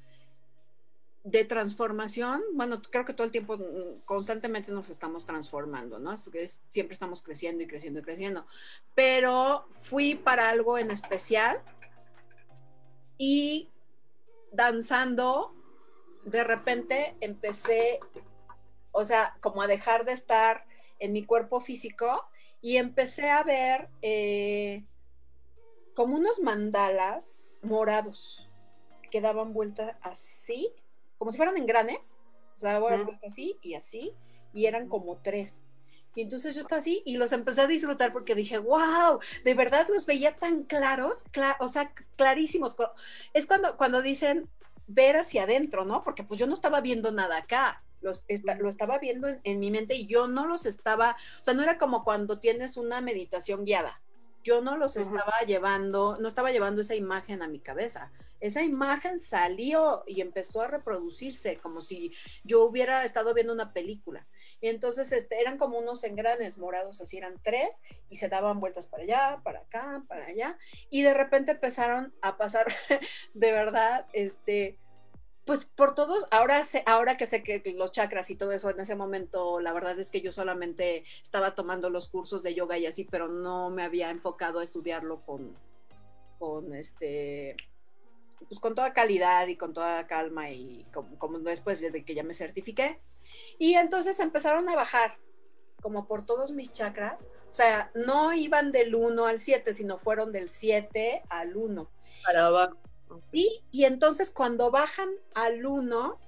de 1.25 1.45
transformación, 1.45 2.43
bueno, 2.55 2.81
creo 2.81 3.05
que 3.05 3.13
todo 3.13 3.25
el 3.25 3.33
tiempo 3.33 3.57
mm, 3.57 4.01
constantemente 4.05 4.73
nos 4.73 4.89
estamos 4.89 5.27
transformando, 5.27 5.99
¿no? 5.99 6.15
Es, 6.15 6.61
siempre 6.69 6.95
estamos 6.95 7.23
creciendo 7.23 7.63
y 7.63 7.67
creciendo 7.67 8.01
y 8.01 8.03
creciendo, 8.03 8.47
pero 8.95 9.69
fui 9.81 10.15
para 10.15 10.49
algo 10.49 10.79
en 10.79 10.91
especial 10.91 11.61
y 13.19 13.71
danzando, 14.53 15.55
de 16.25 16.45
repente 16.45 17.17
empecé, 17.21 18.01
o 18.93 19.05
sea, 19.05 19.37
como 19.41 19.61
a 19.63 19.67
dejar 19.67 20.05
de 20.05 20.13
estar 20.13 20.65
en 20.99 21.13
mi 21.13 21.25
cuerpo 21.25 21.61
físico 21.61 22.25
y 22.61 22.77
empecé 22.77 23.31
a 23.31 23.43
ver 23.43 23.89
eh, 24.03 24.85
como 25.95 26.17
unos 26.17 26.41
mandalas 26.41 27.61
morados 27.63 28.49
que 29.11 29.21
daban 29.21 29.53
vuelta 29.53 29.99
así 30.03 30.73
como 31.19 31.33
si 31.33 31.37
fueran 31.37 31.57
engranes, 31.57 32.17
o 32.55 32.59
sea, 32.59 32.81
así 33.27 33.59
y 33.63 33.75
así, 33.75 34.15
y 34.53 34.67
eran 34.67 34.89
como 34.89 35.19
tres. 35.19 35.63
Y 36.15 36.23
entonces 36.23 36.55
yo 36.55 36.63
estaba 36.63 36.81
así 36.81 37.03
y 37.05 37.17
los 37.17 37.33
empecé 37.33 37.61
a 37.61 37.67
disfrutar 37.67 38.13
porque 38.13 38.35
dije, 38.35 38.59
wow, 38.59 39.21
de 39.45 39.55
verdad 39.55 39.87
los 39.89 40.07
veía 40.07 40.35
tan 40.35 40.65
claros, 40.65 41.25
o 41.61 41.69
sea, 41.69 41.93
clarísimos. 42.17 42.77
Es 43.35 43.47
cuando, 43.47 43.77
cuando 43.77 44.03
dicen, 44.03 44.49
ver 44.89 45.17
hacia 45.17 45.45
adentro, 45.45 45.85
¿no? 45.85 46.03
Porque 46.03 46.25
pues 46.25 46.41
yo 46.41 46.47
no 46.47 46.55
estaba 46.55 46.81
viendo 46.81 47.13
nada 47.13 47.37
acá, 47.37 47.85
los, 48.01 48.25
lo 48.59 48.69
estaba 48.69 48.99
viendo 48.99 49.29
en, 49.45 49.61
mi 49.61 49.71
mente 49.71 49.95
y 49.95 50.07
yo 50.07 50.29
no 50.29 50.47
los 50.47 50.67
estaba, 50.67 51.17
o 51.41 51.45
sea, 51.45 51.55
no 51.55 51.63
era 51.63 51.79
como 51.79 52.05
cuando 52.05 52.39
tienes 52.39 52.77
una 52.77 53.01
meditación 53.01 53.65
guiada. 53.65 54.01
Yo 54.43 54.63
no 54.63 54.77
los 54.77 54.97
estaba 54.97 55.41
llevando, 55.47 56.17
no 56.21 56.29
estaba 56.29 56.51
llevando 56.51 56.81
esa 56.81 56.95
imagen 56.95 57.43
a 57.43 57.49
mi 57.49 57.61
cabeza. 57.61 58.11
Esa 58.41 58.63
imagen 58.63 59.19
salió 59.19 60.05
y 60.07 60.21
empezó 60.21 60.63
a 60.63 60.69
reproducirse 60.69 61.59
como 61.59 61.81
si 61.81 62.13
yo 62.45 62.65
hubiera 62.65 63.05
estado 63.05 63.35
viendo 63.35 63.53
una 63.53 63.73
película. 63.73 64.27
Entonces 64.61 65.13
este, 65.13 65.41
eran 65.41 65.59
como 65.59 65.79
unos 65.79 66.05
engranes 66.05 66.59
morados, 66.59 67.01
así 67.01 67.17
eran 67.17 67.41
tres, 67.43 67.81
y 68.09 68.17
se 68.17 68.29
daban 68.29 68.61
vueltas 68.61 68.89
para 68.89 69.05
allá, 69.05 69.41
para 69.45 69.61
acá, 69.61 70.05
para 70.09 70.27
allá, 70.27 70.59
y 70.91 71.03
de 71.03 71.15
repente 71.15 71.53
empezaron 71.53 72.13
a 72.23 72.37
pasar 72.37 72.67
de 73.35 73.53
verdad, 73.53 74.07
este, 74.13 74.79
pues 75.49 75.65
por 75.65 75.95
todos, 75.95 76.27
ahora, 76.31 76.65
sé, 76.65 76.83
ahora 76.87 77.17
que 77.17 77.27
sé 77.27 77.43
que 77.43 77.63
los 77.75 77.93
chakras 77.93 78.29
y 78.31 78.37
todo 78.37 78.53
eso, 78.53 78.69
en 78.69 78.81
ese 78.81 78.97
momento, 78.97 79.61
la 79.61 79.73
verdad 79.73 79.99
es 79.99 80.11
que 80.11 80.21
yo 80.21 80.31
solamente 80.31 81.05
estaba 81.23 81.55
tomando 81.55 81.89
los 81.89 82.09
cursos 82.09 82.43
de 82.43 82.55
yoga 82.55 82.77
y 82.77 82.85
así, 82.85 83.05
pero 83.05 83.29
no 83.29 83.71
me 83.71 83.83
había 83.83 84.11
enfocado 84.11 84.59
a 84.59 84.65
estudiarlo 84.65 85.23
con, 85.23 85.57
con 86.39 86.75
este, 86.75 87.57
pues 88.47 88.61
con 88.61 88.75
toda 88.75 88.93
calidad 88.93 89.47
y 89.49 89.57
con 89.57 89.73
toda 89.73 90.07
calma 90.07 90.51
y 90.51 90.87
como, 90.93 91.39
después 91.41 91.81
de 91.81 92.05
que 92.05 92.15
ya 92.15 92.23
me 92.23 92.35
certifiqué. 92.35 93.01
Y 93.59 93.75
entonces 93.75 94.21
empezaron 94.21 94.69
a 94.69 94.77
bajar 94.77 95.19
como 95.83 96.07
por 96.07 96.27
todos 96.27 96.51
mis 96.51 96.73
chakras, 96.73 97.29
o 97.49 97.53
sea, 97.53 97.91
no 97.95 98.33
iban 98.33 98.73
del 98.73 98.95
1 98.95 99.27
al 99.27 99.39
7, 99.39 99.73
sino 99.73 99.99
fueron 99.99 100.33
del 100.33 100.51
7 100.51 101.23
al 101.29 101.57
1. 101.57 101.91
Para 102.25 102.47
abajo. 102.47 102.77
Y, 103.33 103.63
y 103.71 103.85
entonces 103.85 104.31
cuando 104.31 104.71
bajan 104.71 105.09
al 105.35 105.65
1, 105.65 106.19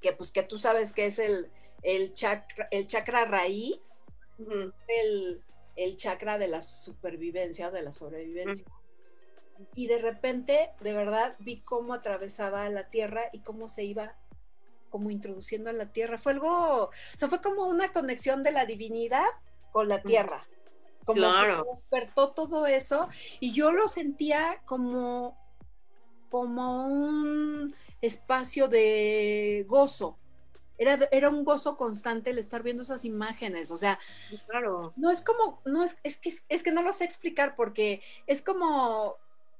que 0.00 0.12
pues 0.12 0.30
que 0.30 0.42
tú 0.42 0.56
sabes 0.56 0.92
que 0.92 1.06
es 1.06 1.18
el, 1.18 1.50
el, 1.82 2.14
chakra, 2.14 2.68
el 2.70 2.86
chakra 2.86 3.24
raíz, 3.24 4.02
el, 4.88 5.42
el, 5.76 5.96
chakra 5.96 6.38
de 6.38 6.48
la 6.48 6.62
supervivencia 6.62 7.68
o 7.68 7.70
de 7.70 7.82
la 7.82 7.92
sobrevivencia. 7.92 8.66
Y 9.74 9.86
de 9.86 9.98
repente, 9.98 10.70
de 10.80 10.92
verdad, 10.92 11.36
vi 11.38 11.60
cómo 11.60 11.94
atravesaba 11.94 12.68
la 12.70 12.90
tierra 12.90 13.22
y 13.32 13.40
cómo 13.40 13.68
se 13.68 13.84
iba 13.84 14.16
como 14.88 15.10
introduciendo 15.10 15.70
a 15.70 15.72
la 15.72 15.92
tierra. 15.92 16.18
Fue 16.18 16.32
algo, 16.32 16.84
o 16.84 16.90
sea, 17.16 17.28
fue 17.28 17.40
como 17.40 17.66
una 17.66 17.92
conexión 17.92 18.42
de 18.42 18.52
la 18.52 18.66
divinidad 18.66 19.26
con 19.70 19.88
la 19.88 20.00
tierra. 20.00 20.46
Como 21.04 21.18
claro. 21.18 21.64
despertó 21.70 22.32
todo 22.32 22.66
eso 22.66 23.08
y 23.40 23.52
yo 23.52 23.72
lo 23.72 23.88
sentía 23.88 24.62
como 24.64 25.36
como 26.34 26.86
un 26.86 27.76
espacio 28.00 28.66
de 28.66 29.64
gozo. 29.68 30.18
Era, 30.76 31.08
era 31.12 31.30
un 31.30 31.44
gozo 31.44 31.76
constante 31.76 32.30
el 32.30 32.38
estar 32.38 32.64
viendo 32.64 32.82
esas 32.82 33.04
imágenes, 33.04 33.70
o 33.70 33.76
sea, 33.76 34.00
claro. 34.48 34.92
no 34.96 35.12
es 35.12 35.20
como, 35.20 35.62
no 35.64 35.84
es, 35.84 35.96
es 36.02 36.16
que, 36.16 36.32
es 36.48 36.64
que 36.64 36.72
no 36.72 36.82
lo 36.82 36.92
sé 36.92 37.04
explicar 37.04 37.54
porque 37.54 38.02
es 38.26 38.42
como, 38.42 39.16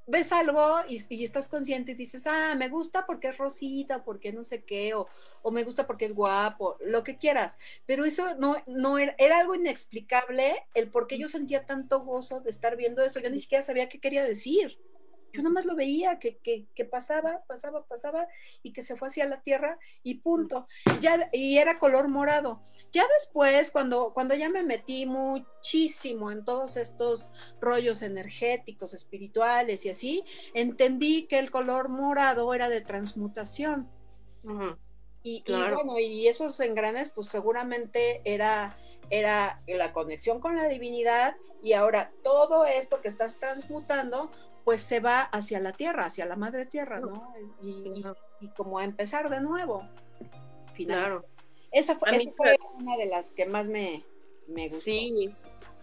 ves 0.07 0.33
algo 0.33 0.79
y, 0.89 1.25
estás 1.25 1.49
consciente 1.49 1.93
y 1.93 1.95
dices, 1.95 2.27
ah, 2.27 2.55
me 2.55 2.69
gusta 2.69 3.07
porque 3.07 3.29
es 3.29 3.39
rosita, 3.39 4.05
porque 4.05 4.33
no 4.33 4.45
sé 4.45 4.65
qué, 4.65 4.95
o, 4.95 5.09
o, 5.43 5.51
me 5.51 5.65
gusta 5.65 5.87
porque 5.87 6.05
es 6.05 6.15
guapo, 6.15 6.77
lo 6.85 7.05
que 7.05 7.17
quieras. 7.17 7.57
Pero 7.87 8.05
eso 8.05 8.37
no, 8.37 8.57
no 8.67 8.99
era, 8.99 9.15
era, 9.19 9.39
algo 9.41 9.55
inexplicable 9.55 10.55
el 10.75 10.91
por 10.91 11.07
qué 11.07 11.19
yo 11.19 11.29
sentía 11.29 11.67
tanto 11.67 12.01
gozo 12.01 12.41
de 12.41 12.51
estar 12.51 12.77
viendo 12.77 13.03
eso. 13.03 13.21
Yo 13.21 13.31
ni 13.31 13.39
siquiera 13.39 13.65
sabía 13.65 13.89
qué 13.89 14.01
quería 14.01 14.25
decir. 14.25 14.79
Yo 15.35 15.43
nada 15.43 15.53
más 15.53 15.67
lo 15.67 15.75
veía, 15.75 16.21
que, 16.21 16.39
que, 16.39 16.85
pasaba, 16.85 17.43
pasaba, 17.49 17.85
pasaba 17.87 18.29
y 18.63 18.73
que 18.73 18.83
se 18.83 18.95
fue 18.95 19.09
hacia 19.09 19.27
la 19.27 19.43
tierra 19.43 19.81
y 20.05 20.21
punto. 20.21 20.69
Ya, 21.01 21.29
y 21.33 21.59
era 21.59 21.81
color 21.81 22.07
morado. 22.07 22.63
Ya 22.93 23.05
después, 23.19 23.73
cuando, 23.73 24.13
cuando 24.15 24.37
ya 24.37 24.49
me 24.49 24.63
metí 24.63 25.07
muchísimo 25.07 26.31
en 26.31 26.45
todos 26.45 26.77
estos 26.77 27.33
rollos 27.61 28.03
energéticos, 28.03 28.95
espirituales 28.95 29.85
y 29.85 29.89
así, 29.89 30.25
entendí 30.55 31.27
que 31.27 31.41
el 31.41 31.51
color 31.51 31.89
morado 31.89 32.55
era 32.55 32.69
de 32.69 32.81
transmutación. 32.81 33.91
y, 35.25 35.43
y, 35.45 35.53
bueno, 35.53 35.99
y 35.99 36.29
esos 36.29 36.61
engranes, 36.61 37.11
pues 37.11 37.27
seguramente 37.27 38.23
era, 38.25 38.79
era 39.11 39.63
la 39.67 39.93
conexión 39.93 40.41
con 40.41 40.57
la 40.57 40.69
divinidad 40.69 41.37
y 41.63 41.73
ahora 41.73 42.13
todo 42.23 42.65
esto 42.67 43.01
que 43.01 43.09
estás 43.09 43.39
transmutando, 43.39 44.31
pues 44.65 44.83
se 44.83 45.01
va 45.01 45.23
hacia 45.23 45.61
la 45.61 45.73
tierra, 45.73 46.07
hacia 46.07 46.27
la 46.27 46.37
madre 46.37 46.67
tierra, 46.67 47.01
¿no? 47.01 47.35
Y, 47.63 48.05
como 48.57 48.79
a 48.79 48.85
empezar 48.85 49.31
de 49.31 49.41
nuevo. 49.41 49.89
Claro. 50.75 51.25
Esa 51.73 51.97
fue, 51.97 52.33
fue 52.37 52.57
una 52.75 52.97
de 52.97 53.07
las 53.07 53.33
que 53.33 53.47
más 53.47 53.69
me, 53.69 54.05
me 54.47 54.65
gustó. 54.65 54.81
Sí. 54.81 55.35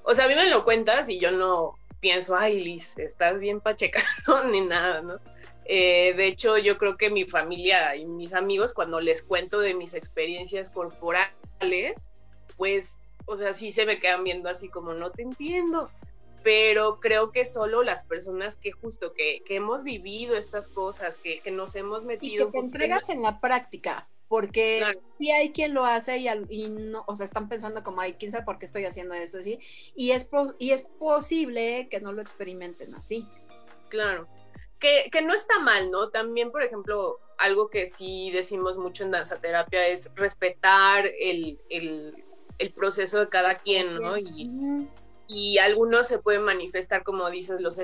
O 0.04 0.16
sea, 0.16 0.26
a 0.26 0.28
mí 0.28 0.36
me 0.36 0.50
lo 0.50 0.64
cuentas 0.64 1.10
y 1.10 1.20
yo 1.20 1.32
no 1.32 1.76
pienso, 2.00 2.36
ay, 2.36 2.60
Liz, 2.60 2.98
estás 2.98 3.40
bien 3.40 3.62
pacheca, 3.62 4.02
Ni 4.52 4.62
nada, 4.62 5.02
¿no? 5.02 5.20
Eh, 5.66 6.14
de 6.16 6.28
hecho, 6.28 6.58
yo 6.58 6.78
creo 6.78 6.98
que 6.98 7.10
mi 7.10 7.26
familia 7.26 7.96
y 7.96 8.06
mis 8.06 8.34
amigos, 8.34 8.74
cuando 8.74 9.00
les 9.00 9.24
cuento 9.24 9.60
de 9.60 9.74
mis 9.74 9.94
experiencias 9.94 10.70
corporales, 10.70 12.10
pues, 12.58 13.00
o 13.26 13.38
sea, 13.38 13.54
sí 13.54 13.72
se 13.72 13.86
me 13.86 14.00
quedan 14.00 14.24
viendo 14.24 14.50
así 14.50 14.70
como, 14.70 14.94
no 14.94 15.12
te 15.12 15.22
entiendo 15.22 15.90
pero 16.44 17.00
creo 17.00 17.32
que 17.32 17.46
solo 17.46 17.84
las 17.84 18.04
personas 18.04 18.58
que 18.58 18.72
justo 18.72 19.14
que, 19.14 19.44
hemos 19.50 19.84
vivido 19.84 20.36
estas 20.36 20.70
cosas, 20.70 21.18
que, 21.18 21.42
nos 21.52 21.76
hemos 21.76 22.04
metido... 22.04 22.46
Y 22.46 22.46
que 22.48 22.52
te 22.54 22.66
entregas 22.66 23.10
en 23.10 23.22
la 23.22 23.40
práctica, 23.40 24.08
porque 24.28 24.98
sí 25.20 25.30
hay 25.32 25.52
quien 25.52 25.74
lo 25.74 25.86
hace 25.86 26.18
y, 26.18 26.68
no, 26.70 27.04
o 27.06 27.16
sea, 27.16 27.26
están 27.26 27.50
pensando 27.50 27.84
como, 27.84 28.02
ay, 28.02 28.14
quién 28.14 28.32
sabe 28.32 28.46
por 28.46 28.58
qué 28.58 28.66
estoy 28.66 28.86
haciendo 28.86 29.14
esto 29.14 29.40
así, 29.40 29.60
y 29.96 30.12
es, 30.12 30.28
y 30.58 30.72
es 30.72 30.84
posible 30.84 31.88
que 31.90 32.00
no 32.00 32.12
lo 32.12 32.22
experimenten 32.22 32.96
así. 32.96 33.28
Claro, 33.90 34.28
que, 34.80 35.10
que 35.12 35.22
no 35.22 35.34
está 35.34 35.60
mal, 35.60 35.92
¿no? 35.92 36.10
También, 36.10 36.52
por 36.52 36.64
ejemplo, 36.64 37.20
algo 37.38 37.70
que 37.70 37.88
sí 37.88 38.32
decimos 38.32 38.78
mucho 38.78 39.04
en 39.04 39.12
danzaterapia 39.12 39.88
es 39.88 40.10
respetar 40.16 41.06
el, 41.20 41.60
el, 41.70 42.24
el 42.58 42.74
proceso 42.74 43.20
de 43.20 43.30
cada 43.30 43.60
quien, 43.60 43.96
¿no? 44.00 44.18
Y, 44.18 44.88
y 45.28 45.58
algunos 45.60 46.08
se 46.08 46.20
pueden 46.20 46.44
manifestar, 46.44 47.04
como 47.04 47.30
dices, 47.30 47.62
los 47.62 47.80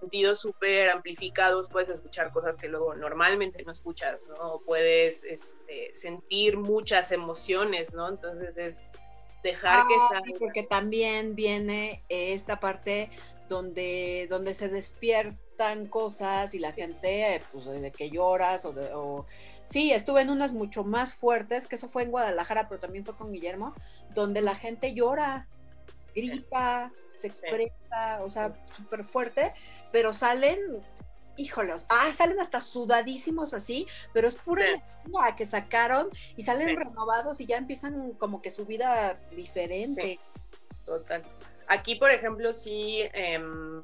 sentidos 0.00 0.40
súper 0.40 0.90
amplificados, 0.90 1.68
puedes 1.68 1.88
escuchar 1.88 2.32
cosas 2.32 2.56
que 2.56 2.68
luego 2.68 2.94
normalmente 2.94 3.62
no 3.64 3.72
escuchas, 3.72 4.24
¿no? 4.26 4.60
puedes 4.64 5.24
este, 5.24 5.94
sentir 5.94 6.56
muchas 6.56 7.12
emociones, 7.12 7.92
¿no? 7.94 8.08
Entonces 8.08 8.56
es 8.58 8.82
dejar 9.42 9.86
que 9.86 9.94
salga. 10.08 10.38
Porque 10.38 10.62
también 10.62 11.34
viene 11.34 12.04
esta 12.08 12.60
parte 12.60 13.10
donde, 13.48 14.26
donde 14.30 14.54
se 14.54 14.68
despiertan 14.68 15.86
cosas 15.86 16.54
y 16.54 16.58
la 16.58 16.72
gente, 16.72 17.42
pues, 17.52 17.64
de 17.66 17.90
que 17.90 18.10
lloras 18.10 18.64
o, 18.64 18.72
de, 18.72 18.90
o 18.94 19.26
Sí, 19.70 19.92
estuve 19.92 20.22
en 20.22 20.30
unas 20.30 20.54
mucho 20.54 20.82
más 20.82 21.14
fuertes, 21.14 21.66
que 21.66 21.76
eso 21.76 21.88
fue 21.88 22.02
en 22.02 22.10
Guadalajara, 22.10 22.68
pero 22.68 22.80
también 22.80 23.04
fue 23.04 23.16
con 23.16 23.32
Guillermo, 23.32 23.74
donde 24.14 24.40
la 24.40 24.54
gente 24.54 24.94
llora 24.94 25.46
grita, 26.14 26.90
se 27.14 27.26
expresa, 27.26 28.20
o 28.22 28.30
sea, 28.30 28.54
súper 28.74 29.04
fuerte, 29.04 29.52
pero 29.92 30.14
salen, 30.14 30.58
híjolos, 31.36 31.86
ah, 31.90 32.10
salen 32.14 32.40
hasta 32.40 32.60
sudadísimos 32.60 33.52
así, 33.52 33.86
pero 34.12 34.26
es 34.26 34.34
pura 34.36 34.66
energía 34.66 35.36
que 35.36 35.46
sacaron 35.46 36.08
y 36.36 36.42
salen 36.42 36.76
renovados 36.76 37.40
y 37.40 37.46
ya 37.46 37.56
empiezan 37.56 38.12
como 38.12 38.40
que 38.40 38.50
su 38.50 38.66
vida 38.66 39.20
diferente. 39.32 40.18
Total. 40.84 41.22
Aquí, 41.66 41.96
por 41.96 42.10
ejemplo, 42.10 42.52
sí, 42.52 43.02
em, 43.12 43.82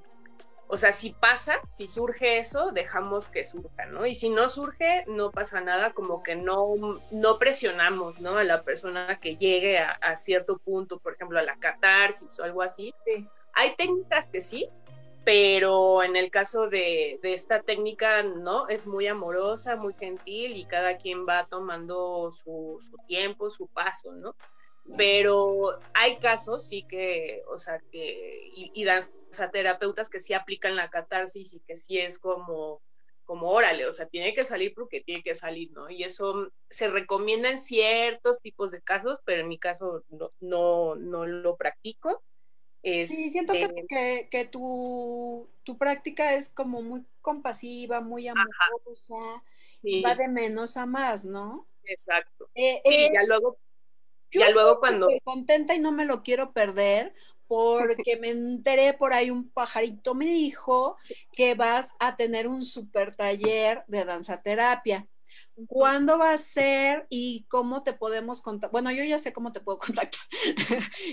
o 0.67 0.79
sea, 0.79 0.93
si 0.93 1.11
pasa, 1.11 1.61
si 1.69 1.87
surge 1.89 2.39
eso, 2.39 2.71
dejamos 2.73 3.29
que 3.29 3.45
surja, 3.45 3.87
¿no? 3.87 4.07
Y 4.07 4.15
si 4.15 4.31
no 4.31 4.49
surge, 4.49 5.05
no 5.07 5.31
pasa 5.31 5.61
nada, 5.61 5.93
como 5.93 6.23
que 6.23 6.37
no, 6.37 7.01
no 7.11 7.39
presionamos, 7.39 8.21
¿no? 8.21 8.39
A 8.39 8.45
la 8.45 8.62
persona 8.62 9.21
que 9.21 9.37
llegue 9.37 9.79
a, 9.79 10.17
cierto 10.17 10.59
punto, 10.59 10.99
por 10.99 11.15
ejemplo, 11.15 11.39
a 11.39 11.43
la 11.43 11.57
catarsis 11.57 12.39
o 12.39 12.45
algo 12.45 12.62
así. 12.62 12.95
Hay 13.53 13.77
técnicas 13.77 14.31
que 14.31 14.41
sí, 14.41 14.69
pero 15.25 16.03
en 16.03 16.17
el 16.17 16.31
caso 16.31 16.69
de, 16.69 17.21
esta 17.23 17.61
técnica, 17.61 18.23
¿no? 18.23 18.69
Es 18.69 18.87
muy 18.87 19.07
amorosa, 19.07 19.77
muy 19.77 19.95
gentil 19.95 20.57
y 20.57 20.65
cada 20.65 20.97
quien 20.97 21.27
va 21.27 21.47
tomando 21.47 22.33
su, 22.33 22.81
tiempo, 23.07 23.51
su 23.51 23.67
paso, 23.69 24.12
¿no? 24.12 24.35
Pero 24.97 25.79
hay 25.95 26.17
casos, 26.19 26.67
sí 26.67 26.85
que, 26.89 27.43
o 27.49 27.59
sea, 27.59 27.81
que, 27.91 28.51
y, 28.55 28.71
y 28.75 28.85
dan 28.85 29.05
sea, 29.35 29.51
terapeutas 29.51 30.09
que 30.09 30.20
sí 30.20 30.32
aplican 30.32 30.76
la 30.76 30.91
catarsis 30.91 31.53
y 31.53 31.61
que 31.61 31.76
sí 31.76 31.99
es 31.99 32.18
como, 32.18 32.82
como 33.24 33.51
órale, 33.51 33.87
o 33.87 33.93
sea, 33.93 34.07
tiene 34.07 34.35
que 34.35 34.45
salir 34.45 34.74
porque 34.74 35.01
tiene 35.01 35.22
que 35.22 35.35
salir, 35.35 35.72
¿no? 35.72 35.91
Y 35.91 36.05
eso 36.05 36.51
se 36.70 36.89
recomienda 36.89 37.51
en 37.51 37.61
ciertos 37.61 38.41
tipos 38.41 38.70
de 38.70 38.82
casos, 38.82 39.20
pero 39.24 39.43
en 39.43 39.49
mi 39.49 39.59
caso 39.59 40.05
no, 40.41 40.95
no, 40.95 41.26
lo 41.26 41.57
practico. 41.57 42.22
sí, 42.82 43.30
siento 43.30 43.53
que, 43.53 43.64
este 43.64 44.28
que, 44.30 44.45
tu, 44.45 45.49
práctica 45.78 46.35
es 46.35 46.51
como 46.51 46.82
muy 46.82 47.05
compasiva, 47.22 48.01
muy 48.01 48.28
amorosa, 48.28 49.43
va 50.05 50.14
de 50.14 50.28
menos 50.28 50.76
a 50.76 50.87
más, 50.87 51.24
¿no? 51.24 51.66
Exacto. 51.85 52.51
Eh, 52.55 52.80
sí, 52.85 52.95
eh, 52.95 53.11
ya 53.12 53.22
luego, 53.26 53.59
ya 54.32 54.51
luego 54.51 54.80
cuando... 54.80 55.09
contenta 55.22 55.74
y 55.74 55.78
no 55.78 55.93
me 55.93 56.05
lo 56.05 56.22
quiero 56.22 56.53
perder 56.53 57.14
porque 57.47 58.16
me 58.20 58.30
enteré 58.30 58.95
por 58.95 59.12
ahí 59.12 59.30
un 59.30 59.51
pajarito 59.51 60.14
me 60.14 60.26
dijo 60.26 60.97
que 61.32 61.55
vas 61.55 61.90
a 61.99 62.16
tener 62.16 62.49
un 62.49 62.64
super 62.64 63.14
taller 63.14 63.84
de 63.86 64.05
danzaterapia. 64.05 65.07
¿Cuándo 65.66 66.18
va 66.18 66.32
a 66.32 66.38
ser 66.38 67.07
y 67.09 67.45
cómo 67.49 67.82
te 67.82 67.92
podemos 67.92 68.42
contactar? 68.42 68.72
Bueno, 68.72 68.90
yo 68.90 69.05
ya 69.05 69.18
sé 69.18 69.32
cómo 69.32 69.53
te 69.53 69.61
puedo 69.61 69.78
contactar 69.86 70.22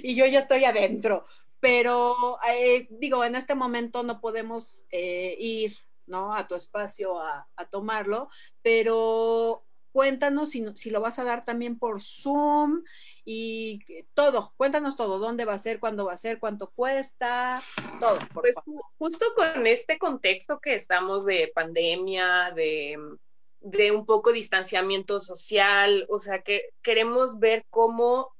y 0.01 0.15
yo 0.15 0.25
ya 0.25 0.39
estoy 0.39 0.65
adentro, 0.65 1.25
pero 1.59 2.39
eh, 2.47 2.87
digo, 2.89 3.23
en 3.23 3.35
este 3.35 3.55
momento 3.55 4.03
no 4.03 4.19
podemos 4.19 4.85
eh, 4.91 5.35
ir 5.39 5.77
¿no? 6.07 6.33
a 6.33 6.47
tu 6.47 6.55
espacio 6.55 7.19
a, 7.19 7.47
tomarlo, 7.69 8.29
pero 8.61 9.63
cuéntanos 9.91 10.49
si, 10.49 10.65
si, 10.75 10.89
lo 10.89 11.01
vas 11.01 11.19
a 11.19 11.23
dar 11.23 11.45
también 11.45 11.77
por 11.77 12.01
Zoom 12.01 12.83
y 13.23 14.03
todo, 14.13 14.53
cuéntanos 14.57 14.97
todo, 14.97 15.19
dónde 15.19 15.45
va 15.45 15.53
a 15.53 15.59
ser, 15.59 15.79
cuándo 15.79 16.05
va 16.05 16.13
a 16.13 16.17
ser, 16.17 16.39
cuánto 16.39 16.71
cuesta, 16.71 17.61
todo. 17.99 18.19
pues 18.33 18.55
justo 18.97 19.25
con 19.35 19.67
este 19.67 19.97
contexto 19.97 20.59
que 20.59 20.75
estamos 20.75 21.25
de 21.25 21.51
pandemia, 21.53 22.51
de 22.55 22.97
de 23.61 23.91
un 23.91 24.05
poco 24.05 24.31
distanciamiento 24.31 25.19
social, 25.19 26.05
o 26.09 26.19
sea, 26.19 26.41
que 26.41 26.69
queremos 26.81 27.39
ver 27.39 27.65
cómo 27.69 28.35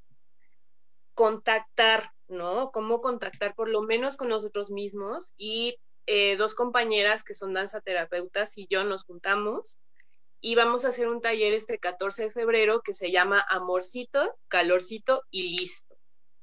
contactar, 1.13 2.11
¿no? 2.27 2.71
Cómo 2.71 3.01
contactar 3.01 3.53
por 3.53 3.69
lo 3.69 3.83
menos 3.83 4.17
con 4.17 4.29
nosotros 4.29 4.71
mismos 4.71 5.33
y 5.37 5.77
eh, 6.07 6.35
dos 6.37 6.55
compañeras 6.55 7.23
que 7.23 7.35
son 7.35 7.53
danzaterapeutas 7.53 8.57
y 8.57 8.67
yo 8.67 8.83
nos 8.83 9.03
juntamos 9.03 9.77
y 10.41 10.55
vamos 10.55 10.85
a 10.85 10.89
hacer 10.89 11.07
un 11.07 11.21
taller 11.21 11.53
este 11.53 11.79
14 11.79 12.25
de 12.25 12.31
febrero 12.31 12.81
que 12.81 12.93
se 12.93 13.11
llama 13.11 13.45
Amorcito, 13.47 14.35
Calorcito 14.47 15.23
y 15.29 15.57
Listo, 15.57 15.95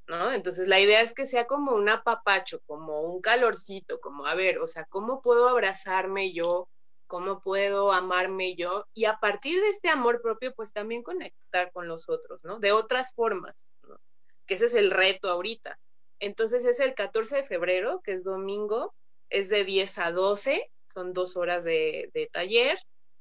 ¿no? 0.06 0.32
Entonces 0.32 0.68
la 0.68 0.80
idea 0.80 1.02
es 1.02 1.12
que 1.12 1.26
sea 1.26 1.46
como 1.46 1.74
un 1.74 1.88
apapacho, 1.88 2.60
como 2.66 3.02
un 3.02 3.20
calorcito, 3.20 4.00
como, 4.00 4.26
a 4.26 4.34
ver, 4.34 4.60
o 4.60 4.68
sea, 4.68 4.86
¿cómo 4.86 5.20
puedo 5.20 5.48
abrazarme 5.48 6.32
yo? 6.32 6.68
cómo 7.08 7.40
puedo 7.40 7.90
amarme 7.90 8.54
yo 8.54 8.86
y 8.94 9.06
a 9.06 9.18
partir 9.18 9.60
de 9.60 9.70
este 9.70 9.88
amor 9.88 10.20
propio, 10.22 10.54
pues 10.54 10.72
también 10.72 11.02
conectar 11.02 11.72
con 11.72 11.88
los 11.88 12.08
otros, 12.08 12.44
¿no? 12.44 12.60
De 12.60 12.70
otras 12.70 13.12
formas, 13.14 13.56
¿no? 13.88 13.98
Que 14.46 14.54
ese 14.54 14.66
es 14.66 14.74
el 14.74 14.90
reto 14.92 15.28
ahorita. 15.28 15.80
Entonces 16.20 16.64
es 16.64 16.78
el 16.80 16.94
14 16.94 17.36
de 17.36 17.44
febrero, 17.44 18.00
que 18.04 18.12
es 18.12 18.24
domingo, 18.24 18.94
es 19.30 19.48
de 19.48 19.64
10 19.64 19.98
a 19.98 20.12
12, 20.12 20.70
son 20.92 21.12
dos 21.12 21.36
horas 21.36 21.64
de, 21.64 22.28
taller 22.32 22.78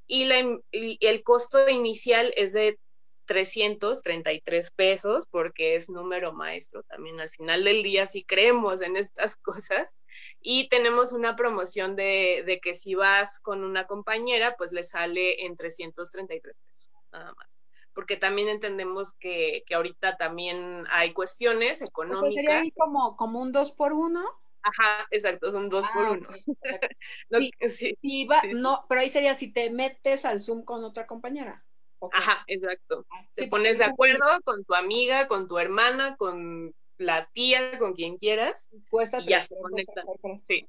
y, 0.08 0.26
la, 0.26 0.60
y 0.72 0.97
el 1.05 1.24
costo 1.24 1.68
inicial 1.70 2.34
es 2.36 2.53
de 2.53 2.80
333 3.26 4.72
pesos 4.72 5.28
porque 5.30 5.76
es 5.76 5.89
número 5.89 6.34
maestro 6.34 6.84
también 6.84 7.20
al 7.20 7.30
final 7.30 7.64
del 7.66 7.84
día 7.84 8.08
si 8.08 8.24
creemos 8.24 8.82
en 8.82 8.95
estas 8.95 9.36
cosas 9.43 9.95
y 10.41 10.70
tenemos 10.70 11.12
una 11.12 11.36
promoción 11.36 11.95
de, 11.95 12.43
de, 12.45 12.60
que 12.60 12.74
si 12.74 12.95
vas 12.95 13.39
con 13.39 13.64
una 13.64 13.86
compañera 13.86 14.55
pues 14.58 14.72
le 14.72 14.84
sale 14.84 15.45
en 15.45 15.58
333 15.58 16.55
pesos 16.55 17.03
nada 17.12 17.34
más 17.34 17.58
porque 17.93 18.16
también 18.16 18.47
entendemos 18.47 19.14
que, 19.14 19.64
que 19.66 19.74
ahorita 19.74 20.18
también 20.18 20.86
hay 20.91 21.14
cuestiones 21.14 21.82
económicas. 21.82 22.36
¿Sería 22.36 22.60
ahí 22.60 22.70
como, 22.78 23.18
como 23.18 23.41
un 23.41 23.51
dos 23.51 23.72
por 23.72 23.91
uno? 23.91 24.24
Ajá, 24.68 25.07
exacto, 25.11 25.51
son 25.51 25.70
dos 25.70 25.88
por 25.93 26.05
ah, 26.05 26.11
uno. 26.11 26.28
sí, 27.70 28.26
va, 28.26 28.41
No, 28.53 28.86
pero 28.89 29.01
ahí 29.01 29.09
sería 29.09 29.36
si 29.36 29.51
te 29.51 29.70
metes 29.70 30.26
al 30.26 30.39
Zoom 30.39 30.63
con 30.63 30.84
otra 30.84 31.07
compañera. 31.07 31.63
Ajá, 32.11 32.43
exacto. 32.47 33.05
Ah, 33.09 33.26
Te 33.34 33.47
pones 33.47 33.78
de 33.78 33.86
acuerdo 33.86 34.26
con 34.43 34.63
tu 34.65 34.76
amiga, 34.76 35.28
con 35.28 35.47
tu 35.47 35.57
hermana, 35.57 36.15
con 36.18 36.74
la 36.97 37.30
tía, 37.34 37.80
con 37.80 37.93
quien 37.93 38.18
quieras. 38.18 38.70
Cuesta 38.89 39.20
y 39.22 39.28
ya 39.28 39.41
se 39.41 39.55
conectan. 39.55 40.05
Sí. 40.39 40.68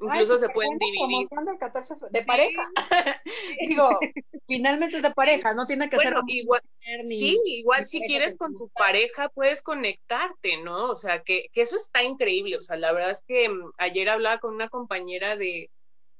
Incluso 0.00 0.38
se 0.38 0.48
pueden 0.48 0.78
dividir. 0.78 1.28
de 2.10 2.22
pareja. 2.24 2.70
Digo, 3.68 3.98
finalmente 4.46 4.96
es 4.96 5.02
de 5.02 5.10
pareja, 5.10 5.54
no 5.54 5.66
tiene 5.66 5.90
que 5.90 5.98
ser 5.98 6.14
igual. 6.26 6.62
Sí, 7.06 7.40
igual 7.44 7.86
si 7.86 8.00
quieres 8.00 8.36
con 8.36 8.56
tu 8.56 8.68
pareja 8.70 9.28
puedes 9.28 9.62
conectarte, 9.62 10.58
¿no? 10.62 10.90
O 10.90 10.96
sea, 10.96 11.22
que, 11.22 11.48
que 11.52 11.62
eso 11.62 11.76
está 11.76 12.02
increíble. 12.02 12.56
O 12.56 12.62
sea, 12.62 12.76
la 12.76 12.92
verdad 12.92 13.10
es 13.10 13.22
que 13.22 13.48
mm, 13.48 13.72
ayer 13.78 14.08
hablaba 14.08 14.38
con 14.38 14.54
una 14.54 14.68
compañera 14.68 15.36
de, 15.36 15.70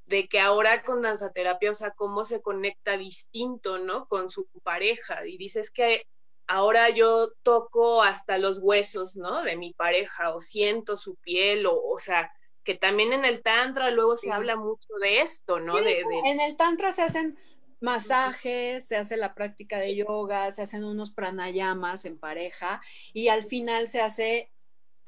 de 0.06 0.28
que 0.28 0.40
ahora 0.40 0.82
con 0.82 1.00
danzaterapia, 1.00 1.70
o 1.70 1.74
sea, 1.74 1.92
cómo 1.92 2.24
se 2.24 2.42
conecta 2.42 2.96
distinto, 2.98 3.78
¿no? 3.78 4.06
Con 4.08 4.30
su 4.30 4.46
pareja. 4.62 5.26
Y 5.26 5.38
dices 5.38 5.70
que 5.70 6.06
ahora 6.46 6.90
yo 6.90 7.32
toco 7.42 8.02
hasta 8.02 8.36
los 8.36 8.58
huesos, 8.58 9.16
¿no? 9.16 9.42
De 9.42 9.56
mi 9.56 9.72
pareja, 9.72 10.34
o 10.34 10.40
siento 10.40 10.96
su 10.96 11.16
piel, 11.16 11.66
o, 11.66 11.80
o 11.80 11.98
sea, 11.98 12.30
que 12.68 12.74
también 12.74 13.14
en 13.14 13.24
el 13.24 13.42
tantra 13.42 13.90
luego 13.90 14.18
se 14.18 14.30
habla 14.30 14.54
mucho 14.54 14.92
de 15.00 15.22
esto, 15.22 15.58
¿no? 15.58 15.80
De, 15.80 16.04
En 16.26 16.38
el 16.38 16.54
tantra 16.54 16.92
se 16.92 17.00
hacen 17.00 17.34
masajes, 17.80 18.86
se 18.86 18.96
hace 18.96 19.16
la 19.16 19.34
práctica 19.34 19.78
de 19.78 19.96
yoga, 19.96 20.52
se 20.52 20.60
hacen 20.60 20.84
unos 20.84 21.10
pranayamas 21.10 22.04
en 22.04 22.18
pareja 22.18 22.82
y 23.14 23.28
al 23.28 23.46
final 23.46 23.88
se 23.88 24.02
hace 24.02 24.52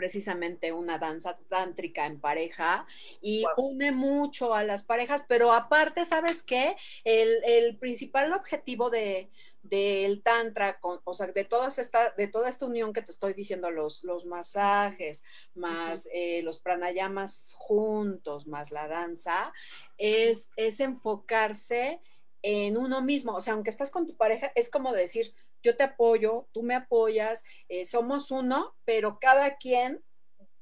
precisamente 0.00 0.72
una 0.72 0.96
danza 0.96 1.38
tántrica 1.50 2.06
en 2.06 2.18
pareja 2.18 2.86
y 3.20 3.44
une 3.58 3.92
mucho 3.92 4.54
a 4.54 4.64
las 4.64 4.82
parejas, 4.82 5.22
pero 5.28 5.52
aparte, 5.52 6.06
¿sabes 6.06 6.42
qué? 6.42 6.74
El, 7.04 7.76
principal 7.76 8.32
objetivo 8.32 8.88
de, 8.88 9.28
del 9.62 10.22
tantra, 10.22 10.78
o 10.80 11.12
sea, 11.12 11.26
de, 11.26 11.44
todas 11.44 11.78
esta, 11.78 12.14
de 12.16 12.28
toda 12.28 12.48
esta 12.48 12.64
unión 12.64 12.94
que 12.94 13.02
te 13.02 13.12
estoy 13.12 13.34
diciendo, 13.34 13.70
los, 13.70 14.02
los 14.04 14.24
masajes, 14.24 15.22
más 15.54 16.08
eh, 16.14 16.40
los 16.42 16.60
pranayamas 16.60 17.54
juntos, 17.58 18.46
más 18.46 18.70
la 18.70 18.88
danza, 18.88 19.52
es, 19.98 20.48
es 20.56 20.80
enfocarse 20.80 22.00
en 22.40 22.78
uno 22.78 23.02
mismo, 23.02 23.34
o 23.34 23.42
sea, 23.42 23.52
aunque 23.52 23.68
estás 23.68 23.90
con 23.90 24.06
tu 24.06 24.16
pareja, 24.16 24.50
es 24.54 24.70
como 24.70 24.94
decir, 24.94 25.34
yo 25.62 25.76
te 25.76 25.84
apoyo, 25.84 26.46
tú 26.52 26.62
me 26.62 26.74
apoyas, 26.74 27.44
eh, 27.68 27.84
somos 27.84 28.30
uno, 28.30 28.74
pero 28.84 29.18
cada 29.20 29.56
quien 29.56 30.02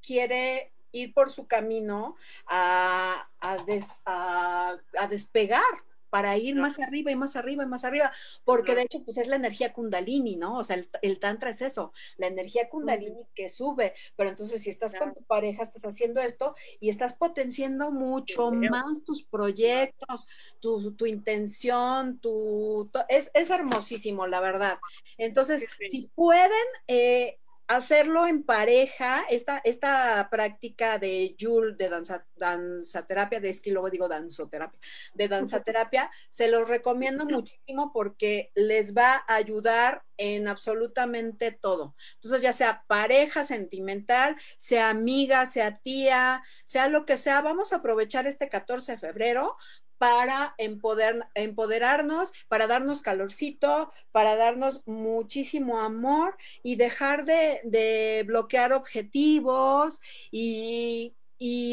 quiere 0.03 0.72
ir 0.92 1.12
por 1.12 1.30
su 1.30 1.46
camino 1.46 2.16
a, 2.46 3.28
a 3.40 5.07
despegar, 5.09 5.62
para 6.11 6.37
ir 6.37 6.55
más 6.57 6.79
arriba 6.79 7.11
y 7.11 7.17
más 7.17 7.37
arriba 7.37 7.65
y 7.65 7.67
más 7.67 7.85
arriba, 7.85 8.13
porque 8.45 8.75
de 8.75 8.83
hecho 8.83 9.03
pues 9.05 9.17
es 9.19 9.27
la 9.27 9.37
energía 9.37 9.73
kundalini, 9.73 10.37
¿no? 10.37 10.59
O 10.59 10.65
sea, 10.65 10.83
el, 11.03 11.19
tantra 11.19 11.51
es 11.51 11.63
eso, 11.63 11.93
la 12.17 12.27
energía 12.27 12.69
kundalini 12.69 13.27
que 13.35 13.51
sube, 13.51 13.95
pero 14.17 14.31
entonces 14.31 14.63
si 14.63 14.71
estás 14.71 14.95
con 14.95 15.15
tu 15.15 15.23
pareja, 15.23 15.63
estás 15.63 15.85
haciendo 15.85 16.21
esto 16.21 16.55
y 16.81 16.89
estás 16.89 17.15
potenciando 17.15 17.91
mucho 17.91 18.51
más 18.51 19.05
tus 19.05 19.23
proyectos, 19.23 20.27
tu, 20.61 20.93
tu 20.93 21.07
intención, 21.07 22.19
tu... 22.19 22.91
es, 23.09 23.31
es, 23.35 23.51
hermosísimo, 23.51 24.27
la 24.27 24.41
verdad. 24.41 24.79
Entonces, 25.17 25.67
si 25.91 26.11
pueden... 26.15 26.51
Eh, 26.87 27.39
hacerlo 27.69 28.27
en 28.27 28.43
pareja, 28.43 29.25
esta, 29.29 29.59
esta 29.62 30.29
práctica 30.31 30.99
de 30.99 31.35
Yul, 31.37 31.77
de 31.77 31.91
danza, 31.91 32.27
danzaterapia, 32.35 33.41
de 33.41 33.51
es 33.51 33.61
que 33.61 33.71
luego 33.71 33.91
digo 33.91 34.09
danzoterapia, 34.09 34.81
de 35.14 35.29
danzaterapia, 35.29 36.11
se 36.31 36.49
los 36.49 36.66
recomiendo 36.66 37.27
muchísimo 37.27 37.93
porque 37.93 38.51
les 38.55 38.97
va 38.97 39.23
a 39.29 39.35
ayudar 39.35 40.03
en 40.16 40.49
absolutamente 40.49 41.53
todo. 41.53 41.95
Entonces, 42.14 42.43
ya 42.43 42.55
sea 42.55 42.85
pareja 42.87 43.45
sentimental, 43.45 44.37
sea 44.57 44.89
amiga, 44.89 45.45
sea 45.47 45.79
tía, 45.79 46.43
sea 46.64 46.89
lo 46.89 47.05
que 47.05 47.19
sea, 47.19 47.43
vamos 47.43 47.73
a 47.73 47.77
aprovechar 47.77 48.27
este 48.27 48.49
14 48.49 48.93
de 48.93 48.99
febrero 48.99 49.57
para 49.99 50.55
empoder, 50.59 51.26
empoderarnos, 51.34 52.32
para 52.49 52.66
darnos 52.66 53.03
calorcito, 53.03 53.90
para 54.12 54.36
darnos 54.36 54.86
muchísimo 54.86 55.80
amor 55.80 56.36
y 56.62 56.76
dejar 56.76 57.24
de, 57.24 58.24
bloquear 58.26 58.72
objetivos 58.72 60.01
y, 60.30 61.14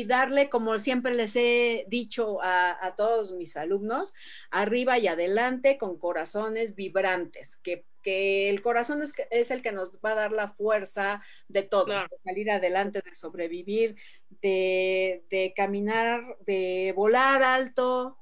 darle, 0.06 0.50
como 0.50 0.78
siempre 0.80 1.14
les 1.14 1.36
he 1.36 1.86
dicho 1.88 2.40
a, 2.42 2.94
todos 2.96 3.32
mis 3.32 3.58
alumnos, 3.58 4.14
arriba 4.52 5.00
y 5.00 5.08
adelante 5.08 5.78
con 5.78 5.98
corazones 5.98 6.76
vibrantes, 6.76 7.58
que, 7.58 7.86
el 8.08 8.62
corazón 8.62 9.02
es, 9.02 9.14
es, 9.32 9.50
el 9.50 9.64
que 9.64 9.72
nos 9.72 9.94
va 9.98 10.12
a 10.12 10.16
dar 10.16 10.32
la 10.32 10.50
fuerza 10.50 11.24
de 11.48 11.64
todo, 11.64 11.86
de 11.86 12.18
salir 12.24 12.52
adelante, 12.52 13.02
de 13.04 13.16
sobrevivir, 13.16 13.96
de, 14.42 15.54
caminar, 15.56 16.38
de 16.42 16.94
volar 16.96 17.42
alto, 17.42 18.16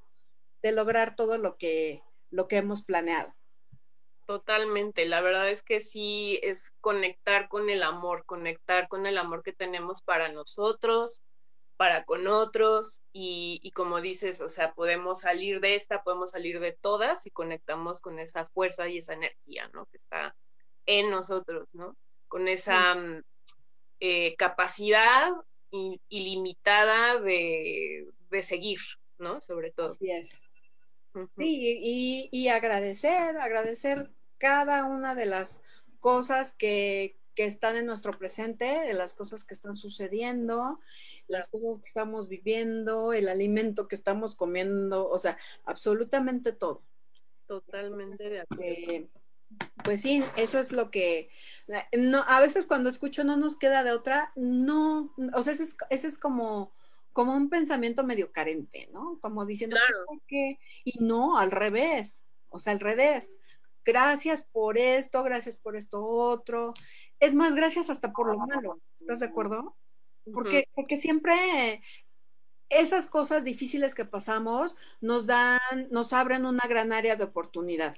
de 0.62 0.72
lograr 0.72 1.18
todo 1.18 1.38
lo 1.38 1.58
que, 1.58 2.02
lo 2.32 2.48
que 2.48 2.58
hemos 2.58 2.86
planeado. 2.86 3.36
Totalmente, 4.26 5.06
la 5.06 5.20
verdad 5.20 5.50
es 5.50 5.64
que 5.64 5.82
sí 5.82 6.40
es 6.44 6.72
conectar 6.80 7.50
con 7.50 7.70
el 7.70 7.84
amor, 7.84 8.24
conectar 8.26 8.88
con 8.88 9.06
el 9.06 9.18
amor 9.18 9.44
que 9.44 9.52
tenemos 9.52 10.02
para 10.02 10.30
nosotros, 10.30 11.24
para 11.84 12.06
con 12.06 12.28
otros 12.28 13.04
y, 13.12 13.60
y, 13.62 13.72
como 13.72 14.00
dices, 14.00 14.40
o 14.40 14.48
sea, 14.48 14.74
podemos 14.74 15.20
salir 15.20 15.60
de 15.60 15.76
esta, 15.76 16.02
podemos 16.02 16.32
salir 16.32 16.62
de 16.62 16.72
todas 16.72 17.26
y 17.26 17.30
conectamos 17.30 18.00
con 18.00 18.20
esa 18.20 18.46
fuerza 18.46 18.88
y 18.88 19.00
esa 19.00 19.16
energía, 19.16 19.70
¿no? 19.74 19.86
Que 19.88 19.98
está 19.98 20.34
en 20.86 21.10
nosotros, 21.10 21.68
¿no? 21.74 21.98
Con 22.30 22.48
esa 22.48 22.96
mm, 22.96 23.24
eh, 24.00 24.34
capacidad 24.38 25.34
ilimitada 26.08 27.20
de, 27.20 28.08
de, 28.30 28.44
seguir, 28.44 28.80
¿no? 29.18 29.42
Sobre 29.42 29.72
todo. 29.72 29.88
Así 29.88 30.10
es. 30.10 30.30
Sí, 31.36 31.80
y, 31.84 32.30
y 32.32 32.48
agradecer, 32.48 33.36
agradecer 33.36 34.10
cada 34.38 34.86
una 34.86 35.16
de 35.16 35.26
las 35.26 35.62
cosas 36.00 36.56
que, 36.56 37.18
que 37.36 37.46
están 37.46 37.76
en 37.76 37.86
nuestro 37.86 38.12
presente, 38.14 38.66
de 38.66 38.94
las 38.94 39.14
cosas 39.14 39.44
que 39.44 39.54
están 39.54 39.76
sucediendo, 39.76 40.80
las 41.28 41.50
cosas 41.50 41.80
que 41.80 41.88
estamos 41.88 42.28
viviendo, 42.28 43.14
el 43.14 43.28
alimento 43.28 43.88
que 43.88 43.96
estamos 43.96 44.36
comiendo, 44.36 45.10
o 45.10 45.18
sea, 45.18 45.38
absolutamente 45.66 46.52
todo. 46.52 46.82
Totalmente 47.48 48.30
de 48.30 48.42
acuerdo. 48.42 48.64
Este, 48.64 49.10
pues 49.84 50.02
sí, 50.02 50.24
eso 50.38 50.60
es 50.60 50.72
lo 50.72 50.90
que 50.92 51.30
no, 51.92 52.24
a 52.28 52.40
veces 52.40 52.66
cuando 52.66 52.90
escucho 52.90 53.24
no 53.24 53.38
nos 53.38 53.58
queda 53.58 53.84
de 53.84 53.92
otra, 53.92 54.32
no, 54.36 55.14
o 55.34 55.44
sea, 55.44 55.54
ese 55.54 55.64
es, 55.64 55.76
ese 55.90 56.08
es 56.08 56.20
como, 56.20 56.72
como 57.12 57.36
un 57.36 57.50
pensamiento 57.50 58.04
medio 58.04 58.32
carente, 58.32 58.90
¿no? 58.94 59.20
Como 59.22 59.46
diciendo 59.46 59.78
que, 60.28 60.60
y 60.84 61.00
no, 61.04 61.38
al 61.38 61.52
revés, 61.52 62.24
o 62.50 62.60
sea, 62.60 62.74
al 62.74 62.80
revés. 62.80 63.30
Gracias 63.86 64.44
por 64.52 64.78
esto, 64.78 65.24
gracias 65.24 65.58
por 65.58 65.76
esto 65.76 66.06
otro. 66.06 66.74
Es 67.20 67.36
más, 67.36 67.56
gracias 67.56 67.90
hasta 67.90 68.12
por 68.12 68.32
lo 68.32 68.38
malo. 68.38 68.80
¿Estás 69.00 69.20
de 69.20 69.26
acuerdo? 69.26 69.76
Porque, 70.32 70.70
porque 70.74 70.98
siempre 70.98 71.82
esas 72.70 73.10
cosas 73.10 73.44
difíciles 73.44 73.94
que 73.96 74.06
pasamos 74.06 74.78
nos 75.02 75.26
dan, 75.26 75.60
nos 75.92 76.14
abren 76.14 76.46
una 76.46 76.66
gran 76.68 76.94
área 76.94 77.16
de 77.16 77.26
oportunidad. 77.26 77.98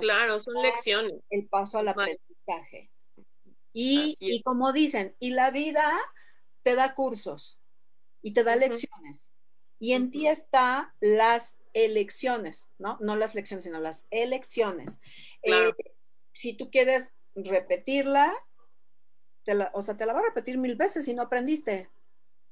claro, 0.00 0.40
son 0.40 0.62
lecciones. 0.62 1.14
El 1.30 1.46
paso 1.46 1.78
al 1.78 1.88
aprendizaje. 1.88 2.90
Y, 3.72 4.16
y, 4.18 4.42
como 4.42 4.72
dicen, 4.72 5.14
y 5.20 5.30
la 5.30 5.50
vida 5.50 5.96
te 6.62 6.74
da 6.74 6.94
cursos 6.94 7.60
y 8.20 8.32
te 8.32 8.42
da 8.42 8.56
lecciones. 8.56 9.30
Y 9.78 9.92
en 9.92 10.10
ti 10.10 10.26
está 10.26 10.94
las 11.00 11.56
elecciones, 11.72 12.68
¿no? 12.78 12.98
No 13.00 13.16
las 13.16 13.34
lecciones, 13.34 13.64
sino 13.64 13.80
las 13.80 14.06
elecciones. 14.10 14.96
Eh, 15.42 15.72
si 16.32 16.54
tú 16.54 16.70
quieres 16.70 17.12
repetirla, 17.34 18.32
o 19.72 19.82
sea, 19.82 19.96
te 19.96 20.06
la 20.06 20.12
va 20.12 20.20
a 20.20 20.24
repetir 20.24 20.58
mil 20.58 20.76
veces 20.76 21.04
si 21.04 21.14
no 21.14 21.22
aprendiste. 21.22 21.90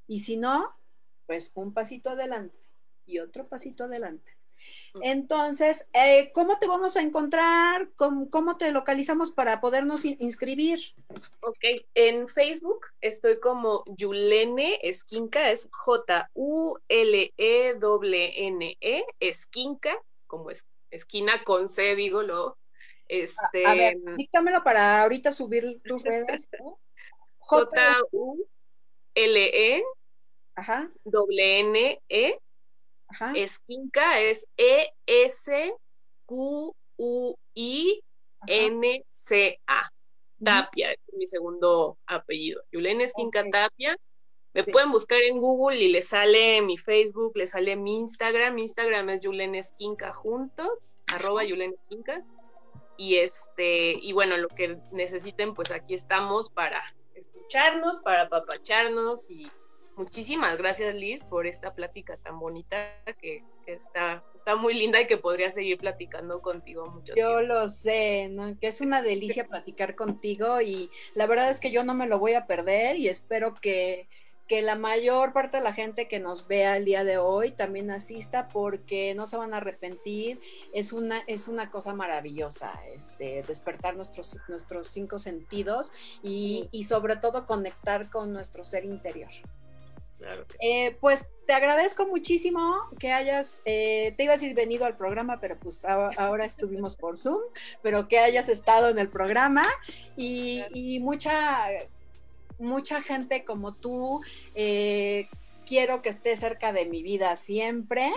Y 0.07 0.19
si 0.19 0.37
no, 0.37 0.75
pues 1.27 1.51
un 1.53 1.73
pasito 1.73 2.09
adelante 2.09 2.59
y 3.05 3.19
otro 3.19 3.47
pasito 3.47 3.83
adelante. 3.83 4.38
Entonces, 5.01 5.87
eh, 5.93 6.31
¿cómo 6.33 6.57
te 6.57 6.67
vamos 6.67 6.97
a 6.97 7.01
encontrar? 7.01 7.89
¿Cómo, 7.95 8.57
te 8.57 8.71
localizamos 8.71 9.31
para 9.31 9.61
podernos 9.61 10.05
inscribir? 10.05 10.79
Ok, 11.41 11.63
en 11.93 12.27
Facebook 12.27 12.87
estoy 13.01 13.39
como 13.39 13.83
Yulene 13.87 14.79
Esquinca, 14.81 15.51
es 15.51 15.67
J-U-L-E-N-E, 15.71 16.77
-E, 18.81 19.05
Esquinca, 19.19 19.95
como 20.27 20.49
es, 20.51 20.65
esquina 20.91 21.43
con 21.43 21.69
C, 21.69 21.95
digo 21.95 22.21
lo. 22.23 22.57
Este, 23.07 23.65
a, 23.65 23.73
ver, 23.73 23.97
díctamelo 24.15 24.63
para 24.63 25.01
ahorita 25.01 25.31
subir 25.31 25.81
tus 25.83 26.03
redes. 26.03 26.47
J-U-L-E, 27.39 28.43
W-N-E, 31.03 32.39
Esquinca 33.35 34.19
es 34.19 34.47
E-S-Q-U-I-N-C-A. 34.57 35.89
Tapia, 40.43 40.91
es 40.91 40.99
mi 41.13 41.27
segundo 41.27 41.97
apellido. 42.05 42.63
Yulene 42.71 43.03
Esquinca 43.05 43.43
Tapia. 43.49 43.97
Me 44.53 44.63
pueden 44.63 44.91
buscar 44.91 45.21
en 45.21 45.39
Google 45.39 45.79
y 45.79 45.89
le 45.89 46.01
sale 46.01 46.61
mi 46.61 46.77
Facebook, 46.77 47.33
le 47.35 47.45
sale 47.45 47.75
mi 47.75 47.97
Instagram. 47.97 48.55
Mi 48.55 48.63
Instagram 48.63 49.09
es 49.09 49.21
Yulene 49.21 49.59
Esquinca 49.59 50.11
juntos, 50.13 50.79
arroba 51.07 51.43
Yulene 51.43 51.75
Esquinca. 51.75 52.23
Y 52.97 53.17
este, 53.17 53.93
y 53.93 54.11
bueno, 54.11 54.37
lo 54.37 54.47
que 54.49 54.77
necesiten, 54.91 55.53
pues 55.53 55.71
aquí 55.71 55.93
estamos 55.93 56.49
para 56.49 56.81
escucharnos, 57.13 57.99
para 58.01 58.23
apapacharnos 58.23 59.29
y 59.29 59.49
Muchísimas 59.99 60.57
gracias 60.57 60.95
Liz 60.95 61.25
por 61.25 61.45
esta 61.45 61.73
plática 61.73 62.15
tan 62.15 62.39
bonita 62.39 62.77
que, 63.21 63.43
está, 63.65 64.23
está 64.33 64.55
muy 64.55 64.73
linda 64.73 65.01
y 65.01 65.07
que 65.07 65.17
podría 65.17 65.51
seguir 65.51 65.77
platicando 65.77 66.41
contigo 66.41 66.85
mucho 66.85 67.13
Yo 67.17 67.41
lo 67.41 67.67
sé, 67.67 68.33
que 68.61 68.67
es 68.67 68.79
una 68.79 69.01
delicia 69.01 69.45
platicar 69.49 69.95
contigo 69.95 70.61
y 70.61 70.89
la 71.15 71.27
verdad 71.27 71.49
es 71.49 71.59
que 71.59 71.71
yo 71.71 71.83
no 71.83 71.95
me 71.95 72.07
lo 72.07 72.17
voy 72.17 72.35
a 72.35 72.47
perder 72.47 72.95
y 72.95 73.09
espero 73.09 73.55
que, 73.55 74.07
que 74.47 74.61
la 74.61 74.75
mayor 74.75 75.33
parte 75.33 75.57
de 75.57 75.63
la 75.63 75.73
gente 75.73 76.07
que 76.07 76.21
nos 76.21 76.47
vea 76.47 76.77
el 76.77 76.85
día 76.85 77.03
de 77.03 77.17
hoy 77.17 77.51
también 77.51 77.91
asista 77.91 78.47
porque 78.47 79.13
no 79.15 79.27
se 79.27 79.35
van 79.35 79.53
a 79.53 79.57
arrepentir. 79.57 80.39
Es 80.73 80.93
una, 80.93 81.23
es 81.27 81.49
una 81.49 81.71
cosa 81.71 81.93
maravillosa, 81.93 82.79
este, 82.95 83.43
despertar 83.43 83.97
nuestros, 83.97 84.37
nuestros 84.47 84.87
cinco 84.87 85.19
sentidos 85.19 85.91
y, 86.23 86.69
y 86.71 86.85
sobre 86.85 87.17
todo 87.17 87.45
conectar 87.45 88.09
con 88.09 88.31
nuestro 88.31 88.63
ser 88.63 88.85
interior. 88.85 89.29
Eh, 90.59 90.97
pues 90.99 91.25
te 91.45 91.53
agradezco 91.53 92.05
muchísimo 92.05 92.89
que 92.99 93.11
hayas, 93.11 93.61
eh, 93.65 94.13
te 94.17 94.23
ibas 94.25 94.41
a 94.41 94.45
ir 94.45 94.53
venido 94.53 94.85
al 94.85 94.97
programa, 94.97 95.39
pero 95.39 95.57
pues 95.59 95.83
ahora, 95.85 96.45
estuvimos 96.45 96.95
por 96.95 97.17
Zoom, 97.17 97.41
pero 97.81 98.07
que 98.07 98.19
hayas 98.19 98.49
estado 98.49 98.89
en 98.89 98.99
el 98.99 99.09
programa. 99.09 99.63
Y, 100.15 100.99
mucha, 101.01 101.67
mucha 102.59 103.01
gente 103.01 103.45
como 103.45 103.73
tú, 103.73 104.21
eh, 104.55 105.27
quiero 105.65 106.01
que 106.01 106.09
esté 106.09 106.35
cerca 106.35 106.73
de 106.73 106.85
mi 106.85 107.03
vida 107.03 107.35
siempre 107.37 108.11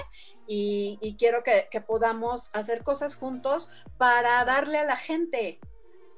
y, 0.46 1.16
quiero 1.18 1.42
que, 1.42 1.80
podamos 1.86 2.50
hacer 2.52 2.82
cosas 2.82 3.14
juntos 3.14 3.70
para 3.96 4.44
darle 4.44 4.78
a 4.78 4.84
la 4.84 4.96
gente, 4.96 5.58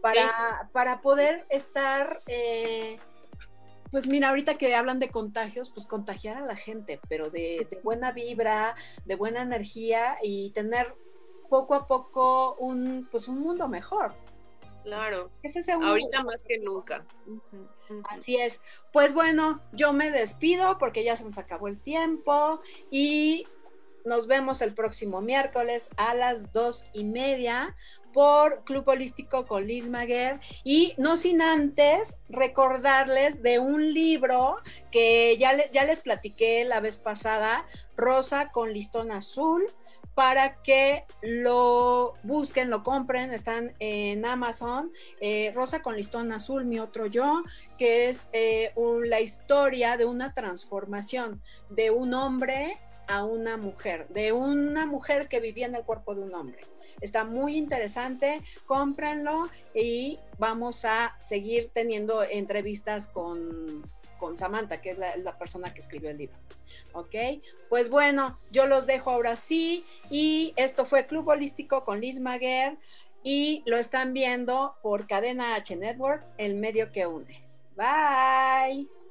para, 0.01 0.69
para 0.73 1.01
poder 1.01 1.47
estar 1.49 2.23
pues 3.95 4.09
mira, 4.09 4.31
ahorita 4.31 4.59
que 4.59 4.75
hablan 4.75 4.99
de 4.99 5.09
contagios, 5.09 5.71
pues 5.71 5.87
contagiar 5.87 6.37
a 6.37 6.45
la 6.45 6.57
gente, 6.57 6.99
pero 7.09 7.31
de, 7.31 7.79
buena 7.85 8.11
vibra, 8.11 8.75
de 9.05 9.15
buena 9.15 9.43
energía 9.43 10.19
y 10.21 10.51
tener 10.51 10.97
poco 11.49 11.75
a 11.75 11.87
poco 11.87 12.57
un, 12.57 13.07
pues 13.09 13.29
un 13.29 13.39
mundo 13.39 13.69
mejor. 13.69 14.13
Claro. 14.83 15.31
ahorita 15.81 16.25
más 16.25 16.45
que 16.45 16.59
nunca. 16.59 17.07
Así 18.09 18.37
es. 18.37 18.61
Pues 18.93 19.15
bueno, 19.15 19.61
yo 19.71 19.93
me 19.93 20.11
despido 20.11 20.77
porque 20.79 21.05
ya 21.05 21.17
se 21.17 21.23
nos 21.23 21.39
acabó 21.39 21.69
el 21.69 21.79
tiempo 21.79 22.61
y 22.91 23.47
nos 24.05 24.27
vemos 24.27 24.61
el 24.63 24.75
próximo 24.75 25.21
miércoles 25.21 25.91
a 25.97 26.15
las 26.15 26.53
dos 26.53 26.87
y 26.93 27.05
media 27.05 27.75
por 28.13 28.63
Club 28.65 28.89
Holístico 28.89 29.45
con 29.45 29.67
Liz 29.67 29.89
Maguer. 29.89 30.41
Y 30.63 30.95
no 30.97 31.17
sin 31.17 31.43
antes 31.43 32.17
recordarles 32.29 33.43
de 33.43 33.59
un 33.59 33.93
libro 33.93 34.57
que 34.91 35.37
ya, 35.39 35.71
ya 35.71 35.85
les 35.85 36.01
platiqué 36.01 36.65
la 36.65 36.81
vez 36.81 36.99
pasada, 36.99 37.67
Rosa 37.97 38.51
con 38.51 38.73
listón 38.73 39.11
azul, 39.11 39.67
para 40.15 40.63
que 40.63 41.05
lo 41.23 42.15
busquen, 42.23 42.71
lo 42.71 42.85
compren, 42.85 43.33
están 43.33 43.75
en 43.81 44.25
Amazon, 44.25 44.93
eh, 45.21 45.53
Rosa 45.55 45.83
con 45.83 45.97
listón 45.97 46.31
azul, 46.31 46.65
mi 46.65 46.79
otro 46.79 47.07
yo, 47.07 47.43
que 47.79 48.09
es 48.09 48.29
eh, 48.33 48.73
la 49.05 49.21
historia 49.21 49.97
de 49.97 50.05
una 50.05 50.33
transformación 50.33 51.43
de 51.69 51.91
un 51.91 52.15
hombre 52.15 52.79
a 53.09 53.25
una 53.25 53.57
mujer, 53.57 54.07
de 54.09 54.33
una 54.33 54.87
mujer 54.87 55.29
que 55.29 55.41
vivía 55.41 55.67
en 55.67 55.75
el 55.75 55.85
cuerpo 55.85 56.15
de 56.15 56.23
un 56.23 56.35
hombre. 56.35 56.65
Está 57.01 57.25
muy 57.25 57.57
interesante, 57.57 58.43
cómprenlo 58.67 59.49
y 59.75 60.19
vamos 60.39 60.85
a 60.85 61.17
seguir 61.21 61.71
teniendo 61.73 62.23
entrevistas 62.23 63.09
con, 63.09 63.91
Samantha, 64.37 64.81
que 64.81 64.89
es 64.89 64.97
la, 64.97 65.17
la, 65.17 65.37
persona 65.37 65.75
que 65.75 65.81
escribió 65.81 66.09
el 66.09 66.17
libro. 66.17 66.37
¿Ok? 66.95 67.15
Pues 67.69 67.91
bueno, 67.91 68.39
yo 68.51 68.67
los 68.67 68.87
dejo 68.87 69.11
ahora 69.11 69.37
sí 69.37 69.85
y 70.09 70.55
esto 70.57 70.87
fue 70.87 71.07
Club 71.07 71.29
Holístico 71.29 71.85
con 71.85 72.01
Liz 72.01 72.21
Maguer 72.21 72.79
y 73.23 73.63
lo 73.67 73.77
están 73.77 74.13
viendo 74.15 74.77
por 74.83 75.07
Cadena 75.07 75.57
H 75.57 75.77
Network, 75.77 76.25
el 76.39 76.55
medio 76.55 76.91
que 76.91 77.07
une. 77.07 77.43
Bye. 77.77 79.04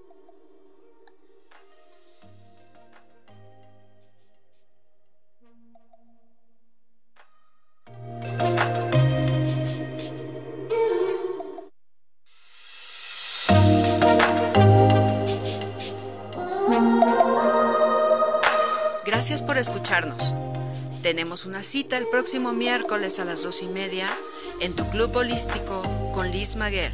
Gracias 19.05 19.41
por 19.41 19.57
escucharnos. 19.57 20.35
Tenemos 21.01 21.45
una 21.45 21.63
cita 21.63 21.97
el 21.97 22.07
próximo 22.07 22.53
miércoles 22.53 23.19
a 23.19 23.25
las 23.25 23.43
dos 23.43 23.61
y 23.61 23.67
media 23.67 24.09
en 24.59 24.75
tu 24.75 24.85
club 24.89 25.15
holístico 25.15 25.81
con 26.13 26.31
Liz 26.31 26.55
Maguer 26.55 26.93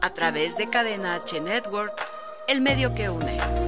a 0.00 0.14
través 0.14 0.56
de 0.56 0.68
Cadena 0.68 1.14
H 1.14 1.40
Network, 1.40 1.94
el 2.48 2.60
medio 2.60 2.94
que 2.94 3.10
une. 3.10 3.67